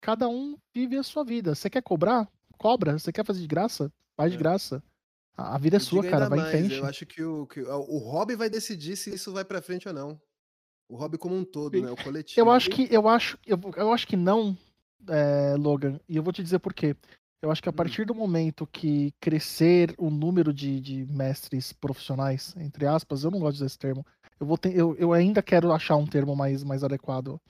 [0.00, 1.54] cada um vive a sua vida.
[1.54, 2.28] Você quer cobrar?
[2.58, 2.98] Cobra.
[2.98, 3.92] Você quer fazer de graça?
[4.16, 4.40] Faz de é.
[4.40, 4.82] graça.
[5.36, 6.74] A vida é sua, cara, vai mais, em frente.
[6.76, 9.94] Eu acho que o, que o hobby vai decidir se isso vai para frente ou
[9.94, 10.20] não.
[10.88, 11.90] O hobby como um todo, né?
[11.90, 12.38] O coletivo.
[12.38, 14.56] Eu acho que eu acho eu, eu acho que não,
[15.08, 15.98] é, Logan.
[16.06, 16.94] E eu vou te dizer por quê.
[17.42, 17.74] Eu acho que a hum.
[17.74, 23.40] partir do momento que crescer o número de, de mestres profissionais, entre aspas, eu não
[23.40, 24.06] gosto de usar esse termo.
[24.38, 27.40] Eu, vou ter, eu, eu ainda quero achar um termo mais, mais adequado.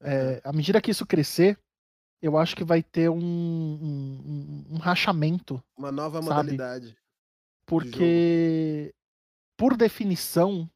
[0.00, 1.58] É, à medida que isso crescer,
[2.22, 5.62] eu acho que vai ter um, um, um rachamento.
[5.76, 6.88] Uma nova modalidade.
[6.88, 6.98] Sabe?
[7.66, 8.94] Porque,
[9.58, 10.68] por definição,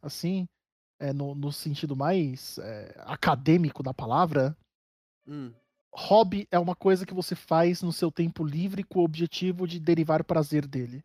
[0.00, 0.46] assim,
[1.00, 4.56] é, no, no sentido mais é, acadêmico da palavra,
[5.26, 5.52] hum.
[5.94, 9.78] Hobby é uma coisa que você faz no seu tempo livre com o objetivo de
[9.78, 11.04] derivar prazer dele.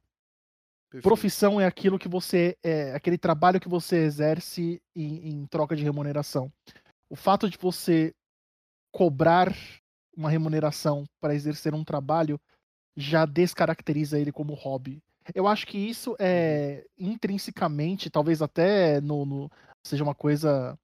[0.90, 1.03] Perfeito.
[1.03, 2.57] Profissão é aquilo que você.
[2.64, 6.52] É aquele trabalho que você exerce em, em troca de remuneração.
[7.07, 8.14] O fato de você
[8.91, 9.56] cobrar
[10.18, 12.40] uma remuneração para exercer um trabalho
[12.98, 15.02] já descaracteriza ele como hobby.
[15.34, 17.11] Eu acho que isso é uhum.
[17.11, 19.52] intrinsecamente, talvez até no, no
[19.84, 20.78] seja uma coisa.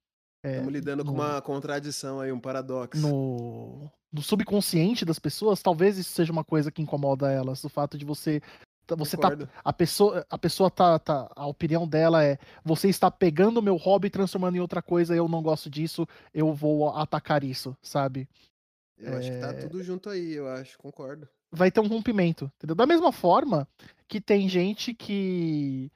[0.46, 3.00] Estamos é, lidando no, com uma contradição aí, um paradoxo.
[3.00, 7.62] No, no subconsciente das pessoas, talvez isso seja uma coisa que incomoda elas.
[7.64, 8.40] O fato de você
[8.96, 9.30] você tá
[9.64, 13.74] a pessoa a pessoa tá, tá a opinião dela é você está pegando o meu
[13.74, 18.28] hobby e transformando em outra coisa eu não gosto disso eu vou atacar isso sabe
[18.96, 19.16] eu é...
[19.16, 22.50] acho que tá é tudo junto aí eu acho concordo vai ter um rompimento.
[22.56, 22.76] Entendeu?
[22.76, 23.68] Da mesma forma
[24.06, 25.90] que tem gente que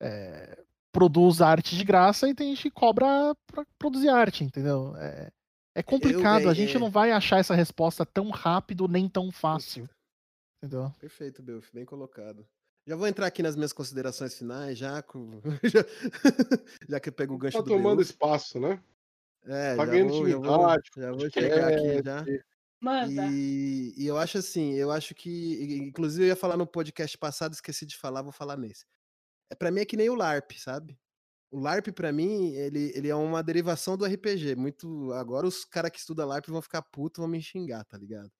[0.00, 0.58] é,
[0.92, 4.94] produz arte de graça e tem gente que cobra pra produzir arte, entendeu?
[4.96, 5.30] É,
[5.74, 6.80] é complicado, Eu, é, a gente é...
[6.80, 9.88] não vai achar essa resposta tão rápido nem tão fácil.
[10.62, 10.92] Entendeu?
[10.98, 12.46] Perfeito, Belf, bem colocado.
[12.86, 15.02] Já vou entrar aqui nas minhas considerações finais, já,
[16.88, 18.82] já que eu pego o gancho tá do tomando espaço, né?
[19.44, 22.24] É, tá já, vou, já, vou, já vou chegar aqui já.
[22.80, 23.26] Manda.
[23.30, 27.52] E, e, eu acho assim, eu acho que, inclusive eu ia falar no podcast passado,
[27.52, 28.86] esqueci de falar, vou falar nesse.
[29.50, 30.98] É para mim é que nem o LARP, sabe?
[31.50, 34.54] O LARP para mim, ele, ele é uma derivação do RPG.
[34.56, 38.30] Muito agora os caras que estudam LARP vão ficar putos, vão me xingar, tá ligado?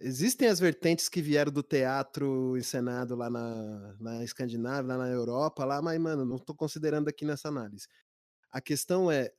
[0.00, 5.64] Existem as vertentes que vieram do teatro encenado lá na, na Escandinávia, lá na Europa,
[5.64, 7.88] lá, mas, mano, não tô considerando aqui nessa análise.
[8.52, 9.32] A questão é,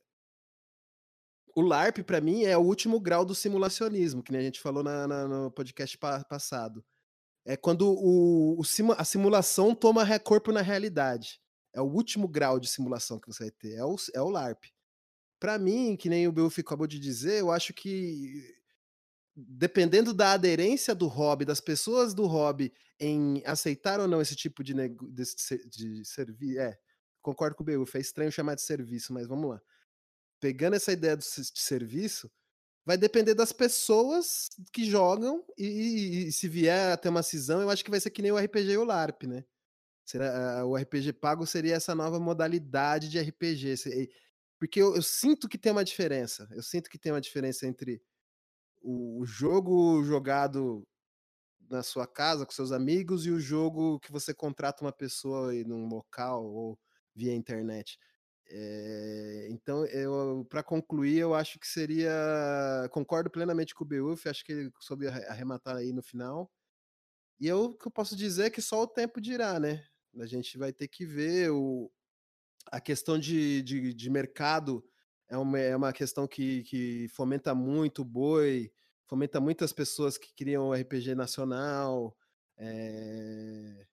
[1.54, 4.82] o LARP, para mim, é o último grau do simulacionismo, que nem a gente falou
[4.82, 6.84] na, na, no podcast pa passado.
[7.44, 8.62] É quando o, o
[8.96, 11.40] a simulação toma corpo na realidade.
[11.72, 13.74] É o último grau de simulação que você vai ter.
[13.74, 14.64] É o, é o LARP.
[15.38, 18.54] Para mim, que nem o Belfi acabou de dizer, eu acho que
[19.34, 24.62] dependendo da aderência do hobby, das pessoas do hobby em aceitar ou não esse tipo
[24.62, 25.24] de, de,
[25.66, 26.60] de serviço.
[26.60, 26.78] É,
[27.22, 29.62] concordo com o Belfi, é estranho chamar de serviço, mas vamos lá
[30.40, 32.30] pegando essa ideia do, de serviço,
[32.84, 37.60] vai depender das pessoas que jogam e, e, e, se vier a ter uma cisão,
[37.60, 39.44] eu acho que vai ser que nem o RPG e o LARP, né?
[40.04, 43.76] Será, o RPG pago seria essa nova modalidade de RPG.
[44.58, 46.48] Porque eu, eu, sinto que tem uma diferença.
[46.50, 48.02] Eu sinto que tem uma diferença entre
[48.82, 50.86] o, o jogo jogado
[51.70, 55.70] na sua casa com seus amigos e o jogo que você contrata uma pessoa em
[55.72, 56.78] um local ou
[57.14, 57.96] via internet.
[58.52, 62.10] É, então, eu para concluir, eu acho que seria.
[62.90, 66.50] Concordo plenamente com o Beuf, acho que ele soube arrematar aí no final.
[67.38, 69.84] E eu, que eu posso dizer é que só o tempo dirá, né?
[70.18, 71.90] A gente vai ter que ver o,
[72.66, 74.84] a questão de, de, de mercado
[75.28, 78.72] é uma, é uma questão que, que fomenta muito o boi,
[79.06, 82.16] fomenta muitas pessoas que criam RPG nacional.
[82.58, 83.86] É,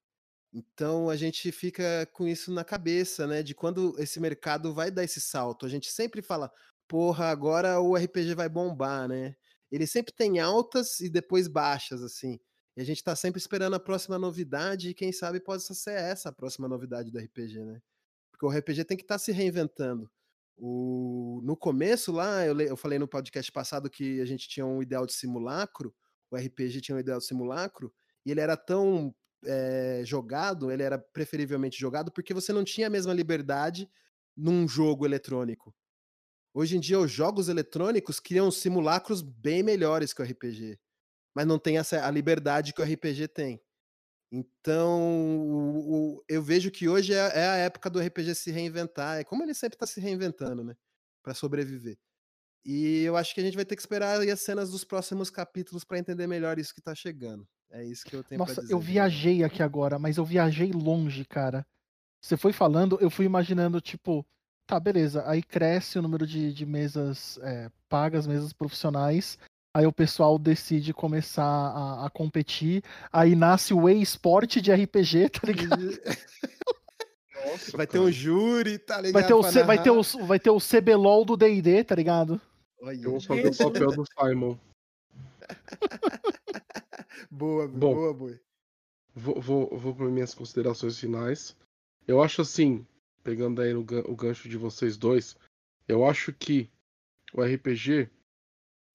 [0.54, 3.44] Então a gente fica com isso na cabeça, né?
[3.44, 5.66] De quando esse mercado vai dar esse salto.
[5.66, 6.52] A gente sempre fala,
[6.88, 9.36] porra, agora o RPG vai bombar, né?
[9.72, 12.40] Ele sempre tem altas e depois baixas, assim.
[12.76, 16.30] E a gente tá sempre esperando a próxima novidade, e quem sabe pode ser essa
[16.30, 17.82] a próxima novidade do RPG, né?
[18.32, 20.10] Porque o RPG tem que estar tá se reinventando.
[20.56, 21.42] O...
[21.44, 22.66] No começo lá, eu, le...
[22.70, 25.94] eu falei no podcast passado que a gente tinha um ideal de simulacro,
[26.30, 27.92] o RPG tinha um ideal de simulacro,
[28.26, 29.14] e ele era tão
[29.46, 33.90] é, jogado, ele era preferivelmente jogado porque você não tinha a mesma liberdade
[34.36, 35.74] num jogo eletrônico.
[36.54, 40.80] Hoje em dia, os jogos eletrônicos criam simulacros bem melhores que o RPG,
[41.36, 43.62] mas não tem essa, a liberdade que o RPG tem.
[44.32, 45.00] Então,
[45.50, 49.24] o, o, eu vejo que hoje é, é, a época do RPG se reinventar, é
[49.24, 50.76] como ele sempre está se reinventando, né?
[51.24, 51.98] Para sobreviver.
[52.66, 55.86] E eu acho que a gente vai ter que esperar as cenas dos próximos capítulos
[55.86, 57.48] para entender melhor isso que está chegando.
[57.72, 58.74] É isso que eu tenho Nossa, pra dizer.
[58.74, 61.66] eu viajei aqui agora, mas eu viajei longe, cara.
[62.22, 64.26] Você foi falando, eu fui imaginando, tipo,
[64.66, 65.24] tá, beleza.
[65.28, 69.38] Aí cresce o número de, de mesas é, pagas, mesas profissionais.
[69.74, 72.84] Aí o pessoal decide começar a, a competir.
[73.12, 75.86] Aí nasce o e-sport de RPG, tá ligado?
[77.46, 77.88] Nossa, vai cara.
[77.88, 79.14] ter um júri, tá ligado?
[79.14, 82.42] Vai ter o, C, vai ter o, vai ter o CBLOL do DD, tá ligado?
[82.82, 84.58] Eu vou fazer o papel do Simon.
[87.30, 88.40] boa, Bom, boa, boa.
[89.16, 91.56] Vou, vou, vou para minhas considerações finais.
[92.08, 92.86] Eu acho assim,
[93.24, 95.36] pegando aí o gancho de vocês dois,
[95.88, 96.70] eu acho que
[97.34, 98.10] o RPG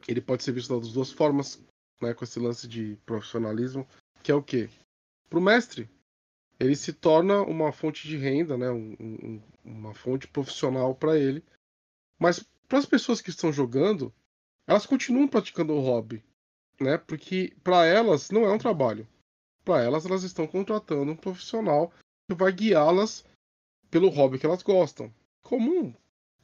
[0.09, 1.63] ele pode ser visto das duas formas,
[2.01, 3.87] né, com esse lance de profissionalismo,
[4.23, 4.69] que é o quê?
[5.29, 5.89] Para o mestre,
[6.59, 11.45] ele se torna uma fonte de renda, né, um, um, uma fonte profissional para ele.
[12.19, 14.13] Mas para as pessoas que estão jogando,
[14.67, 16.25] elas continuam praticando o hobby
[16.83, 16.99] né?
[16.99, 19.07] Porque para elas não é um trabalho.
[19.65, 21.93] Para elas, elas estão contratando um profissional
[22.29, 23.25] que vai guiá-las
[23.91, 25.13] pelo hobby que elas gostam.
[25.43, 25.95] Como um,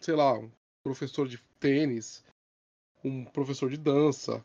[0.01, 0.51] sei lá, um
[0.85, 2.23] professor de tênis,
[3.05, 4.45] um professor de dança,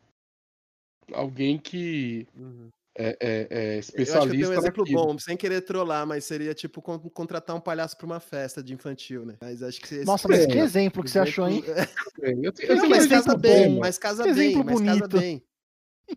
[1.12, 2.68] alguém que uhum.
[2.96, 4.16] é, é, é, especialista.
[4.16, 5.06] Eu acho que tem um exemplo naquilo.
[5.06, 9.24] bom, sem querer trollar, mas seria tipo contratar um palhaço para uma festa de infantil,
[9.24, 9.36] né?
[9.40, 11.62] Mas acho que Nossa, mas que exemplo que você achou, hein?
[12.18, 15.42] eu tenho, eu tenho mas, casa bem, mas casa bem, mas casa bem.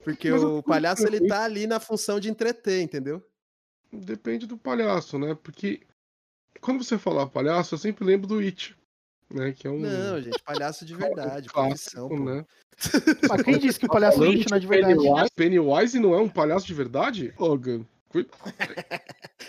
[0.03, 3.25] Porque o palhaço ele tá ali na função de entreter, entendeu?
[3.91, 5.35] Depende do palhaço, né?
[5.35, 5.81] Porque
[6.59, 8.75] quando você fala palhaço, eu sempre lembro do It.
[9.29, 9.79] Né, que é um...
[9.79, 12.45] Não, gente, palhaço de verdade, clássico, né?
[13.29, 14.95] Mas quem disse que o palhaço do It não é de verdade?
[14.95, 17.33] Pennywise, Pennywise não é um palhaço de verdade?
[17.37, 17.85] Logan,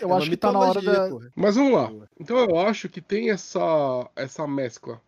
[0.01, 1.09] Eu é acho que tá na hora da.
[1.35, 2.07] Mas vamos lá.
[2.19, 5.01] Então eu acho que tem essa, essa mescla.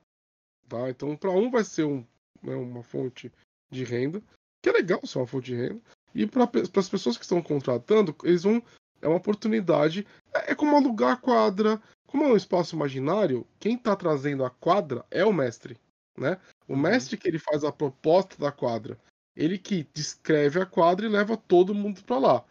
[0.68, 0.90] Tá?
[0.90, 2.06] Então, para um vai ser um,
[2.42, 3.32] né, uma fonte
[3.70, 4.24] de renda
[4.62, 5.82] que é legal ser uma fonte de renda.
[6.14, 8.62] E para as pessoas que estão contratando, eles vão.
[9.02, 10.06] É uma oportunidade.
[10.34, 11.82] É, é como alugar a quadra.
[12.06, 15.80] Como é um espaço imaginário, quem está trazendo a quadra é o mestre.
[16.18, 16.38] Né?
[16.68, 16.80] O uhum.
[16.80, 19.00] mestre que ele faz a proposta da quadra.
[19.34, 22.46] Ele que descreve a quadra e leva todo mundo para lá.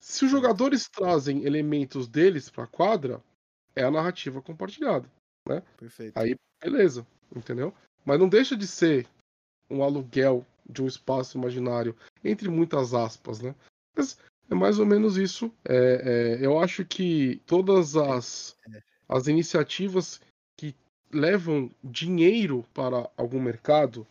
[0.00, 3.22] Se os jogadores trazem elementos deles para a quadra,
[3.76, 5.08] é a narrativa compartilhada.
[5.48, 5.62] Né?
[5.76, 6.18] Perfeito.
[6.18, 7.72] Aí, beleza, entendeu?
[8.04, 9.06] Mas não deixa de ser
[9.70, 13.54] um aluguel de um espaço imaginário, entre muitas aspas, né?
[13.94, 14.18] Mas
[14.50, 15.52] é mais ou menos isso.
[15.64, 18.56] É, é, eu acho que todas as,
[19.08, 20.20] as iniciativas
[20.56, 20.74] que
[21.12, 24.06] levam dinheiro para algum mercado,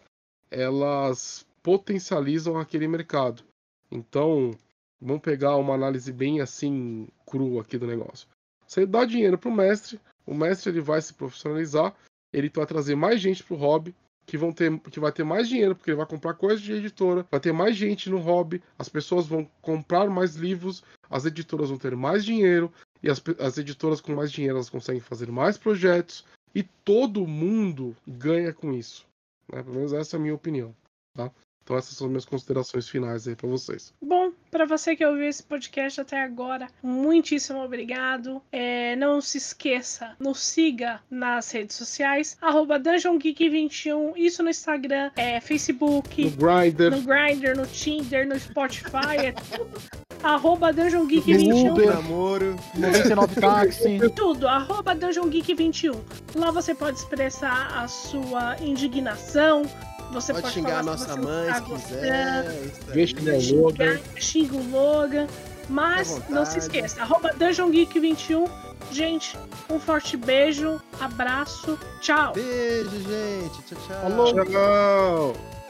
[0.49, 3.43] elas potencializam aquele mercado.
[3.91, 4.51] Então,
[4.99, 8.27] vamos pegar uma análise bem assim crua aqui do negócio.
[8.67, 11.95] Você dá dinheiro para o mestre, o mestre ele vai se profissionalizar,
[12.31, 13.93] ele vai trazer mais gente para o hobby,
[14.25, 17.25] que vão ter que vai ter mais dinheiro porque ele vai comprar coisas de editora,
[17.29, 21.77] vai ter mais gente no hobby, as pessoas vão comprar mais livros, as editoras vão
[21.77, 22.71] ter mais dinheiro
[23.03, 27.95] e as, as editoras com mais dinheiro elas conseguem fazer mais projetos e todo mundo
[28.07, 29.05] ganha com isso.
[29.51, 29.63] Né?
[29.63, 30.75] Pelo menos essa é a minha opinião,
[31.15, 31.31] tá?
[31.63, 33.93] Então essas são minhas considerações finais aí para vocês.
[34.01, 38.41] Bom, para você que ouviu esse podcast até agora, muitíssimo obrigado.
[38.51, 45.39] É, não se esqueça, nos siga nas redes sociais, arroba DungeonGeek21, isso no Instagram, é,
[45.39, 49.81] Facebook, no Grindr, no, Grindr, no Tinder, no Spotify, é tudo.
[50.21, 51.71] arroba DungeonGeek21.
[51.71, 53.99] Uber, namoro, 99 táxi.
[54.15, 55.95] Tudo, arroba DungeonGeek21.
[56.35, 59.63] Lá você pode expressar a sua indignação,
[60.11, 63.07] você pode, pode xingar a nossa mãe tá se quiser.
[63.07, 63.99] Xinga o Logan.
[64.17, 65.27] Xinga o Logan.
[65.69, 68.49] Mas não se esqueça, arroba DungeonGeek21.
[68.91, 69.37] Gente,
[69.69, 72.33] um forte beijo, abraço, tchau.
[72.33, 73.63] Beijo, gente.
[73.63, 74.05] Tchau, tchau.
[74.05, 74.45] Alô.
[74.45, 75.60] Tchau.